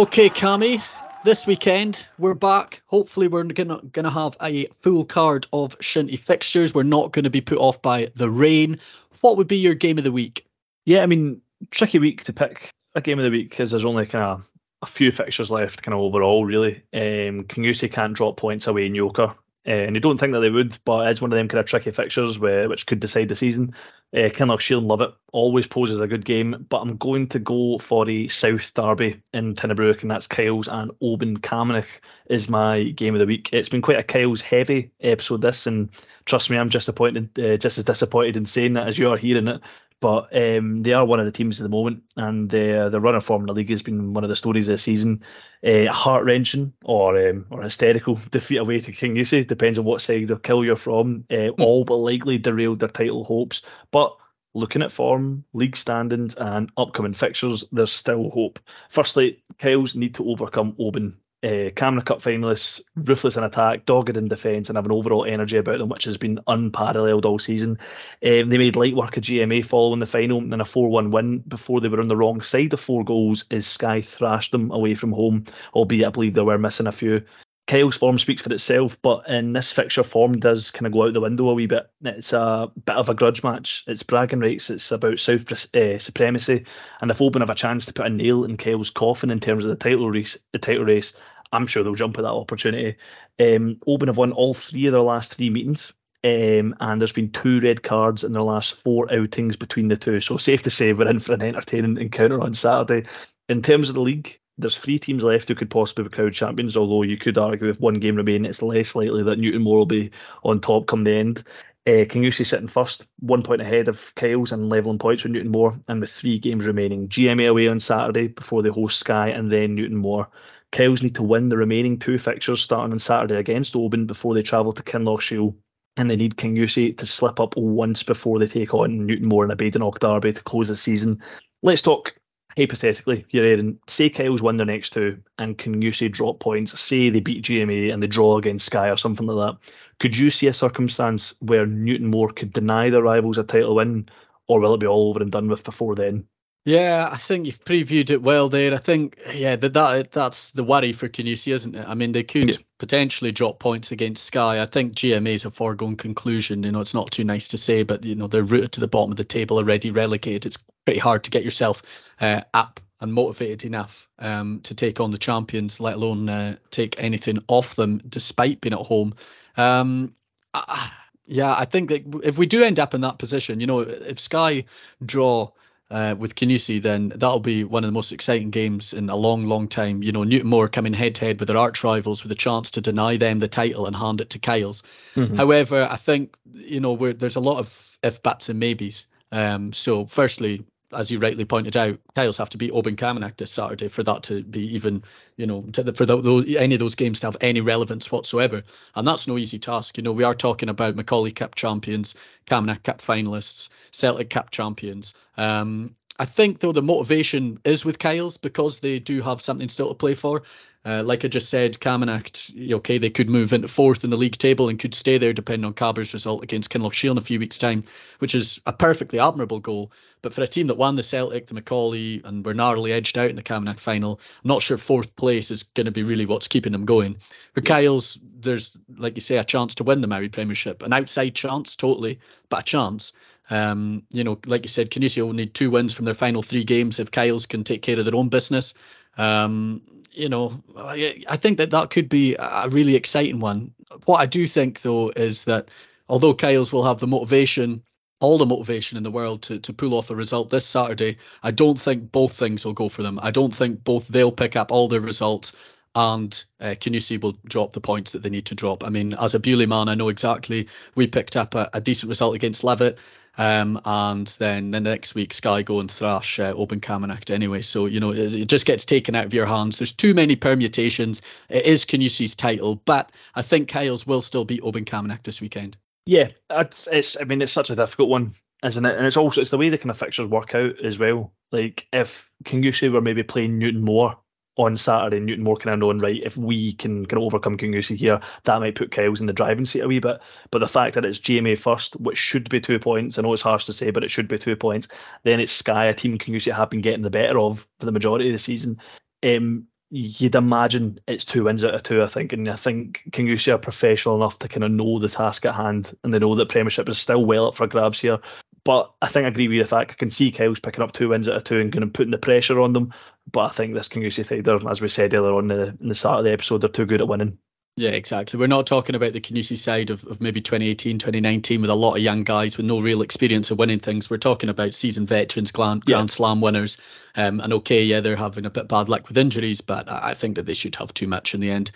Okay, 0.00 0.28
Cami, 0.28 0.82
this 1.22 1.46
weekend 1.46 2.08
we're 2.18 2.34
back. 2.34 2.82
Hopefully, 2.86 3.28
we're 3.28 3.44
gonna 3.44 3.82
gonna 3.92 4.10
have 4.10 4.36
a 4.42 4.66
full 4.80 5.04
card 5.04 5.46
of 5.52 5.78
Shinty 5.78 6.18
fixtures. 6.18 6.74
We're 6.74 6.82
not 6.82 7.12
going 7.12 7.22
to 7.22 7.30
be 7.30 7.40
put 7.40 7.58
off 7.58 7.80
by 7.80 8.08
the 8.16 8.28
rain. 8.28 8.80
What 9.20 9.36
would 9.36 9.46
be 9.46 9.58
your 9.58 9.74
game 9.74 9.98
of 9.98 10.02
the 10.02 10.12
week? 10.12 10.44
Yeah, 10.86 11.04
I 11.04 11.06
mean, 11.06 11.40
tricky 11.70 12.00
week 12.00 12.24
to 12.24 12.32
pick 12.32 12.70
a 12.96 13.00
game 13.00 13.20
of 13.20 13.24
the 13.24 13.30
week 13.30 13.50
because 13.50 13.70
there's 13.70 13.84
only 13.84 14.06
kind 14.06 14.24
of 14.24 14.48
a 14.82 14.86
few 14.86 15.10
fixtures 15.10 15.50
left, 15.50 15.82
kind 15.82 15.94
of 15.94 16.00
overall, 16.00 16.44
really. 16.44 16.82
Um, 16.92 17.44
Kingussie 17.44 17.92
can't 17.92 18.14
drop 18.14 18.36
points 18.36 18.66
away 18.66 18.86
in 18.86 18.92
Yoker. 18.92 19.34
Uh, 19.66 19.72
and 19.72 19.94
you 19.94 20.00
don't 20.00 20.18
think 20.18 20.32
that 20.32 20.40
they 20.40 20.48
would, 20.48 20.78
but 20.84 21.08
it's 21.08 21.20
one 21.20 21.30
of 21.30 21.36
them 21.36 21.46
kind 21.46 21.60
of 21.60 21.66
tricky 21.66 21.90
fixtures 21.90 22.38
where, 22.38 22.70
which 22.70 22.86
could 22.86 23.00
decide 23.00 23.28
the 23.28 23.36
season. 23.36 23.74
Uh, 24.14 24.30
Kinlochshiel 24.30 24.82
Lovat, 24.82 25.12
always 25.30 25.66
poses 25.66 26.00
a 26.00 26.06
good 26.06 26.24
game, 26.24 26.64
but 26.70 26.78
I'm 26.78 26.96
going 26.96 27.28
to 27.28 27.38
go 27.38 27.76
for 27.76 28.08
a 28.08 28.28
South 28.28 28.72
Derby 28.72 29.20
in 29.34 29.54
Tighnabruaich, 29.54 30.00
and 30.00 30.10
that's 30.10 30.26
Kyles 30.26 30.68
and 30.68 30.92
Oban 31.02 31.36
Camanachd 31.36 32.00
is 32.30 32.48
my 32.48 32.84
game 32.84 33.14
of 33.14 33.18
the 33.18 33.26
week. 33.26 33.50
It's 33.52 33.68
been 33.68 33.82
quite 33.82 33.98
a 33.98 34.02
Kyles 34.02 34.40
heavy 34.40 34.92
episode, 35.02 35.42
this, 35.42 35.66
and 35.66 35.90
trust 36.24 36.48
me, 36.48 36.56
I'm 36.56 36.70
just 36.70 36.86
disappointed, 36.86 37.38
uh, 37.38 37.58
just 37.58 37.76
as 37.76 37.84
disappointed 37.84 38.38
in 38.38 38.46
saying 38.46 38.72
that 38.74 38.88
as 38.88 38.96
you 38.96 39.10
are 39.10 39.18
hearing 39.18 39.48
it. 39.48 39.60
But 40.00 40.36
um, 40.36 40.76
they 40.78 40.92
are 40.92 41.04
one 41.04 41.18
of 41.18 41.26
the 41.26 41.32
teams 41.32 41.60
at 41.60 41.64
the 41.64 41.76
moment, 41.76 42.04
and 42.16 42.52
uh, 42.54 42.88
the 42.88 43.00
runner 43.00 43.20
form 43.20 43.42
in 43.42 43.46
the 43.46 43.52
league 43.52 43.70
has 43.70 43.82
been 43.82 44.14
one 44.14 44.22
of 44.22 44.30
the 44.30 44.36
stories 44.36 44.68
this 44.68 44.82
season. 44.82 45.24
Uh, 45.66 45.86
heart 45.90 46.24
wrenching 46.24 46.72
or 46.84 47.28
um, 47.28 47.46
or 47.50 47.62
hysterical 47.62 48.14
defeat 48.30 48.58
away 48.58 48.80
to 48.80 48.92
Kingussie 48.92 49.46
depends 49.46 49.78
on 49.78 49.84
what 49.84 50.00
side 50.00 50.30
of 50.30 50.42
kill 50.42 50.64
you're 50.64 50.76
from. 50.76 51.24
Uh, 51.30 51.48
all 51.58 51.84
but 51.84 51.96
likely 51.96 52.38
derailed 52.38 52.78
their 52.78 52.88
title 52.88 53.24
hopes, 53.24 53.62
but 53.90 54.16
looking 54.54 54.82
at 54.82 54.92
form, 54.92 55.44
league 55.52 55.76
standings, 55.76 56.34
and 56.34 56.70
upcoming 56.76 57.12
fixtures, 57.12 57.64
there's 57.72 57.92
still 57.92 58.30
hope. 58.30 58.58
Firstly, 58.88 59.42
Kyles 59.58 59.94
need 59.94 60.14
to 60.16 60.28
overcome 60.30 60.76
Oban 60.78 61.16
uh, 61.42 61.70
Camanachd 61.70 62.04
Cup 62.04 62.20
finalists, 62.20 62.80
ruthless 62.96 63.36
in 63.36 63.44
attack, 63.44 63.86
dogged 63.86 64.16
in 64.16 64.28
defence, 64.28 64.68
and 64.68 64.76
have 64.76 64.86
an 64.86 64.92
overall 64.92 65.24
energy 65.24 65.56
about 65.56 65.78
them 65.78 65.88
which 65.88 66.04
has 66.04 66.16
been 66.16 66.40
unparalleled 66.46 67.26
all 67.26 67.38
season. 67.38 67.78
Um, 68.24 68.48
they 68.48 68.58
made 68.58 68.76
light 68.76 68.96
work 68.96 69.16
of 69.16 69.22
GMA 69.22 69.64
following 69.64 70.00
the 70.00 70.06
final 70.06 70.38
and 70.38 70.60
a 70.60 70.64
4 70.64 70.88
1 70.88 71.10
win 71.10 71.38
before 71.38 71.80
they 71.80 71.88
were 71.88 72.00
on 72.00 72.08
the 72.08 72.16
wrong 72.16 72.40
side 72.40 72.72
of 72.72 72.80
four 72.80 73.04
goals 73.04 73.44
as 73.50 73.66
Skye 73.66 74.00
thrashed 74.00 74.52
them 74.52 74.72
away 74.72 74.94
from 74.94 75.12
home, 75.12 75.44
albeit 75.74 76.06
I 76.06 76.10
believe 76.10 76.34
they 76.34 76.42
were 76.42 76.58
missing 76.58 76.86
a 76.86 76.92
few. 76.92 77.22
Kyle's 77.68 77.98
form 77.98 78.18
speaks 78.18 78.40
for 78.40 78.52
itself, 78.52 79.00
but 79.02 79.28
in 79.28 79.52
this 79.52 79.70
fixture, 79.70 80.02
form 80.02 80.40
does 80.40 80.70
kind 80.70 80.86
of 80.86 80.92
go 80.92 81.04
out 81.04 81.12
the 81.12 81.20
window 81.20 81.50
a 81.50 81.54
wee 81.54 81.66
bit. 81.66 81.88
It's 82.02 82.32
a 82.32 82.72
bit 82.84 82.96
of 82.96 83.10
a 83.10 83.14
grudge 83.14 83.44
match. 83.44 83.84
It's 83.86 84.02
bragging 84.02 84.40
rights. 84.40 84.70
It's 84.70 84.90
about 84.90 85.18
South 85.18 85.74
uh, 85.76 85.98
supremacy, 85.98 86.64
and 87.00 87.10
if 87.10 87.20
Oban 87.20 87.42
have 87.42 87.50
a 87.50 87.54
chance 87.54 87.86
to 87.86 87.92
put 87.92 88.06
a 88.06 88.10
nail 88.10 88.44
in 88.44 88.56
Kyle's 88.56 88.90
coffin 88.90 89.30
in 89.30 89.38
terms 89.38 89.64
of 89.64 89.70
the 89.70 89.76
title 89.76 90.10
race, 90.10 90.38
the 90.52 90.58
title 90.58 90.84
race, 90.84 91.12
I'm 91.52 91.66
sure 91.66 91.84
they'll 91.84 91.94
jump 91.94 92.18
at 92.18 92.22
that 92.22 92.30
opportunity. 92.30 92.96
Um, 93.38 93.78
Oban 93.86 94.08
have 94.08 94.16
won 94.16 94.32
all 94.32 94.54
three 94.54 94.86
of 94.86 94.92
their 94.92 95.02
last 95.02 95.34
three 95.34 95.50
meetings. 95.50 95.92
Um, 96.24 96.74
and 96.80 97.00
there's 97.00 97.12
been 97.12 97.30
two 97.30 97.60
red 97.60 97.80
cards 97.80 98.24
in 98.24 98.32
their 98.32 98.42
last 98.42 98.82
four 98.82 99.12
outings 99.12 99.54
between 99.54 99.86
the 99.86 99.96
two. 99.96 100.20
So 100.20 100.36
safe 100.36 100.64
to 100.64 100.70
say 100.70 100.92
we're 100.92 101.08
in 101.08 101.20
for 101.20 101.32
an 101.32 101.42
entertaining 101.42 101.96
encounter 101.96 102.40
on 102.40 102.54
Saturday. 102.54 103.08
In 103.48 103.62
terms 103.62 103.88
of 103.88 103.94
the 103.94 104.00
league, 104.00 104.40
there's 104.58 104.76
three 104.76 104.98
teams 104.98 105.22
left 105.22 105.48
who 105.48 105.54
could 105.54 105.70
possibly 105.70 106.04
be 106.04 106.10
crowned 106.10 106.34
champions, 106.34 106.76
although 106.76 107.02
you 107.02 107.16
could 107.16 107.38
argue 107.38 107.68
with 107.68 107.80
one 107.80 108.00
game 108.00 108.16
remaining, 108.16 108.44
it's 108.44 108.60
less 108.60 108.94
likely 108.94 109.22
that 109.22 109.38
Newtonmore 109.38 109.64
will 109.64 109.86
be 109.86 110.10
on 110.42 110.60
top 110.60 110.86
come 110.86 111.02
the 111.02 111.12
end. 111.12 111.44
Uh, 111.86 112.04
Kingussie 112.04 112.44
sitting 112.44 112.68
first, 112.68 113.06
one 113.20 113.42
point 113.42 113.62
ahead 113.62 113.88
of 113.88 114.14
Kyles 114.14 114.52
and 114.52 114.68
leveling 114.68 114.98
points 114.98 115.24
with 115.24 115.32
Newtonmore, 115.32 115.80
and 115.88 116.00
with 116.00 116.10
three 116.10 116.38
games 116.38 116.66
remaining. 116.66 117.08
GMA 117.08 117.48
away 117.48 117.68
on 117.68 117.80
Saturday 117.80 118.26
before 118.26 118.62
they 118.62 118.68
host 118.68 118.98
Skye 118.98 119.30
and 119.30 119.50
then 119.50 119.76
Newtonmore. 119.76 120.26
Kyles 120.70 121.02
need 121.02 121.14
to 121.14 121.22
win 121.22 121.48
the 121.48 121.56
remaining 121.56 121.98
two 121.98 122.18
fixtures 122.18 122.60
starting 122.60 122.92
on 122.92 122.98
Saturday 122.98 123.36
against 123.36 123.74
Oban 123.74 124.06
before 124.06 124.34
they 124.34 124.42
travel 124.42 124.72
to 124.72 124.82
Kinlochshiel, 124.82 125.54
and 125.96 126.10
they 126.10 126.16
need 126.16 126.36
Kingussie 126.36 126.98
to 126.98 127.06
slip 127.06 127.40
up 127.40 127.56
once 127.56 128.02
before 128.02 128.38
they 128.38 128.48
take 128.48 128.74
on 128.74 129.06
Newtonmore 129.06 129.44
in 129.44 129.50
a 129.50 129.56
Badenoch 129.56 129.98
derby 129.98 130.32
to 130.32 130.42
close 130.42 130.68
the 130.68 130.76
season. 130.76 131.22
Let's 131.62 131.82
talk 131.82 132.14
hypothetically, 132.58 133.24
you're 133.30 133.44
Aaron, 133.44 133.78
say 133.86 134.10
Kyles 134.10 134.42
won 134.42 134.56
their 134.56 134.66
next 134.66 134.92
two 134.92 135.18
and 135.38 135.56
Kingussie 135.56 136.10
drop 136.10 136.40
points, 136.40 136.78
say 136.78 137.08
they 137.08 137.20
beat 137.20 137.44
GMA 137.44 137.92
and 137.92 138.02
they 138.02 138.08
draw 138.08 138.36
against 138.36 138.66
Skye 138.66 138.90
or 138.90 138.96
something 138.96 139.26
like 139.26 139.54
that. 139.54 139.70
Could 140.00 140.16
you 140.16 140.28
see 140.28 140.48
a 140.48 140.52
circumstance 140.52 141.34
where 141.38 141.66
Newtonmore 141.66 142.34
could 142.34 142.52
deny 142.52 142.90
their 142.90 143.02
rivals 143.02 143.38
a 143.38 143.44
title 143.44 143.76
win, 143.76 144.08
or 144.48 144.58
will 144.58 144.74
it 144.74 144.80
be 144.80 144.88
all 144.88 145.10
over 145.10 145.22
and 145.22 145.30
done 145.30 145.48
with 145.48 145.62
before 145.62 145.94
then? 145.94 146.26
Yeah, 146.68 147.08
I 147.10 147.16
think 147.16 147.46
you've 147.46 147.64
previewed 147.64 148.10
it 148.10 148.20
well 148.20 148.50
there. 148.50 148.74
I 148.74 148.76
think, 148.76 149.18
yeah, 149.32 149.56
that, 149.56 149.72
that 149.72 150.12
that's 150.12 150.50
the 150.50 150.62
worry 150.62 150.92
for 150.92 151.08
Kingussie, 151.08 151.54
isn't 151.54 151.74
it? 151.74 151.88
I 151.88 151.94
mean, 151.94 152.12
they 152.12 152.24
could 152.24 152.56
yeah. 152.56 152.60
potentially 152.76 153.32
drop 153.32 153.58
points 153.58 153.90
against 153.90 154.22
Skye. 154.22 154.60
I 154.60 154.66
think 154.66 154.92
GMA 154.92 155.32
is 155.32 155.46
a 155.46 155.50
foregone 155.50 155.96
conclusion. 155.96 156.62
You 156.62 156.72
know, 156.72 156.82
it's 156.82 156.92
not 156.92 157.10
too 157.10 157.24
nice 157.24 157.48
to 157.48 157.56
say, 157.56 157.84
but 157.84 158.04
you 158.04 158.16
know 158.16 158.26
they're 158.26 158.42
rooted 158.42 158.72
to 158.72 158.80
the 158.80 158.86
bottom 158.86 159.10
of 159.10 159.16
the 159.16 159.24
table, 159.24 159.56
already 159.56 159.92
relegated. 159.92 160.44
It's 160.44 160.62
pretty 160.84 161.00
hard 161.00 161.24
to 161.24 161.30
get 161.30 161.42
yourself 161.42 161.82
uh, 162.20 162.42
up 162.52 162.80
and 163.00 163.14
motivated 163.14 163.64
enough 163.64 164.06
um, 164.18 164.60
to 164.64 164.74
take 164.74 165.00
on 165.00 165.10
the 165.10 165.16
champions, 165.16 165.80
let 165.80 165.94
alone 165.94 166.28
uh, 166.28 166.56
take 166.70 166.96
anything 166.98 167.38
off 167.48 167.76
them, 167.76 168.02
despite 168.06 168.60
being 168.60 168.74
at 168.74 168.78
home. 168.78 169.14
Um, 169.56 170.14
I, 170.52 170.90
yeah, 171.24 171.54
I 171.56 171.64
think 171.64 171.88
that 171.88 172.20
if 172.24 172.36
we 172.36 172.44
do 172.44 172.62
end 172.62 172.78
up 172.78 172.92
in 172.92 173.00
that 173.00 173.18
position, 173.18 173.58
you 173.60 173.66
know, 173.66 173.80
if 173.80 174.20
Sky 174.20 174.66
draw 175.02 175.52
uh, 175.90 176.14
with 176.18 176.34
Kingussie, 176.34 176.82
then 176.82 177.08
that'll 177.14 177.40
be 177.40 177.64
one 177.64 177.84
of 177.84 177.88
the 177.88 177.92
most 177.92 178.12
exciting 178.12 178.50
games 178.50 178.92
in 178.92 179.08
a 179.08 179.16
long, 179.16 179.44
long 179.44 179.68
time. 179.68 180.02
You 180.02 180.12
know, 180.12 180.24
Newton 180.24 180.50
Newtonmore 180.50 180.70
coming 180.70 180.92
head 180.92 181.14
to 181.16 181.24
head 181.24 181.40
with 181.40 181.48
their 181.48 181.56
arch 181.56 181.82
rivals 181.82 182.22
with 182.22 182.32
a 182.32 182.36
chance 182.36 182.72
to 182.72 182.80
deny 182.80 183.16
them 183.16 183.38
the 183.38 183.48
title 183.48 183.86
and 183.86 183.96
hand 183.96 184.20
it 184.20 184.30
to 184.30 184.38
Kyles. 184.38 184.82
Mm-hmm. 185.14 185.36
However, 185.36 185.88
I 185.90 185.96
think 185.96 186.36
you 186.52 186.80
know 186.80 186.96
there's 187.12 187.36
a 187.36 187.40
lot 187.40 187.58
of 187.58 187.98
if, 188.02 188.22
buts, 188.22 188.48
and 188.48 188.60
maybes. 188.60 189.06
Um, 189.32 189.72
so, 189.72 190.06
firstly, 190.06 190.64
as 190.92 191.10
you 191.10 191.18
rightly 191.18 191.44
pointed 191.44 191.76
out, 191.76 191.98
Kyles 192.14 192.38
have 192.38 192.50
to 192.50 192.58
beat 192.58 192.72
Oban 192.72 192.96
Camanachd 192.96 193.36
this 193.36 193.50
Saturday 193.50 193.88
for 193.88 194.02
that 194.02 194.24
to 194.24 194.42
be 194.42 194.74
even, 194.74 195.02
you 195.36 195.46
know, 195.46 195.60
the, 195.62 195.92
for 195.92 196.06
the, 196.06 196.56
any 196.58 196.74
of 196.74 196.78
those 196.78 196.94
games 196.94 197.20
to 197.20 197.26
have 197.26 197.36
any 197.40 197.60
relevance 197.60 198.10
whatsoever. 198.10 198.62
And 198.94 199.06
that's 199.06 199.28
no 199.28 199.36
easy 199.36 199.58
task. 199.58 199.98
You 199.98 200.02
know, 200.02 200.12
we 200.12 200.24
are 200.24 200.34
talking 200.34 200.68
about 200.68 200.96
Macaulay 200.96 201.32
Cup 201.32 201.54
champions, 201.54 202.14
Camanachd 202.46 202.84
Cup 202.84 202.98
finalists, 202.98 203.68
Celtic 203.90 204.30
Cup 204.30 204.50
champions. 204.50 205.14
Um, 205.36 205.94
I 206.18 206.24
think 206.24 206.58
though 206.58 206.72
the 206.72 206.82
motivation 206.82 207.58
is 207.64 207.84
with 207.84 207.98
Kyles 207.98 208.38
because 208.38 208.80
they 208.80 208.98
do 208.98 209.22
have 209.22 209.40
something 209.40 209.68
still 209.68 209.88
to 209.88 209.94
play 209.94 210.14
for. 210.14 210.42
Uh, 210.84 211.02
like 211.04 211.24
I 211.24 211.28
just 211.28 211.50
said, 211.50 211.74
Camanachd, 211.74 212.72
okay, 212.74 212.98
they 212.98 213.10
could 213.10 213.28
move 213.28 213.52
into 213.52 213.68
fourth 213.68 214.04
in 214.04 214.10
the 214.10 214.16
league 214.16 214.38
table 214.38 214.68
and 214.68 214.78
could 214.78 214.94
stay 214.94 215.18
there 215.18 215.32
depending 215.32 215.66
on 215.66 215.74
Caber's 215.74 216.14
result 216.14 216.44
against 216.44 216.70
Kinlochshiel 216.70 217.10
in 217.10 217.18
a 217.18 217.22
few 217.22 217.38
weeks' 217.38 217.58
time, 217.58 217.82
which 218.20 218.34
is 218.34 218.60
a 218.64 218.72
perfectly 218.72 219.18
admirable 219.18 219.58
goal. 219.58 219.90
But 220.22 220.34
for 220.34 220.42
a 220.42 220.46
team 220.46 220.68
that 220.68 220.76
won 220.76 220.94
the 220.94 221.02
Celtic, 221.02 221.46
the 221.48 221.54
Macaulay, 221.54 222.22
and 222.24 222.46
were 222.46 222.54
narrowly 222.54 222.92
edged 222.92 223.18
out 223.18 223.30
in 223.30 223.36
the 223.36 223.42
Camanachd 223.42 223.80
final, 223.80 224.20
I'm 224.42 224.48
not 224.48 224.62
sure 224.62 224.78
fourth 224.78 225.16
place 225.16 225.50
is 225.50 225.64
going 225.64 225.86
to 225.86 225.92
be 225.92 226.04
really 226.04 226.26
what's 226.26 226.48
keeping 226.48 226.72
them 226.72 226.86
going. 226.86 227.18
For 227.54 227.60
Kyles, 227.60 228.18
there's, 228.40 228.76
like 228.96 229.16
you 229.16 229.20
say, 229.20 229.36
a 229.36 229.44
chance 229.44 229.76
to 229.76 229.84
win 229.84 230.00
the 230.00 230.06
Mary 230.06 230.28
Premiership, 230.28 230.82
an 230.82 230.92
outside 230.92 231.34
chance, 231.34 231.76
totally, 231.76 232.20
but 232.48 232.60
a 232.60 232.64
chance. 232.64 233.12
Um, 233.50 234.04
you 234.10 234.24
know, 234.24 234.38
like 234.46 234.64
you 234.64 234.68
said, 234.68 234.90
Kingussie 234.90 235.24
will 235.24 235.32
need 235.32 235.54
two 235.54 235.70
wins 235.70 235.92
from 235.92 236.04
their 236.04 236.14
final 236.14 236.42
three 236.42 236.64
games 236.64 236.98
if 236.98 237.10
Kyles 237.10 237.46
can 237.46 237.64
take 237.64 237.82
care 237.82 237.98
of 237.98 238.04
their 238.04 238.16
own 238.16 238.28
business. 238.28 238.74
Um, 239.16 239.82
you 240.18 240.28
know, 240.28 240.62
I, 240.76 241.36
think 241.36 241.58
that 241.58 241.70
that 241.70 241.90
could 241.90 242.08
be 242.08 242.34
a 242.38 242.68
really 242.68 242.96
exciting 242.96 243.38
one. 243.38 243.72
What 244.04 244.18
I 244.18 244.26
do 244.26 244.46
think, 244.46 244.82
though, 244.82 245.10
is 245.14 245.44
that 245.44 245.68
although 246.08 246.34
Kyles 246.34 246.72
will 246.72 246.84
have 246.84 246.98
the 246.98 247.06
motivation, 247.06 247.84
all 248.18 248.36
the 248.36 248.44
motivation 248.44 248.96
in 248.96 249.04
the 249.04 249.12
world 249.12 249.42
to, 249.42 249.60
to 249.60 249.72
pull 249.72 249.94
off 249.94 250.10
a 250.10 250.16
result 250.16 250.50
this 250.50 250.66
Saturday, 250.66 251.18
I 251.42 251.52
don't 251.52 251.78
think 251.78 252.10
both 252.10 252.32
things 252.32 252.66
will 252.66 252.72
go 252.72 252.88
for 252.88 253.02
them. 253.02 253.20
I 253.22 253.30
don't 253.30 253.54
think 253.54 253.84
both 253.84 254.08
they'll 254.08 254.32
pick 254.32 254.56
up 254.56 254.72
all 254.72 254.88
their 254.88 255.00
results 255.00 255.54
and 255.94 256.44
uh, 256.60 256.74
Kingussie 256.78 257.22
will 257.22 257.38
drop 257.44 257.72
the 257.72 257.80
points 257.80 258.12
that 258.12 258.22
they 258.22 258.30
need 258.30 258.46
to 258.46 258.54
drop. 258.54 258.84
I 258.84 258.90
mean, 258.90 259.14
as 259.14 259.34
a 259.34 259.40
Beauly 259.40 259.68
man, 259.68 259.88
I 259.88 259.94
know 259.94 260.08
exactly 260.08 260.68
we 260.94 261.06
picked 261.06 261.36
up 261.36 261.54
a, 261.54 261.70
a 261.72 261.80
decent 261.80 262.08
result 262.08 262.34
against 262.34 262.62
Lovat. 262.62 262.98
Um, 263.38 263.80
and 263.84 264.26
then 264.38 264.72
the 264.72 264.80
next 264.80 265.14
week, 265.14 265.32
Skye 265.32 265.62
go 265.62 265.78
and 265.78 265.88
thrash 265.90 266.40
uh, 266.40 266.52
Oban 266.54 266.80
Camanachd 266.80 267.30
anyway. 267.30 267.62
So, 267.62 267.86
you 267.86 268.00
know, 268.00 268.10
it, 268.10 268.34
it, 268.34 268.48
just 268.48 268.66
gets 268.66 268.84
taken 268.84 269.14
out 269.14 269.26
of 269.26 269.32
your 269.32 269.46
hands. 269.46 269.78
There's 269.78 269.92
too 269.92 270.12
many 270.12 270.34
permutations. 270.34 271.22
It 271.48 271.64
is 271.64 271.84
Kingussie' 271.84 272.36
title, 272.36 272.74
but 272.74 273.12
I 273.36 273.42
think 273.42 273.68
Kyles 273.68 274.06
will 274.06 274.20
still 274.20 274.44
beat 274.44 274.62
Oban 274.64 274.84
Camanachd 274.84 275.22
this 275.22 275.40
weekend. 275.40 275.76
Yeah, 276.04 276.30
it's, 276.50 277.16
I 277.20 277.24
mean, 277.24 277.40
it's 277.40 277.52
such 277.52 277.70
a 277.70 277.76
difficult 277.76 278.08
one, 278.08 278.32
isn't 278.64 278.84
it? 278.84 278.96
And 278.96 279.06
it's 279.06 279.16
also, 279.16 279.40
it's 279.40 279.50
the 279.50 279.58
way 279.58 279.68
the 279.68 279.78
kind 279.78 279.90
of 279.90 279.98
fixtures 279.98 280.26
work 280.26 280.56
out 280.56 280.84
as 280.84 280.98
well. 280.98 281.32
Like, 281.52 281.86
if 281.92 282.28
Kingussie 282.44 282.90
were 282.90 283.00
maybe 283.00 283.22
playing 283.22 283.60
Newtonmore 283.60 284.16
on 284.58 284.76
Saturday, 284.76 285.20
Newton 285.20 285.44
Newtonmore 285.44 285.60
kind 285.60 285.74
of 285.74 285.78
knowing, 285.78 286.00
right, 286.00 286.20
if 286.22 286.36
we 286.36 286.72
can 286.72 287.06
kind 287.06 287.22
of 287.22 287.26
overcome 287.26 287.56
Kingussie 287.56 287.96
here, 287.96 288.20
that 288.44 288.58
might 288.58 288.74
put 288.74 288.90
Kyles 288.90 289.20
in 289.20 289.26
the 289.26 289.32
driving 289.32 289.64
seat 289.64 289.80
a 289.80 289.88
wee 289.88 290.00
bit. 290.00 290.20
But 290.50 290.58
the 290.58 290.68
fact 290.68 290.96
that 290.96 291.04
it's 291.04 291.20
GMA 291.20 291.58
first, 291.58 291.94
which 291.94 292.18
should 292.18 292.50
be 292.50 292.60
two 292.60 292.80
points, 292.80 293.18
I 293.18 293.22
know 293.22 293.32
it's 293.32 293.42
harsh 293.42 293.66
to 293.66 293.72
say, 293.72 293.90
but 293.90 294.02
it 294.02 294.10
should 294.10 294.28
be 294.28 294.38
two 294.38 294.56
points. 294.56 294.88
Then 295.22 295.40
it's 295.40 295.52
Skye, 295.52 295.86
a 295.86 295.94
team 295.94 296.18
Kingussie 296.18 296.54
have 296.54 296.70
been 296.70 296.80
getting 296.80 297.02
the 297.02 297.10
better 297.10 297.38
of 297.38 297.66
for 297.78 297.86
the 297.86 297.92
majority 297.92 298.28
of 298.28 298.32
the 298.32 298.38
season. 298.38 298.80
Um, 299.22 299.68
you'd 299.90 300.34
imagine 300.34 301.00
it's 301.06 301.24
two 301.24 301.44
wins 301.44 301.64
out 301.64 301.74
of 301.74 301.82
two, 301.82 302.02
I 302.02 302.06
think. 302.06 302.32
And 302.32 302.48
I 302.48 302.56
think 302.56 303.04
Kingussie 303.10 303.54
are 303.54 303.58
professional 303.58 304.16
enough 304.16 304.38
to 304.40 304.48
kind 304.48 304.64
of 304.64 304.70
know 304.70 304.98
the 304.98 305.08
task 305.08 305.46
at 305.46 305.54
hand 305.54 305.96
and 306.02 306.12
they 306.12 306.18
know 306.18 306.34
that 306.34 306.48
Premiership 306.48 306.88
is 306.88 306.98
still 306.98 307.24
well 307.24 307.46
up 307.46 307.54
for 307.54 307.66
grabs 307.66 308.00
here. 308.00 308.18
But 308.64 308.92
I 309.00 309.08
think 309.08 309.24
I 309.24 309.28
agree 309.28 309.48
with 309.48 309.58
the 309.58 309.64
fact 309.64 309.92
I 309.92 309.94
can 309.94 310.10
see 310.10 310.30
Kyles 310.30 310.60
picking 310.60 310.82
up 310.82 310.92
two 310.92 311.08
wins 311.08 311.28
out 311.28 311.36
of 311.36 311.44
two 311.44 311.58
and 311.58 311.72
kind 311.72 311.84
of 311.84 311.92
putting 311.92 312.10
the 312.10 312.18
pressure 312.18 312.60
on 312.60 312.72
them. 312.72 312.92
But 313.30 313.40
I 313.40 313.48
think 313.50 313.74
this 313.74 313.88
Kingussie 313.88 314.26
side, 314.26 314.48
as 314.70 314.80
we 314.80 314.88
said 314.88 315.14
earlier 315.14 315.34
on 315.34 315.50
in 315.50 315.56
the, 315.56 315.76
in 315.80 315.88
the 315.88 315.94
start 315.94 316.18
of 316.18 316.24
the 316.24 316.32
episode, 316.32 316.62
they're 316.62 316.70
too 316.70 316.86
good 316.86 317.00
at 317.00 317.08
winning. 317.08 317.38
Yeah, 317.78 317.90
exactly. 317.90 318.40
We're 318.40 318.48
not 318.48 318.66
talking 318.66 318.96
about 318.96 319.12
the 319.12 319.20
Kingussie 319.20 319.56
side 319.56 319.90
of, 319.90 320.04
of 320.04 320.20
maybe 320.20 320.40
2018, 320.40 320.98
2019 320.98 321.60
with 321.60 321.70
a 321.70 321.74
lot 321.74 321.94
of 321.94 322.02
young 322.02 322.24
guys 322.24 322.56
with 322.56 322.66
no 322.66 322.80
real 322.80 323.02
experience 323.02 323.52
of 323.52 323.58
winning 323.58 323.78
things. 323.78 324.10
We're 324.10 324.16
talking 324.16 324.48
about 324.48 324.74
seasoned 324.74 325.06
veterans, 325.06 325.52
Grand, 325.52 325.84
yeah. 325.86 325.94
Grand 325.94 326.10
Slam 326.10 326.40
winners. 326.40 326.78
Um, 327.14 327.38
and 327.38 327.52
okay, 327.54 327.84
yeah, 327.84 328.00
they're 328.00 328.16
having 328.16 328.46
a 328.46 328.50
bit 328.50 328.66
bad 328.66 328.88
luck 328.88 329.06
with 329.06 329.16
injuries, 329.16 329.60
but 329.60 329.88
I 329.88 330.14
think 330.14 330.36
that 330.36 330.46
they 330.46 330.54
should 330.54 330.74
have 330.74 330.92
too 330.92 331.06
much 331.06 331.34
in 331.34 331.40
the 331.40 331.52
end. 331.52 331.70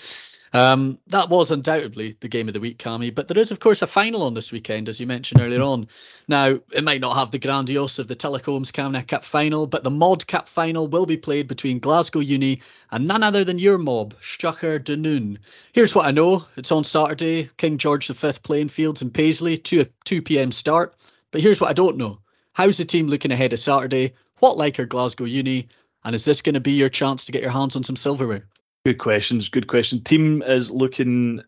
Um, 0.54 0.98
that 1.06 1.30
was 1.30 1.50
undoubtedly 1.50 2.14
the 2.20 2.28
game 2.28 2.48
of 2.48 2.54
the 2.54 2.60
week, 2.60 2.78
Cammy, 2.78 3.14
but 3.14 3.26
there 3.26 3.38
is, 3.38 3.52
of 3.52 3.60
course, 3.60 3.80
a 3.80 3.86
final 3.86 4.22
on 4.24 4.34
this 4.34 4.52
weekend, 4.52 4.88
as 4.88 5.00
you 5.00 5.06
mentioned 5.06 5.40
earlier 5.40 5.62
on. 5.62 5.88
Now, 6.28 6.60
it 6.70 6.84
might 6.84 7.00
not 7.00 7.16
have 7.16 7.30
the 7.30 7.38
grandiose 7.38 7.98
of 7.98 8.06
the 8.06 8.14
Tulloch 8.14 8.44
Homes 8.44 8.70
Camanachd 8.70 9.08
Cup 9.08 9.24
final, 9.24 9.66
but 9.66 9.82
the 9.82 9.90
Mod 9.90 10.26
Cup 10.26 10.48
final 10.48 10.88
will 10.88 11.06
be 11.06 11.16
played 11.16 11.48
between 11.48 11.78
Glasgow 11.78 12.20
Uni 12.20 12.60
and 12.90 13.08
none 13.08 13.22
other 13.22 13.44
than 13.44 13.58
your 13.58 13.78
mob, 13.78 14.14
Strachur 14.20 14.78
Dunoon. 14.78 15.38
Here's 15.72 15.94
what 15.94 16.06
I 16.06 16.10
know 16.10 16.44
it's 16.56 16.72
on 16.72 16.84
Saturday, 16.84 17.48
King 17.56 17.78
George 17.78 18.08
V 18.08 18.32
playing 18.42 18.68
fields 18.68 19.00
in 19.00 19.10
Paisley, 19.10 19.56
2, 19.56 19.86
2 20.04 20.22
pm 20.22 20.52
start. 20.52 20.94
But 21.30 21.40
here's 21.40 21.60
what 21.60 21.70
I 21.70 21.74
don't 21.74 21.96
know 21.96 22.18
how's 22.52 22.76
the 22.76 22.84
team 22.84 23.08
looking 23.08 23.32
ahead 23.32 23.54
of 23.54 23.58
Saturday? 23.58 24.12
What 24.38 24.58
like 24.58 24.78
are 24.78 24.86
Glasgow 24.86 25.24
Uni? 25.24 25.68
And 26.04 26.14
is 26.14 26.24
this 26.24 26.42
going 26.42 26.54
to 26.54 26.60
be 26.60 26.72
your 26.72 26.88
chance 26.88 27.24
to 27.24 27.32
get 27.32 27.42
your 27.42 27.50
hands 27.50 27.76
on 27.76 27.84
some 27.84 27.96
silverware? 27.96 28.44
Good 28.84 28.98
questions. 28.98 29.48
Good 29.48 29.68
question. 29.68 30.02
Team 30.02 30.42
is 30.42 30.68
looking 30.68 31.42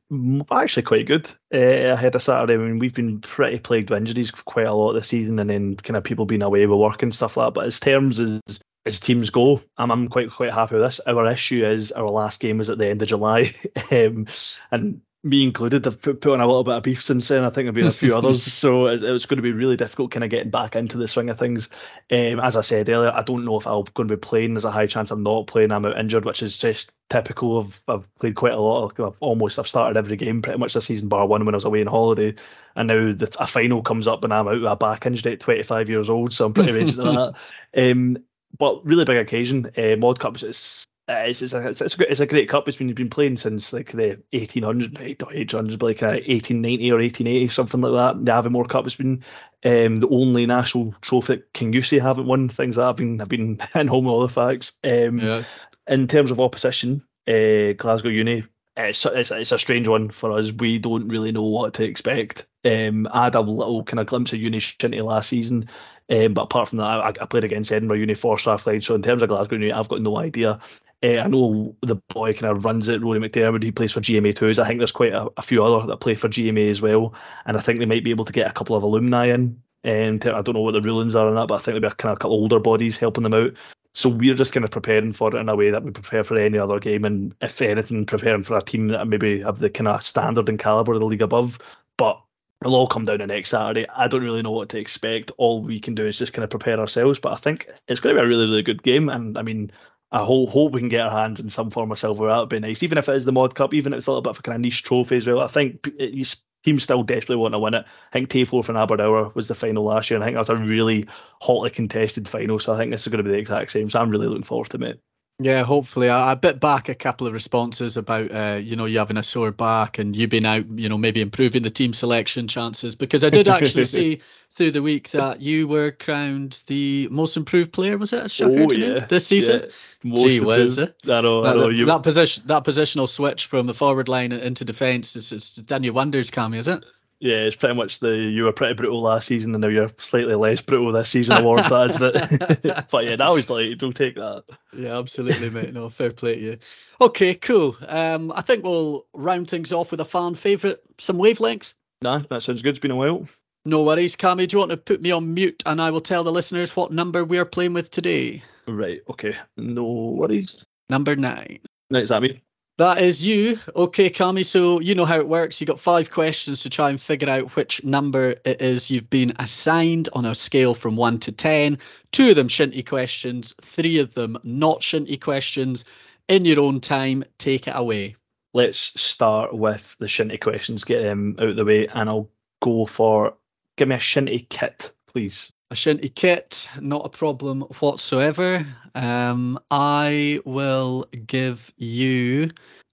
actually 0.52 0.84
quite 0.84 1.06
good 1.06 1.26
uh, 1.52 1.58
ahead 1.58 2.14
of 2.14 2.22
Saturday. 2.22 2.54
I 2.54 2.58
mean, 2.58 2.78
we've 2.78 2.94
been 2.94 3.20
pretty 3.20 3.58
plagued 3.58 3.90
with 3.90 3.98
injuries 3.98 4.30
quite 4.30 4.66
a 4.66 4.72
lot 4.72 4.92
this 4.92 5.08
season, 5.08 5.40
and 5.40 5.50
then 5.50 5.74
kind 5.74 5.96
of 5.96 6.04
people 6.04 6.26
being 6.26 6.44
away 6.44 6.64
with 6.64 6.78
work 6.78 7.02
and 7.02 7.12
stuff 7.12 7.36
like 7.36 7.48
that. 7.48 7.54
But 7.54 7.66
as 7.66 7.80
terms 7.80 8.20
as 8.20 8.40
as 8.86 9.00
teams 9.00 9.30
go, 9.30 9.60
I'm, 9.76 9.90
I'm 9.90 10.08
quite 10.08 10.30
quite 10.30 10.52
happy 10.52 10.76
with 10.76 10.84
this. 10.84 11.00
Our 11.04 11.26
issue 11.26 11.66
is 11.66 11.90
our 11.90 12.08
last 12.08 12.38
game 12.38 12.58
was 12.58 12.70
at 12.70 12.78
the 12.78 12.86
end 12.86 13.02
of 13.02 13.08
July, 13.08 13.52
um, 13.90 14.28
and 14.70 15.00
me 15.24 15.42
included, 15.42 15.86
have 15.86 16.02
put, 16.02 16.20
put 16.20 16.32
on 16.34 16.40
a 16.40 16.46
little 16.46 16.64
bit 16.64 16.74
of 16.74 16.82
beef 16.82 17.02
since 17.02 17.28
then. 17.28 17.44
I 17.44 17.50
think 17.50 17.64
there've 17.64 17.74
been 17.74 17.86
a 17.86 17.90
few 17.90 18.14
others, 18.16 18.42
so 18.42 18.86
it, 18.88 19.02
it's 19.02 19.24
going 19.24 19.38
to 19.38 19.42
be 19.42 19.52
really 19.52 19.76
difficult 19.76 20.10
kind 20.10 20.22
of 20.22 20.28
getting 20.28 20.50
back 20.50 20.76
into 20.76 20.98
the 20.98 21.08
swing 21.08 21.30
of 21.30 21.38
things. 21.38 21.70
Um, 22.10 22.40
as 22.40 22.56
I 22.56 22.60
said 22.60 22.90
earlier, 22.90 23.10
I 23.10 23.22
don't 23.22 23.46
know 23.46 23.56
if 23.56 23.66
I'm 23.66 23.84
going 23.94 24.08
to 24.08 24.16
be 24.16 24.20
playing. 24.20 24.52
There's 24.52 24.66
a 24.66 24.70
high 24.70 24.86
chance 24.86 25.10
I'm 25.10 25.22
not 25.22 25.46
playing. 25.46 25.72
I'm 25.72 25.86
out 25.86 25.98
injured, 25.98 26.26
which 26.26 26.42
is 26.42 26.58
just 26.58 26.92
typical 27.08 27.56
of 27.56 27.80
I've 27.88 28.14
played 28.16 28.34
quite 28.34 28.52
a 28.52 28.60
lot. 28.60 28.92
I've 29.00 29.16
almost 29.20 29.58
I've 29.58 29.66
started 29.68 29.96
every 29.96 30.16
game 30.16 30.42
pretty 30.42 30.58
much 30.58 30.74
this 30.74 30.84
season, 30.84 31.08
bar 31.08 31.26
one 31.26 31.46
when 31.46 31.54
I 31.54 31.56
was 31.56 31.64
away 31.64 31.80
on 31.80 31.86
holiday, 31.86 32.34
and 32.76 32.88
now 32.88 33.12
the, 33.12 33.34
a 33.40 33.46
final 33.46 33.82
comes 33.82 34.06
up 34.06 34.24
and 34.24 34.32
I'm 34.32 34.46
out 34.46 34.60
with 34.60 34.70
a 34.70 34.76
back 34.76 35.06
injury 35.06 35.32
at 35.32 35.40
25 35.40 35.88
years 35.88 36.10
old, 36.10 36.34
so 36.34 36.44
I'm 36.44 36.52
pretty 36.52 36.72
ready 36.72 36.92
to 36.92 36.96
that. 37.74 37.90
Um, 37.90 38.18
but 38.58 38.84
really 38.84 39.06
big 39.06 39.16
occasion. 39.16 39.70
Uh, 39.76 39.96
Mod 39.96 40.20
Cups 40.20 40.42
is 40.42 40.86
uh, 41.06 41.24
it's, 41.26 41.42
it's, 41.42 41.52
a, 41.52 41.68
it's, 41.68 41.80
a, 41.80 42.10
it's 42.10 42.20
a 42.20 42.26
great 42.26 42.48
cup. 42.48 42.66
It's 42.66 42.78
been 42.78 42.92
been 42.94 43.10
playing 43.10 43.36
since 43.36 43.72
like 43.74 43.92
the 43.92 44.22
1800s, 44.32 44.96
1800s, 44.96 45.78
but 45.78 45.86
like 45.86 46.02
uh, 46.02 46.16
1890 46.16 46.92
or 46.92 46.98
1880, 46.98 47.48
something 47.48 47.80
like 47.82 47.92
that. 47.92 48.24
The 48.24 48.32
Aviemore 48.32 48.68
Cup 48.68 48.84
has 48.84 48.94
been 48.94 49.22
um, 49.64 49.96
the 49.96 50.08
only 50.10 50.46
national 50.46 50.94
trophy 51.02 51.42
Kingussie 51.52 52.00
haven't 52.00 52.26
won. 52.26 52.48
Things 52.48 52.76
that 52.76 52.86
I've 52.86 52.96
been 52.96 53.20
I've 53.20 53.28
been 53.28 53.60
in 53.74 53.86
home 53.86 54.06
all 54.06 54.22
the 54.22 54.28
facts. 54.28 54.72
Um, 54.82 55.18
yeah. 55.18 55.44
In 55.86 56.08
terms 56.08 56.30
of 56.30 56.40
opposition, 56.40 57.02
uh, 57.28 57.72
Glasgow 57.76 58.08
Uni, 58.08 58.44
it's, 58.76 59.04
it's, 59.04 59.30
it's 59.30 59.52
a 59.52 59.58
strange 59.58 59.86
one 59.86 60.08
for 60.08 60.32
us. 60.32 60.52
We 60.52 60.78
don't 60.78 61.08
really 61.08 61.32
know 61.32 61.44
what 61.44 61.74
to 61.74 61.84
expect. 61.84 62.46
Um, 62.64 63.06
I 63.10 63.24
had 63.24 63.34
a 63.34 63.40
little 63.40 63.84
kind 63.84 64.00
of 64.00 64.06
glimpse 64.06 64.32
of 64.32 64.40
Uni 64.40 64.58
Shinty 64.58 65.04
last 65.04 65.28
season, 65.28 65.68
um, 66.10 66.32
but 66.32 66.44
apart 66.44 66.68
from 66.68 66.78
that, 66.78 66.84
I, 66.84 67.08
I, 67.08 67.26
played 67.26 67.44
against 67.44 67.72
Edinburgh 67.72 67.98
Uni 67.98 68.14
for 68.14 68.38
Strathclyde. 68.38 68.82
So 68.82 68.94
in 68.94 69.02
terms 69.02 69.22
of 69.22 69.28
Glasgow 69.28 69.56
Uni, 69.56 69.72
I've 69.72 69.88
got 69.88 70.02
no 70.02 70.16
idea. 70.16 70.60
Uh, 71.04 71.18
I 71.18 71.26
know 71.26 71.76
the 71.82 71.96
boy 71.96 72.32
kind 72.32 72.56
of 72.56 72.64
runs 72.64 72.88
it, 72.88 73.02
Rory 73.02 73.18
McDermott. 73.18 73.62
He 73.62 73.72
plays 73.72 73.92
for 73.92 74.00
GMA 74.00 74.34
too. 74.34 74.48
I 74.48 74.66
think 74.66 74.80
there's 74.80 74.90
quite 74.90 75.12
a, 75.12 75.28
a, 75.36 75.42
few 75.42 75.62
other 75.62 75.86
that 75.86 75.98
play 75.98 76.14
for 76.14 76.28
GMA 76.28 76.70
as 76.70 76.80
well, 76.80 77.12
and 77.44 77.58
I 77.58 77.60
think 77.60 77.78
they 77.78 77.84
might 77.84 78.04
be 78.04 78.10
able 78.10 78.24
to 78.24 78.32
get 78.32 78.50
a 78.50 78.54
couple 78.54 78.74
of 78.74 78.82
alumni 78.82 79.26
in. 79.26 79.60
And 79.82 80.24
I 80.24 80.40
don't 80.40 80.54
know 80.54 80.62
what 80.62 80.72
the 80.72 80.80
rulings 80.80 81.14
are 81.14 81.28
on 81.28 81.34
that, 81.34 81.48
but 81.48 81.56
I 81.56 81.58
think 81.58 81.64
there'll 81.66 81.80
be 81.80 81.86
a 81.88 81.90
kind 81.90 82.12
of 82.12 82.16
a 82.16 82.20
couple 82.20 82.36
older 82.36 82.58
bodies 82.58 82.96
helping 82.96 83.22
them 83.22 83.34
out. 83.34 83.52
So 83.92 84.08
we're 84.08 84.34
just 84.34 84.54
kind 84.54 84.64
of 84.64 84.70
preparing 84.70 85.12
for 85.12 85.36
it 85.36 85.38
in 85.38 85.48
a 85.50 85.54
way 85.54 85.70
that 85.70 85.82
we 85.82 85.90
prepare 85.90 86.24
for 86.24 86.38
any 86.38 86.56
other 86.56 86.80
game, 86.80 87.04
and 87.04 87.34
if 87.42 87.60
anything, 87.60 88.06
preparing 88.06 88.42
for 88.42 88.56
a 88.56 88.62
team 88.62 88.88
that 88.88 89.06
maybe 89.06 89.42
have 89.42 89.58
the 89.58 89.68
kind 89.68 89.88
of 89.88 90.02
standard 90.02 90.48
and 90.48 90.58
caliber 90.58 90.94
of 90.94 91.00
the 91.00 91.06
league 91.06 91.20
above. 91.20 91.58
But 91.98 92.18
it'll 92.62 92.76
all 92.76 92.86
come 92.86 93.04
down 93.04 93.18
to 93.18 93.26
next 93.26 93.50
Saturday. 93.50 93.86
I 93.94 94.08
don't 94.08 94.24
really 94.24 94.40
know 94.40 94.52
what 94.52 94.70
to 94.70 94.78
expect. 94.78 95.32
All 95.36 95.62
we 95.62 95.80
can 95.80 95.94
do 95.94 96.06
is 96.06 96.18
just 96.18 96.32
kind 96.32 96.44
of 96.44 96.50
prepare 96.50 96.80
ourselves. 96.80 97.18
But 97.18 97.34
I 97.34 97.36
think 97.36 97.68
it's 97.88 98.00
going 98.00 98.16
to 98.16 98.22
be 98.22 98.24
a 98.24 98.28
really, 98.28 98.46
really 98.46 98.62
good 98.62 98.82
game. 98.82 99.10
And 99.10 99.36
I 99.36 99.42
mean, 99.42 99.70
I 100.14 100.24
hope, 100.24 100.50
hope 100.50 100.72
we 100.72 100.80
can 100.80 100.88
get 100.88 101.00
our 101.00 101.10
hands 101.10 101.40
in 101.40 101.50
some 101.50 101.70
form 101.70 101.90
of 101.90 101.98
silver. 101.98 102.28
That 102.28 102.38
would 102.38 102.48
be 102.48 102.60
nice, 102.60 102.84
even 102.84 102.98
if 102.98 103.08
it 103.08 103.16
is 103.16 103.24
the 103.24 103.32
Mod 103.32 103.56
Cup, 103.56 103.74
even 103.74 103.92
if 103.92 103.98
it's 103.98 104.06
a 104.06 104.10
little 104.10 104.22
bit 104.22 104.30
of 104.30 104.38
a 104.38 104.42
kind 104.42 104.54
of 104.54 104.60
niche 104.60 104.84
trophy 104.84 105.16
as 105.16 105.26
well. 105.26 105.40
I 105.40 105.48
think 105.48 105.82
these 105.98 106.36
teams 106.62 106.84
still 106.84 107.02
desperately 107.02 107.34
want 107.34 107.52
to 107.52 107.58
win 107.58 107.74
it. 107.74 107.84
I 107.84 108.12
think 108.12 108.28
Tayforth 108.28 108.66
from 108.66 108.76
Aberdour 108.76 109.32
was 109.34 109.48
the 109.48 109.56
final 109.56 109.82
last 109.82 110.08
year, 110.08 110.16
and 110.16 110.22
I 110.22 110.28
think 110.28 110.36
that 110.36 110.40
was 110.42 110.50
a 110.50 110.56
really 110.56 111.08
hotly 111.40 111.70
contested 111.70 112.28
final. 112.28 112.60
So 112.60 112.72
I 112.72 112.78
think 112.78 112.92
this 112.92 113.02
is 113.02 113.08
going 113.08 113.24
to 113.24 113.28
be 113.28 113.32
the 113.32 113.38
exact 113.38 113.72
same. 113.72 113.90
So 113.90 114.00
I'm 114.00 114.08
really 114.08 114.28
looking 114.28 114.44
forward 114.44 114.70
to 114.70 114.82
it. 114.84 115.00
Yeah, 115.40 115.64
hopefully. 115.64 116.10
I, 116.10 116.30
I 116.30 116.34
bit 116.36 116.60
back 116.60 116.88
a 116.88 116.94
couple 116.94 117.26
of 117.26 117.32
responses 117.32 117.96
about, 117.96 118.30
uh, 118.30 118.58
you 118.62 118.76
know, 118.76 118.84
you 118.84 118.98
having 118.98 119.16
a 119.16 119.22
sore 119.22 119.50
back 119.50 119.98
and 119.98 120.14
you 120.14 120.28
being 120.28 120.46
out, 120.46 120.68
you 120.68 120.88
know, 120.88 120.96
maybe 120.96 121.20
improving 121.20 121.62
the 121.62 121.70
team 121.70 121.92
selection 121.92 122.46
chances 122.46 122.94
because 122.94 123.24
I 123.24 123.30
did 123.30 123.48
actually 123.48 123.84
see 123.84 124.20
through 124.52 124.70
the 124.70 124.82
week 124.82 125.10
that 125.10 125.40
you 125.40 125.66
were 125.66 125.90
crowned 125.90 126.62
the 126.68 127.08
most 127.10 127.36
improved 127.36 127.72
player. 127.72 127.98
Was 127.98 128.12
it 128.12 128.40
oh, 128.42 128.70
yeah. 128.70 129.06
this 129.06 129.26
season? 129.26 129.70
Yeah. 130.04 130.16
Gee 130.16 130.40
whiz! 130.40 130.78
I 130.78 130.82
know, 130.82 131.42
that, 131.42 131.56
I 131.56 131.56
know. 131.56 131.76
That, 131.76 131.86
that 131.86 132.02
position, 132.04 132.44
that 132.46 132.64
positional 132.64 133.08
switch 133.08 133.46
from 133.46 133.66
the 133.66 133.74
forward 133.74 134.08
line 134.08 134.30
into 134.30 134.64
defence 134.64 135.16
is, 135.16 135.32
is 135.32 135.54
done 135.54 135.82
you 135.82 135.92
wonders, 135.92 136.30
Cammy, 136.30 136.58
is 136.58 136.68
it? 136.68 136.84
Yeah, 137.20 137.36
it's 137.36 137.56
pretty 137.56 137.74
much 137.74 138.00
the 138.00 138.08
you 138.08 138.44
were 138.44 138.52
pretty 138.52 138.74
brutal 138.74 139.00
last 139.00 139.28
season 139.28 139.54
and 139.54 139.62
now 139.62 139.68
you're 139.68 139.90
slightly 139.98 140.34
less 140.34 140.60
brutal 140.60 140.92
this 140.92 141.08
season 141.08 141.36
award, 141.36 141.60
that, 141.64 141.90
isn't 141.90 142.64
it? 142.64 142.86
but 142.90 143.04
yeah, 143.04 143.16
that 143.16 143.30
was 143.30 143.48
like, 143.48 143.80
we'll 143.80 143.92
take 143.92 144.16
that. 144.16 144.44
Yeah, 144.76 144.98
absolutely, 144.98 145.50
mate. 145.50 145.72
No, 145.72 145.88
fair 145.88 146.10
play 146.10 146.34
to 146.34 146.40
you. 146.40 146.58
Okay, 147.00 147.34
cool. 147.34 147.76
Um, 147.86 148.32
I 148.32 148.42
think 148.42 148.64
we'll 148.64 149.06
round 149.14 149.48
things 149.48 149.72
off 149.72 149.90
with 149.90 150.00
a 150.00 150.04
fan 150.04 150.34
favourite, 150.34 150.78
some 150.98 151.16
wavelengths. 151.16 151.74
Nah, 152.02 152.18
that 152.30 152.42
sounds 152.42 152.62
good. 152.62 152.70
It's 152.70 152.78
been 152.78 152.90
a 152.90 152.96
while. 152.96 153.26
No 153.64 153.82
worries, 153.82 154.16
Cammy. 154.16 154.46
Do 154.46 154.56
you 154.56 154.58
want 154.58 154.72
to 154.72 154.76
put 154.76 155.00
me 155.00 155.10
on 155.10 155.32
mute 155.32 155.62
and 155.64 155.80
I 155.80 155.90
will 155.90 156.02
tell 156.02 156.24
the 156.24 156.32
listeners 156.32 156.76
what 156.76 156.92
number 156.92 157.24
we 157.24 157.38
are 157.38 157.46
playing 157.46 157.72
with 157.72 157.90
today? 157.90 158.42
Right, 158.66 159.00
okay. 159.08 159.36
No 159.56 159.84
worries. 159.84 160.64
Number 160.90 161.16
nine. 161.16 161.60
Right, 161.90 162.02
is 162.02 162.10
that 162.10 162.20
me? 162.20 162.42
That 162.76 163.00
is 163.00 163.24
you. 163.24 163.58
Okay, 163.74 164.10
Cammy. 164.10 164.44
So 164.44 164.80
you 164.80 164.96
know 164.96 165.04
how 165.04 165.18
it 165.18 165.28
works. 165.28 165.60
You 165.60 165.66
got 165.66 165.78
five 165.78 166.10
questions 166.10 166.64
to 166.64 166.70
try 166.70 166.90
and 166.90 167.00
figure 167.00 167.30
out 167.30 167.54
which 167.54 167.84
number 167.84 168.34
it 168.44 168.60
is 168.60 168.90
you've 168.90 169.08
been 169.08 169.34
assigned 169.38 170.08
on 170.12 170.24
a 170.24 170.34
scale 170.34 170.74
from 170.74 170.96
one 170.96 171.18
to 171.20 171.32
ten. 171.32 171.78
Two 172.10 172.30
of 172.30 172.36
them 172.36 172.48
shinty 172.48 172.84
questions, 172.84 173.54
three 173.60 173.98
of 174.00 174.12
them 174.14 174.38
not 174.42 174.80
shinty 174.80 175.20
questions. 175.20 175.84
In 176.26 176.44
your 176.44 176.60
own 176.60 176.80
time, 176.80 177.22
take 177.38 177.68
it 177.68 177.74
away. 177.76 178.16
Let's 178.52 179.00
start 179.00 179.54
with 179.54 179.94
the 180.00 180.06
shinty 180.06 180.40
questions, 180.40 180.82
get 180.82 181.02
them 181.02 181.36
out 181.38 181.50
of 181.50 181.56
the 181.56 181.64
way, 181.64 181.86
and 181.86 182.08
I'll 182.08 182.30
go 182.60 182.86
for 182.86 183.36
give 183.76 183.86
me 183.86 183.94
a 183.94 183.98
shinty 183.98 184.48
kit, 184.48 184.92
please. 185.06 185.52
A 185.74 185.76
shinty 185.76 186.14
kit, 186.14 186.68
not 186.80 187.04
a 187.04 187.08
problem 187.08 187.62
whatsoever. 187.80 188.64
Um, 188.94 189.58
I 189.72 190.38
will 190.44 191.04
give 191.26 191.72
you. 191.76 192.50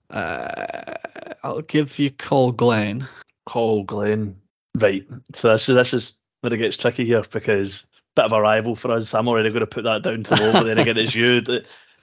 Uh, 0.09 0.95
I'll 1.43 1.61
give 1.61 1.99
you 1.99 2.09
Col 2.09 2.51
Glen. 2.51 3.07
Col 3.45 3.83
Glen. 3.83 4.35
Right. 4.73 5.05
So 5.35 5.49
this 5.49 5.69
is 5.69 5.75
this 5.75 5.93
is 5.93 6.15
where 6.39 6.51
it 6.51 6.57
gets 6.57 6.75
tricky 6.75 7.05
here 7.05 7.21
because 7.31 7.85
bit 8.15 8.25
of 8.25 8.33
a 8.33 8.41
rival 8.41 8.75
for 8.75 8.89
us. 8.93 9.13
I'm 9.13 9.27
already 9.27 9.49
going 9.49 9.59
to 9.59 9.67
put 9.67 9.83
that 9.83 10.01
down 10.01 10.23
to 10.23 10.35
low, 10.37 10.51
but 10.53 10.63
then 10.63 10.79
again, 10.79 10.97
it's 10.97 11.13
you. 11.13 11.43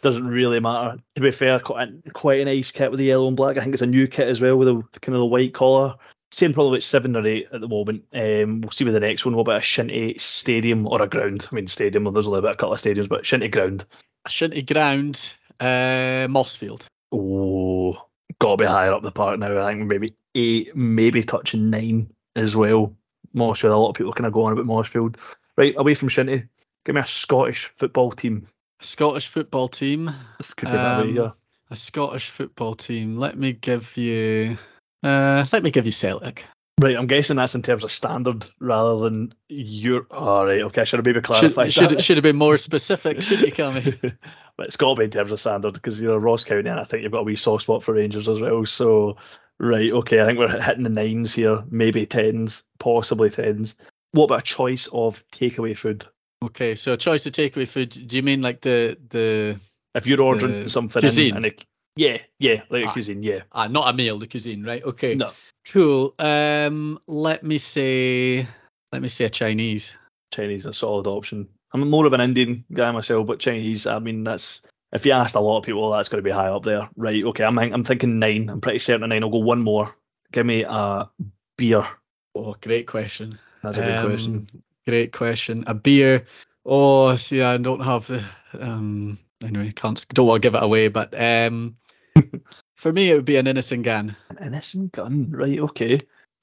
It 0.01 0.05
doesn't 0.05 0.29
really 0.29 0.61
matter. 0.61 1.03
To 1.17 1.21
be 1.21 1.33
fair, 1.33 1.59
quite 1.59 1.89
a, 1.89 2.11
quite 2.13 2.41
a 2.41 2.45
nice 2.45 2.71
kit 2.71 2.93
with 2.93 2.99
the 2.99 3.07
yellow 3.07 3.27
and 3.27 3.37
black. 3.37 3.57
I 3.57 3.63
think 3.63 3.73
it's 3.73 3.83
a 3.83 3.87
new 3.87 4.07
kit 4.07 4.29
as 4.29 4.41
well 4.41 4.55
with 4.55 4.69
the 4.69 5.01
kind 5.01 5.17
of 5.17 5.19
the 5.19 5.27
white 5.27 5.53
collar. 5.53 5.97
Saying 6.31 6.53
probably 6.53 6.77
about 6.77 6.83
seven 6.83 7.17
or 7.17 7.27
eight 7.27 7.49
at 7.53 7.61
the 7.61 7.69
moment. 7.69 8.05
Um, 8.13 8.61
we'll 8.61 8.71
see 8.71 8.85
with 8.85 8.95
the 8.95 9.01
next 9.01 9.25
one. 9.25 9.35
What 9.35 9.43
about 9.43 9.63
a 9.63 9.65
shinty 9.65 10.21
stadium 10.21 10.87
or 10.87 11.01
a 11.01 11.09
ground? 11.09 11.47
I 11.51 11.55
mean, 11.55 11.67
stadium. 11.67 12.05
Well, 12.05 12.13
there's 12.13 12.27
only 12.27 12.41
about 12.41 12.55
a 12.55 12.57
couple 12.57 12.75
of 12.75 12.81
stadiums, 12.81 13.09
but 13.09 13.25
shinty 13.25 13.51
ground. 13.51 13.87
A 14.27 14.29
shinty 14.29 14.67
ground. 14.67 15.35
Uh, 15.59 16.29
Mossfield. 16.29 16.85
Oh, 17.11 17.97
gotta 18.39 18.59
be 18.59 18.67
higher 18.67 18.93
up 18.93 19.03
the 19.03 19.11
park 19.11 19.39
now. 19.39 19.59
I 19.59 19.73
think 19.73 19.87
maybe 19.87 20.15
eight, 20.35 20.77
maybe 20.77 21.23
touching 21.23 21.71
nine 21.71 22.13
as 22.37 22.55
well. 22.55 22.95
Mossfield. 23.35 23.73
A 23.73 23.77
lot 23.77 23.91
of 23.91 23.97
people 23.97 24.13
kind 24.13 24.27
of 24.27 24.33
go 24.35 24.45
on 24.45 24.53
about 24.53 24.67
Mossfield. 24.67 25.17
Right, 25.57 25.75
away 25.77 25.95
from 25.95 26.09
shinty. 26.09 26.49
Give 26.85 26.95
me 26.95 27.01
a 27.01 27.05
Scottish 27.05 27.73
football 27.77 28.13
team. 28.13 28.47
A 28.81 28.85
Scottish 28.85 29.29
football 29.29 29.69
team. 29.69 30.11
This 30.37 30.55
could 30.55 30.67
be 30.69 30.73
that 30.73 31.03
way, 31.03 31.09
Um, 31.11 31.17
yeah. 31.17 31.31
A 31.71 31.77
Scottish 31.77 32.29
football 32.29 32.75
team. 32.75 33.17
Let 33.17 33.37
me 33.37 33.53
give 33.53 33.97
you. 33.97 34.57
Uh, 35.03 35.45
let 35.53 35.63
me 35.63 35.71
give 35.71 35.87
you 35.87 35.93
Celtic. 35.93 36.45
Right, 36.81 36.97
I'm 36.97 37.09
guessing 37.09 37.37
that's 37.37 37.57
in 37.57 37.63
terms 37.63 37.83
of 37.83 37.91
standard 37.91 38.47
rather 38.61 39.01
than 39.01 39.35
your. 39.49 40.07
All 40.13 40.47
right, 40.47 40.63
okay. 40.63 40.83
I 40.83 40.85
should 40.85 40.99
have 40.99 41.07
maybe 41.07 41.17
Should 41.17 41.25
clarified 41.25 41.73
should, 41.73 41.91
that. 41.91 42.03
should 42.03 42.19
have 42.19 42.23
been 42.23 42.37
more 42.37 42.57
specific, 42.57 43.21
shouldn't 43.21 43.49
you, 43.49 43.53
Cammy? 43.53 44.17
but 44.57 44.67
it's 44.67 44.77
got 44.77 44.95
to 44.95 44.99
be 45.01 45.05
in 45.05 45.11
terms 45.11 45.33
of 45.33 45.41
standard 45.41 45.75
because 45.75 45.99
you're 45.99 46.15
a 46.15 46.19
Ross 46.21 46.45
County 46.45 46.69
and 46.69 46.79
I 46.79 46.85
think 46.85 47.03
you've 47.03 47.11
got 47.11 47.21
a 47.21 47.25
wee 47.25 47.35
soft 47.35 47.65
spot 47.65 47.83
for 47.83 47.95
Rangers 47.95 48.29
as 48.29 48.39
well. 48.39 48.65
So, 48.65 49.17
right, 49.59 49.91
okay. 49.91 50.21
I 50.21 50.27
think 50.27 50.39
we're 50.39 50.61
hitting 50.61 50.85
the 50.85 50.91
nines 50.91 51.35
here, 51.35 51.65
maybe 51.69 52.07
tens, 52.07 52.63
possibly 52.79 53.31
tens. 53.31 53.75
What 54.13 54.25
about 54.25 54.41
a 54.41 54.43
choice 54.43 54.89
of 54.93 55.25
takeaway 55.33 55.77
food? 55.77 56.07
Okay, 56.45 56.77
so 56.77 56.93
a 56.93 56.97
choice 56.97 57.27
of 57.27 57.33
takeaway 57.33 57.67
food. 57.67 57.91
Do 57.91 58.17
you 58.17 58.23
mean 58.23 58.41
like 58.41 58.61
the 58.61 58.97
the 59.09 59.59
If 59.97 60.07
you're 60.07 60.23
ordering 60.23 60.69
something, 60.69 61.01
cuisine. 61.01 61.31
In, 61.31 61.37
and 61.39 61.47
it, 61.47 61.65
yeah, 61.99 62.19
yeah, 62.39 62.63
like 62.71 62.85
a 62.85 62.89
Ah. 62.89 62.93
cuisine, 62.93 63.23
yeah. 63.23 63.43
ah 63.51 63.67
not 63.67 63.93
a 63.93 63.97
meal, 63.97 64.19
the 64.19 64.27
cuisine, 64.29 64.63
right? 64.65 64.83
Okay, 64.85 65.15
No, 65.17 65.31
cool. 65.73 66.15
Um, 66.19 66.99
let 67.09 67.43
me 67.43 67.59
say 67.59 68.47
let 68.93 69.03
me 69.03 69.09
say 69.09 69.25
a 69.25 69.29
Chinese. 69.29 69.95
Chinese 70.33 70.67
a 70.67 70.73
solid 70.73 71.07
option. 71.07 71.49
I'm 71.73 71.89
more 71.91 72.07
of 72.07 72.13
an 72.13 72.21
Indian 72.21 72.65
guy 72.73 72.91
myself, 72.93 73.27
but 73.27 73.41
Chinese, 73.41 73.87
I 73.87 73.99
mean, 73.99 74.25
that's 74.25 74.63
if 74.93 75.05
you 75.05 75.13
asked 75.13 75.35
a 75.35 75.41
lot 75.41 75.59
of 75.59 75.65
people, 75.65 75.91
that's 75.91 76.09
going 76.09 76.23
to 76.23 76.29
be 76.31 76.35
high 76.35 76.49
up 76.49 76.63
there, 76.63 76.89
right? 76.97 77.25
Okay, 77.25 77.45
I'm 77.45 77.59
I'm 77.59 77.85
thinking 77.85 78.19
nine. 78.19 78.49
I'm 78.49 78.61
pretty 78.61 78.79
certain 78.79 79.09
nine. 79.09 79.23
I'll 79.23 79.31
go 79.31 79.39
one 79.41 79.61
more. 79.63 79.95
Give 80.33 80.47
me 80.47 80.65
a 80.69 81.11
beer. 81.57 81.85
Oh, 82.35 82.55
great 82.61 82.87
question. 82.87 83.39
That's 83.63 83.77
a 83.79 83.81
good 83.83 83.97
Um, 83.99 84.07
question. 84.07 84.47
Great 84.87 85.13
question. 85.13 85.65
A 85.67 85.75
beer. 85.75 86.25
Oh, 86.65 87.17
see, 87.17 87.43
I 87.43 87.57
don't 87.59 87.85
have 87.85 88.07
the. 88.07 88.23
Um, 88.59 89.19
anyway, 89.43 89.73
can't 89.73 90.07
don't 90.15 90.27
want 90.27 90.43
to 90.43 90.47
give 90.47 90.55
it 90.55 90.63
away, 90.63 90.89
but 90.89 91.13
um, 91.19 91.77
for 92.77 92.93
me 92.93 93.11
it 93.11 93.15
would 93.15 93.25
be 93.25 93.37
an 93.37 93.47
Innis 93.47 93.73
& 93.77 93.83
Gunn. 93.83 94.17
An 94.31 94.47
Innis 94.47 94.75
& 94.75 94.93
Gunn, 94.93 95.31
right? 95.31 95.59
Okay. 95.59 96.01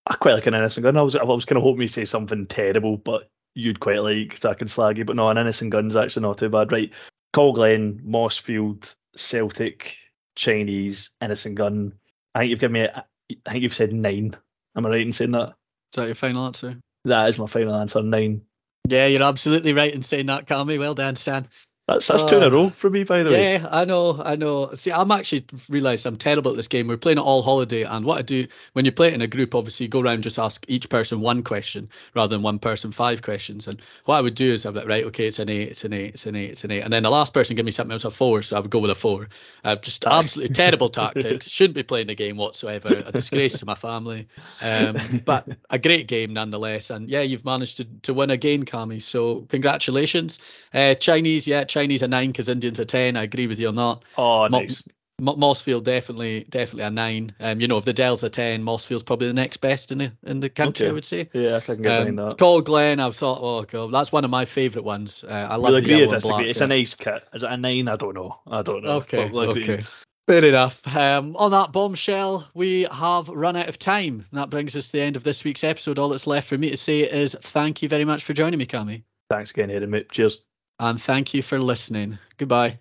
I 0.08 0.16
quite 0.16 0.34
like 0.34 0.46
an 0.48 0.54
Innis 0.54 0.78
& 0.78 0.80
Gunn. 0.80 0.98
I 0.98 1.02
was 1.02 1.16
I 1.16 1.24
was 1.24 1.46
kind 1.46 1.58
of 1.58 1.64
hoping 1.64 1.84
you 1.84 1.88
say 1.88 2.06
something 2.06 2.46
terrible, 2.48 2.98
but 2.98 3.30
you'd 3.54 3.80
quite 3.80 4.02
like 4.02 4.38
so 4.38 4.50
I 4.50 4.54
can 4.54 4.68
slag 4.68 4.98
you. 4.98 5.06
But 5.06 5.16
no, 5.16 5.28
an 5.30 5.38
Innis 5.38 5.62
& 5.62 5.70
Gunn's 5.70 5.96
actually 5.96 6.24
not 6.24 6.38
too 6.38 6.50
bad, 6.50 6.72
right? 6.72 6.92
Col 7.34 7.54
Glen, 7.54 8.02
Mossfield, 8.06 8.96
Celtic, 9.16 9.98
Chinese, 10.36 11.10
Innis 11.22 11.46
& 11.46 11.54
Gunn. 11.54 11.94
I 12.34 12.40
think 12.40 12.52
you've 12.52 12.60
given 12.60 12.74
me. 12.74 12.82
A, 12.82 13.06
I 13.46 13.52
think 13.52 13.64
you've 13.64 13.74
said 13.74 13.92
nine. 13.94 14.36
Am 14.76 14.86
I 14.86 14.90
right 14.90 15.02
in 15.02 15.14
saying 15.14 15.32
that? 15.32 15.50
Is 15.50 15.98
that 15.98 16.06
your 16.06 16.16
final 16.16 16.46
answer? 16.46 16.78
That 17.06 17.30
is 17.30 17.40
my 17.40 17.48
final 17.48 17.76
answer. 17.76 18.02
Nine. 18.02 18.42
Yeah, 18.88 19.08
you're 19.08 19.24
absolutely 19.24 19.74
right 19.74 19.94
in 19.94 20.02
saying 20.02 20.28
that, 20.28 20.48
Cammy. 20.48 20.78
Well 20.78 20.94
done, 20.94 21.16
Stan. 21.16 21.48
That's 21.88 22.08
that's 22.08 22.24
two 22.24 22.38
in 22.38 22.44
a 22.44 22.50
row 22.50 22.70
for 22.70 22.90
me, 22.90 23.04
by 23.04 23.22
the 23.22 23.30
way. 23.30 23.54
Yeah, 23.54 23.68
I 23.70 23.86
know, 23.86 24.20
I 24.20 24.36
know. 24.36 24.72
See, 24.74 24.92
I'm 24.92 25.12
actually 25.12 25.46
realised 25.70 26.08
I'm 26.08 26.16
terrible 26.16 26.50
at 26.50 26.58
this 26.58 26.68
game. 26.68 26.88
We're 26.88 26.98
playing 26.98 27.20
it 27.20 27.22
all 27.22 27.44
holiday, 27.44 27.84
and 27.84 28.04
what 28.04 28.18
I 28.18 28.24
do 28.24 28.48
when 28.74 28.86
you 28.86 28.92
play 28.92 29.10
it 29.10 29.14
in 29.14 29.22
a 29.22 29.28
group, 29.28 29.54
obviously 29.54 29.86
you 29.86 29.90
go 29.90 30.02
around 30.02 30.24
just 30.24 30.40
ask 30.40 30.66
each 30.68 30.90
person 30.90 31.22
one 31.22 31.44
question 31.44 31.90
rather 32.16 32.36
than 32.36 32.42
one 32.42 32.58
person 32.58 32.92
five 32.92 33.22
questions. 33.22 33.68
And 33.68 33.80
what 34.06 34.16
I 34.16 34.22
would 34.22 34.34
do 34.34 34.52
is 34.52 34.66
I'd 34.66 34.74
be 34.74 34.80
like, 34.80 34.88
right, 34.88 35.06
okay, 35.06 35.28
it's 35.28 35.38
an 35.38 35.52
eight, 35.52 35.70
it's 35.70 35.84
an 35.84 35.94
eight, 35.94 36.16
it's 36.16 36.26
an 36.26 36.36
eight, 36.36 36.50
it's 36.52 36.64
an 36.64 36.72
eight, 36.72 36.82
and 36.82 36.92
then 36.92 37.04
the 37.04 37.12
last 37.12 37.36
person 37.36 37.56
give 37.56 37.66
me 37.66 37.72
something 37.72 37.92
else 37.92 38.04
a 38.04 38.10
four, 38.10 38.42
so 38.42 38.58
I 38.58 38.62
would 38.62 38.72
go 38.72 38.80
with 38.80 38.90
a 38.90 38.96
four. 38.96 39.30
Uh, 39.64 39.76
just 39.76 40.06
absolutely 40.06 40.56
terrible 40.56 40.90
tactics. 40.90 41.50
Shouldn't 41.50 41.76
be 41.76 41.84
playing 41.84 42.08
the 42.08 42.16
game 42.16 42.38
whatsoever. 42.38 43.04
A 43.06 43.12
disgrace 43.12 43.60
to 43.60 43.68
my 43.68 43.76
family. 43.76 44.28
Um, 44.60 44.98
but 45.24 45.48
a 45.70 45.78
great 45.78 46.08
game 46.08 46.34
nonetheless. 46.34 46.90
And 46.90 47.10
yeah, 47.10 47.22
you've 47.22 47.46
managed 47.46 47.78
to, 47.78 47.86
to 48.04 48.14
win 48.16 48.32
again, 48.32 48.66
Cammy. 48.66 49.04
So 49.04 49.42
congratulations. 49.42 50.40
Uh, 50.74 50.96
Chinese, 50.96 51.46
yeah, 51.46 51.64
Chinese 51.76 52.02
a 52.04 52.08
nine 52.08 52.32
because 52.32 52.48
Indians 52.50 52.80
a 52.80 52.86
ten. 52.86 53.18
I 53.18 53.24
agree 53.24 53.48
with 53.48 53.60
you 53.60 53.68
on 53.68 53.76
that. 53.76 54.00
Oh, 54.18 54.48
Mo- 54.48 54.60
nice. 54.60 54.84
Mo- 55.20 55.36
Mossfield 55.36 55.84
definitely, 55.84 56.46
definitely 56.50 56.84
a 56.84 56.90
nine. 56.90 57.36
Um, 57.40 57.60
you 57.60 57.68
know, 57.68 57.78
if 57.78 57.86
the 57.86 57.94
Dell's 57.94 58.24
a 58.24 58.30
ten, 58.30 58.64
Mossfield's 58.64 59.04
probably 59.04 59.28
the 59.28 59.34
next 59.34 59.58
best 59.58 59.92
in 59.92 59.98
the 59.98 60.12
in 60.24 60.40
the 60.40 60.50
country. 60.50 60.86
Okay. 60.86 60.90
I 60.90 60.94
would 60.94 61.06
say. 61.06 61.30
Yeah, 61.34 61.58
I 61.58 61.60
can 61.60 61.82
get 61.82 62.08
Um, 62.08 62.16
that. 62.16 62.38
Col 62.38 62.62
Glen, 62.62 63.00
I've 63.02 63.16
thought, 63.16 63.40
oh 63.42 63.64
god, 63.64 63.92
that's 63.92 64.12
one 64.12 64.24
of 64.24 64.32
my 64.32 64.46
favourite 64.46 64.86
ones. 64.86 65.24
Uh, 65.24 65.48
I 65.52 65.58
love 65.58 65.74
We'll 65.74 65.82
the 65.82 65.90
yellow 65.90 66.14
and 66.14 66.22
black. 66.22 66.46
It's 66.46 66.60
yeah. 66.60 66.66
a 66.66 66.68
nice 66.68 66.96
kit. 66.96 67.24
Is 67.34 67.44
it 67.44 67.52
a 67.52 67.58
nine? 67.58 67.88
I 67.90 67.98
don't 67.98 68.16
know. 68.16 68.40
I 68.48 68.62
don't 68.62 68.84
know. 68.84 68.98
Okay, 68.98 69.30
we'll 69.30 69.50
okay. 69.52 69.84
Fair 70.28 70.44
enough. 70.44 70.82
Um, 70.96 71.36
on 71.36 71.52
that 71.52 71.72
bombshell, 71.72 72.50
we 72.56 72.88
have 72.92 73.30
run 73.30 73.56
out 73.56 73.70
of 73.70 73.78
time. 73.78 74.26
That 74.34 74.50
brings 74.50 74.76
us 74.76 74.88
to 74.88 74.92
the 74.94 75.04
end 75.04 75.18
of 75.18 75.24
this 75.24 75.44
week's 75.44 75.64
episode. 75.64 76.00
All 76.00 76.10
that's 76.10 76.26
left 76.26 76.48
for 76.48 76.58
me 76.58 76.72
to 76.72 76.78
say 76.78 77.02
is 77.02 77.38
thank 77.40 77.84
you 77.84 77.90
very 77.90 78.06
much 78.06 78.24
for 78.24 78.34
joining 78.34 78.58
me, 78.58 78.66
Cammy. 78.66 79.04
Thanks 79.30 79.52
again, 79.52 79.90
mate. 79.90 80.12
Cheers. 80.12 80.42
And 80.80 81.02
thank 81.02 81.34
you 81.34 81.42
for 81.42 81.60
listening. 81.60 82.18
Goodbye. 82.38 82.80